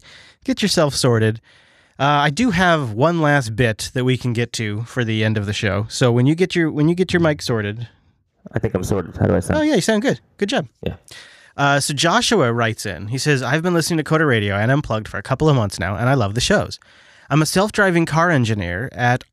get 0.43 0.61
yourself 0.61 0.95
sorted. 0.95 1.39
Uh, 1.99 2.05
I 2.25 2.31
do 2.31 2.49
have 2.49 2.93
one 2.93 3.21
last 3.21 3.55
bit 3.55 3.91
that 3.93 4.03
we 4.03 4.17
can 4.17 4.33
get 4.33 4.51
to 4.53 4.81
for 4.83 5.05
the 5.05 5.23
end 5.23 5.37
of 5.37 5.45
the 5.45 5.53
show. 5.53 5.85
So 5.89 6.11
when 6.11 6.25
you 6.25 6.33
get 6.33 6.55
your 6.55 6.71
when 6.71 6.89
you 6.89 6.95
get 6.95 7.13
your 7.13 7.19
mic 7.19 7.41
sorted, 7.41 7.87
I 8.51 8.59
think 8.59 8.73
I'm 8.73 8.83
sorted. 8.83 9.15
How 9.17 9.25
do 9.25 9.35
I 9.35 9.39
sound? 9.39 9.59
Oh 9.59 9.63
yeah, 9.63 9.75
you 9.75 9.81
sound 9.81 10.01
good. 10.01 10.19
Good 10.37 10.49
job. 10.49 10.67
Yeah. 10.81 10.95
Uh, 11.55 11.79
so 11.79 11.93
Joshua 11.93 12.51
writes 12.51 12.85
in. 12.85 13.07
He 13.07 13.17
says, 13.17 13.41
"I've 13.41 13.63
been 13.63 13.73
listening 13.73 13.97
to 13.97 14.03
Coder 14.03 14.27
Radio 14.27 14.55
and 14.55 14.71
Unplugged 14.71 15.07
for 15.07 15.17
a 15.17 15.23
couple 15.23 15.49
of 15.49 15.55
months 15.55 15.79
now, 15.79 15.95
and 15.95 16.09
I 16.09 16.13
love 16.15 16.35
the 16.35 16.41
shows. 16.41 16.79
I'm 17.29 17.41
a 17.41 17.45
self-driving 17.45 18.05
car 18.05 18.29
engineer 18.29 18.89
at 18.91 19.23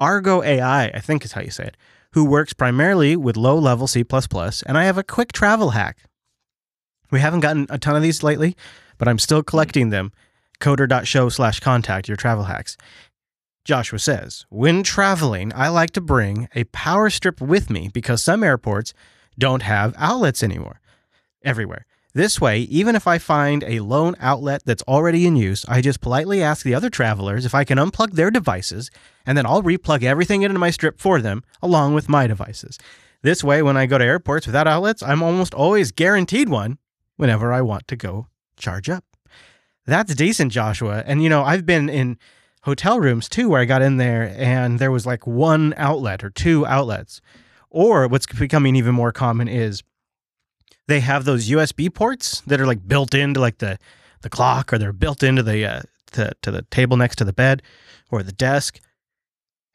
Argo 0.00 0.42
AI, 0.42 0.86
I 0.86 1.00
think 1.00 1.24
is 1.24 1.32
how 1.32 1.40
you 1.40 1.50
say 1.50 1.64
it 1.64 1.76
who 2.14 2.24
works 2.24 2.52
primarily 2.52 3.16
with 3.16 3.36
low 3.36 3.58
level 3.58 3.88
C, 3.88 4.04
and 4.66 4.78
I 4.78 4.84
have 4.84 4.96
a 4.96 5.02
quick 5.02 5.32
travel 5.32 5.70
hack. 5.70 5.98
We 7.10 7.18
haven't 7.18 7.40
gotten 7.40 7.66
a 7.70 7.76
ton 7.76 7.96
of 7.96 8.02
these 8.02 8.22
lately, 8.22 8.56
but 8.98 9.08
I'm 9.08 9.18
still 9.18 9.42
collecting 9.42 9.90
them. 9.90 10.12
Coder.show 10.60 11.28
slash 11.28 11.58
contact 11.58 12.06
your 12.06 12.16
travel 12.16 12.44
hacks. 12.44 12.76
Joshua 13.64 13.98
says, 13.98 14.44
When 14.50 14.82
traveling, 14.82 15.50
I 15.54 15.68
like 15.68 15.90
to 15.92 16.02
bring 16.02 16.48
a 16.54 16.64
power 16.64 17.08
strip 17.08 17.40
with 17.40 17.70
me 17.70 17.88
because 17.92 18.22
some 18.22 18.44
airports 18.44 18.92
don't 19.38 19.62
have 19.62 19.94
outlets 19.96 20.42
anymore 20.42 20.80
everywhere. 21.42 21.86
This 22.12 22.40
way, 22.40 22.60
even 22.60 22.94
if 22.94 23.08
I 23.08 23.18
find 23.18 23.64
a 23.64 23.80
lone 23.80 24.14
outlet 24.20 24.62
that's 24.64 24.82
already 24.84 25.26
in 25.26 25.34
use, 25.34 25.64
I 25.66 25.80
just 25.80 26.00
politely 26.00 26.42
ask 26.42 26.64
the 26.64 26.74
other 26.74 26.90
travelers 26.90 27.44
if 27.44 27.54
I 27.54 27.64
can 27.64 27.78
unplug 27.78 28.12
their 28.12 28.30
devices, 28.30 28.90
and 29.26 29.36
then 29.36 29.46
I'll 29.46 29.62
replug 29.62 30.04
everything 30.04 30.42
into 30.42 30.58
my 30.58 30.70
strip 30.70 31.00
for 31.00 31.20
them, 31.20 31.42
along 31.60 31.94
with 31.94 32.08
my 32.08 32.28
devices. 32.28 32.78
This 33.22 33.42
way, 33.42 33.62
when 33.62 33.76
I 33.76 33.86
go 33.86 33.98
to 33.98 34.04
airports 34.04 34.46
without 34.46 34.68
outlets, 34.68 35.02
I'm 35.02 35.22
almost 35.22 35.54
always 35.54 35.90
guaranteed 35.90 36.48
one 36.48 36.78
whenever 37.16 37.52
I 37.52 37.62
want 37.62 37.88
to 37.88 37.96
go 37.96 38.28
charge 38.56 38.88
up. 38.88 39.04
That's 39.86 40.14
decent, 40.14 40.52
Joshua. 40.52 41.02
And 41.06 41.22
you 41.22 41.28
know, 41.28 41.42
I've 41.42 41.66
been 41.66 41.88
in 41.88 42.18
hotel 42.64 42.98
rooms 42.98 43.28
too 43.28 43.48
where 43.48 43.60
I 43.60 43.66
got 43.66 43.82
in 43.82 43.98
there 43.98 44.34
and 44.36 44.78
there 44.78 44.90
was 44.90 45.06
like 45.06 45.26
one 45.26 45.74
outlet 45.76 46.24
or 46.24 46.30
two 46.30 46.66
outlets. 46.66 47.20
Or 47.70 48.08
what's 48.08 48.26
becoming 48.26 48.76
even 48.76 48.94
more 48.94 49.12
common 49.12 49.48
is 49.48 49.82
they 50.86 51.00
have 51.00 51.24
those 51.24 51.48
USB 51.48 51.92
ports 51.92 52.40
that 52.46 52.60
are 52.60 52.66
like 52.66 52.86
built 52.86 53.14
into 53.14 53.40
like 53.40 53.58
the 53.58 53.78
the 54.22 54.30
clock 54.30 54.72
or 54.72 54.78
they're 54.78 54.92
built 54.92 55.22
into 55.22 55.42
the 55.42 55.66
uh, 55.66 55.82
to, 56.12 56.32
to 56.42 56.50
the 56.50 56.62
table 56.62 56.96
next 56.96 57.16
to 57.16 57.24
the 57.24 57.32
bed 57.32 57.62
or 58.10 58.22
the 58.22 58.32
desk. 58.32 58.80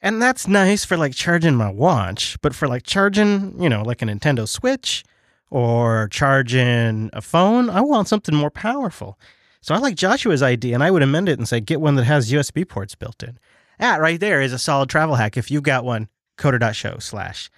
And 0.02 0.22
that's 0.22 0.48
nice 0.48 0.86
for 0.86 0.98
like 0.98 1.14
charging 1.14 1.56
my 1.56 1.70
watch, 1.70 2.38
but 2.42 2.56
for 2.56 2.68
like 2.68 2.84
charging, 2.84 3.62
you 3.62 3.70
know, 3.70 3.84
like 3.84 4.02
a 4.02 4.06
Nintendo 4.06 4.48
Switch 4.48 5.04
or 5.52 6.08
charging 6.10 7.10
a 7.14 7.22
phone, 7.22 7.70
I 7.70 7.82
want 7.82 8.08
something 8.08 8.34
more 8.34 8.50
powerful. 8.50 9.20
So 9.62 9.76
I 9.76 9.78
like 9.78 9.96
Joshua's 9.96 10.42
idea 10.42 10.74
and 10.74 10.84
I 10.84 10.92
would 10.92 11.02
amend 11.04 11.30
it 11.30 11.38
and 11.38 11.48
say 11.48 11.60
get 11.60 11.82
one 11.82 11.96
that 11.96 12.06
has 12.06 12.32
USB 12.32 12.68
ports 12.68 12.96
built 12.96 13.22
in. 13.24 13.38
That 13.80 14.00
right 14.02 14.20
there 14.20 14.42
is 14.42 14.54
a 14.54 14.60
solid 14.60 14.90
travel 14.90 15.16
hack 15.16 15.38
if 15.38 15.50
you've 15.52 15.64
got 15.64 15.84
one. 15.86 16.08
Coder.show 16.38 17.00
slash 17.00 17.50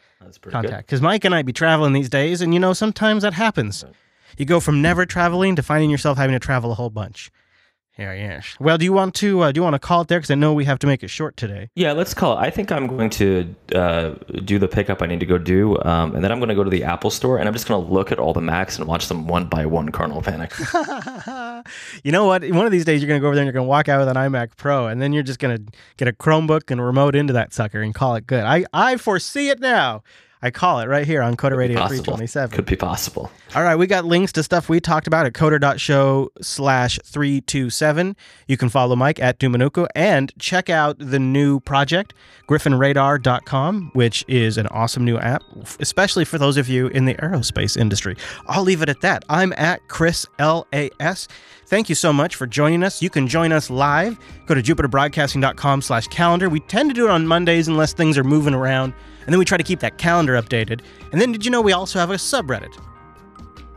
contact. 0.52 0.88
Because 0.88 1.02
Mike 1.02 1.24
and 1.26 1.36
I 1.36 1.44
be 1.44 1.54
traveling 1.54 1.94
these 1.94 2.10
days, 2.10 2.42
and 2.42 2.52
you 2.54 2.60
know, 2.60 2.74
sometimes 2.74 3.22
that 3.22 3.34
happens. 3.34 3.84
You 4.38 4.46
go 4.46 4.60
from 4.60 4.82
never 4.82 5.06
traveling 5.06 5.56
to 5.56 5.62
finding 5.64 5.92
yourself 5.92 6.18
having 6.18 6.34
to 6.34 6.40
travel 6.40 6.72
a 6.72 6.76
whole 6.76 6.90
bunch. 6.90 7.30
Yeah, 8.02 8.14
yes. 8.14 8.56
Well, 8.60 8.80
do 8.80 8.86
you 8.86 8.94
want 8.94 9.14
to 9.16 9.42
uh, 9.42 9.52
do 9.52 9.60
you 9.60 9.64
want 9.64 9.76
to 9.76 9.80
call 9.80 10.02
it 10.02 10.08
there? 10.08 10.18
Because 10.20 10.32
I 10.32 10.36
know 10.36 10.54
we 10.54 10.66
have 10.66 10.80
to 10.80 10.88
make 10.88 11.04
it 11.04 11.10
short 11.10 11.38
today. 11.38 11.70
Yeah, 11.76 11.92
let's 11.92 12.16
call 12.16 12.36
it. 12.36 12.42
I 12.42 12.50
think 12.50 12.72
I'm 12.72 12.88
going 12.88 13.12
to 13.12 13.56
uh, 13.76 14.16
do 14.44 14.58
the 14.58 14.68
pickup 14.68 15.04
I 15.04 15.06
need 15.06 15.20
to 15.20 15.26
go 15.28 15.38
do, 15.38 15.78
um, 15.84 16.16
and 16.16 16.24
then 16.24 16.32
I'm 16.32 16.40
going 16.40 16.50
to 16.50 16.56
go 16.56 16.64
to 16.64 16.70
the 16.70 16.84
Apple 16.84 17.12
store 17.12 17.38
and 17.38 17.48
I'm 17.48 17.54
just 17.54 17.68
going 17.68 17.86
to 17.86 17.94
look 17.94 18.12
at 18.12 18.18
all 18.18 18.34
the 18.34 18.42
Macs 18.42 18.80
and 18.80 18.88
watch 18.88 19.08
them 19.08 19.28
one 19.28 19.46
by 19.46 19.68
one. 19.68 19.92
Kernel 19.92 20.22
panic. 20.24 20.52
you 22.04 22.12
know 22.12 22.26
what? 22.26 22.44
One 22.50 22.66
of 22.66 22.72
these 22.72 22.86
days, 22.86 23.02
you're 23.02 23.08
going 23.08 23.20
to 23.20 23.22
go 23.22 23.28
over 23.28 23.36
there 23.36 23.44
and 23.44 23.48
you're 23.48 23.54
going 23.54 23.66
to 23.66 23.70
walk 23.70 23.88
out 23.88 24.00
with 24.00 24.08
an 24.08 24.16
iMac 24.16 24.58
Pro, 24.58 24.88
and 24.88 25.00
then 25.00 25.14
you're 25.14 25.22
just 25.22 25.40
going 25.40 25.58
to 25.58 25.72
get 25.98 26.08
a 26.08 26.14
Chromebook 26.14 26.72
and 26.72 26.82
a 26.82 26.84
remote 26.84 27.16
into 27.16 27.34
that 27.34 27.54
sucker 27.54 27.82
and 27.82 27.94
call 27.94 28.16
it 28.16 28.26
good. 28.26 28.44
I, 28.44 28.66
I 28.74 28.98
foresee 28.98 29.50
it 29.50 29.60
now. 29.60 30.02
I 30.44 30.50
call 30.50 30.80
it 30.80 30.88
right 30.88 31.06
here 31.06 31.22
on 31.22 31.38
Coder 31.38 31.56
Radio 31.56 31.78
327. 31.78 32.56
Could 32.56 32.66
be 32.66 32.76
possible. 32.76 33.32
All 33.54 33.62
right, 33.64 33.76
we 33.76 33.86
got 33.86 34.06
links 34.06 34.32
to 34.34 34.44
stuff 34.44 34.70
we 34.70 34.80
talked 34.80 35.06
about 35.06 35.26
at 35.26 35.34
coder.show 35.34 36.32
slash 36.42 36.98
327. 37.04 38.16
You 38.48 38.58
can 38.58 38.70
follow 38.70 38.96
Mike 38.96 39.20
at 39.20 39.40
Dominucco 39.40 39.88
and 39.94 40.32
check 40.40 40.70
out 40.70 40.96
the 40.98 41.20
new 41.20 41.60
project, 41.60 42.14
griffinradar.com, 42.48 43.92
which 43.94 44.26
is 44.28 44.58
an 44.58 44.68
awesome 44.68 45.06
new 45.06 45.18
app, 45.18 45.44
especially 45.80 46.26
for 46.26 46.38
those 46.38 46.58
of 46.58 46.68
you 46.68 46.88
in 46.88 47.06
the 47.06 47.14
aerospace 47.16 47.78
industry. 47.78 48.16
I'll 48.48 48.64
leave 48.64 48.82
it 48.82 48.90
at 48.90 49.02
that. 49.02 49.24
I'm 49.30 49.54
at 49.58 49.88
Chris 49.90 50.26
LAS. 50.40 51.28
Thank 51.68 51.88
you 51.88 51.96
so 51.96 52.12
much 52.12 52.36
for 52.36 52.48
joining 52.48 52.84
us. 52.84 53.02
You 53.02 53.10
can 53.10 53.28
join 53.28 53.52
us 53.52 53.70
live. 53.70 54.18
Go 54.48 54.56
to 54.56 54.62
jupiterbroadcasting.com 54.62 55.82
slash 55.84 56.08
calendar. 56.08 56.50
We 56.50 56.62
tend 56.62 56.90
to 56.90 56.94
do 56.94 57.06
it 57.06 57.12
on 57.12 57.28
Mondays 57.28 57.68
unless 57.68 57.94
things 57.94 58.18
are 58.18 58.24
moving 58.24 58.54
around. 58.54 58.94
And 59.26 59.34
then 59.34 59.40
we 59.40 59.46
try 59.46 59.58
to 59.58 59.64
keep 59.64 59.80
that 59.80 59.98
calendar 59.98 60.34
updated. 60.34 60.82
And 61.12 61.22
then 61.22 61.32
did 61.32 61.46
you 61.46 61.52
know 61.52 61.62
we 61.62 61.74
also 61.74 62.00
have 62.00 62.12
a 62.12 62.16
subreddit? 62.16 62.78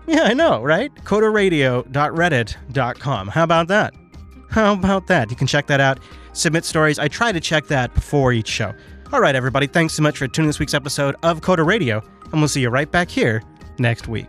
Yeah, 0.07 0.25
I 0.25 0.35
know, 0.35 0.63
right? 0.63 0.95
coderradio.reddit.com. 0.97 3.29
How 3.29 3.43
about 3.43 3.69
that? 3.69 3.95
How 4.51 4.73
about 4.73 5.07
that? 5.09 5.31
You 5.31 5.37
can 5.37 5.47
check 5.47 5.67
that 5.67 5.81
out. 5.81 5.99
Submit 6.33 6.65
stories. 6.65 6.99
I 6.99 7.09
try 7.09 7.33
to 7.33 7.41
check 7.41 7.67
that 7.69 7.95
before 7.95 8.33
each 8.33 8.49
show. 8.49 8.75
All 9.13 9.21
right, 9.21 9.35
everybody. 9.35 9.67
Thanks 9.67 9.95
so 9.95 10.03
much 10.03 10.19
for 10.19 10.29
tuning 10.29 10.49
this 10.49 10.59
week's 10.59 10.75
episode 10.75 11.17
of 11.23 11.41
Coder 11.41 11.67
Radio, 11.67 12.03
and 12.33 12.41
we'll 12.41 12.49
see 12.49 12.61
you 12.61 12.69
right 12.69 12.91
back 12.91 13.09
here 13.09 13.43
next 13.79 14.09
week. 14.09 14.29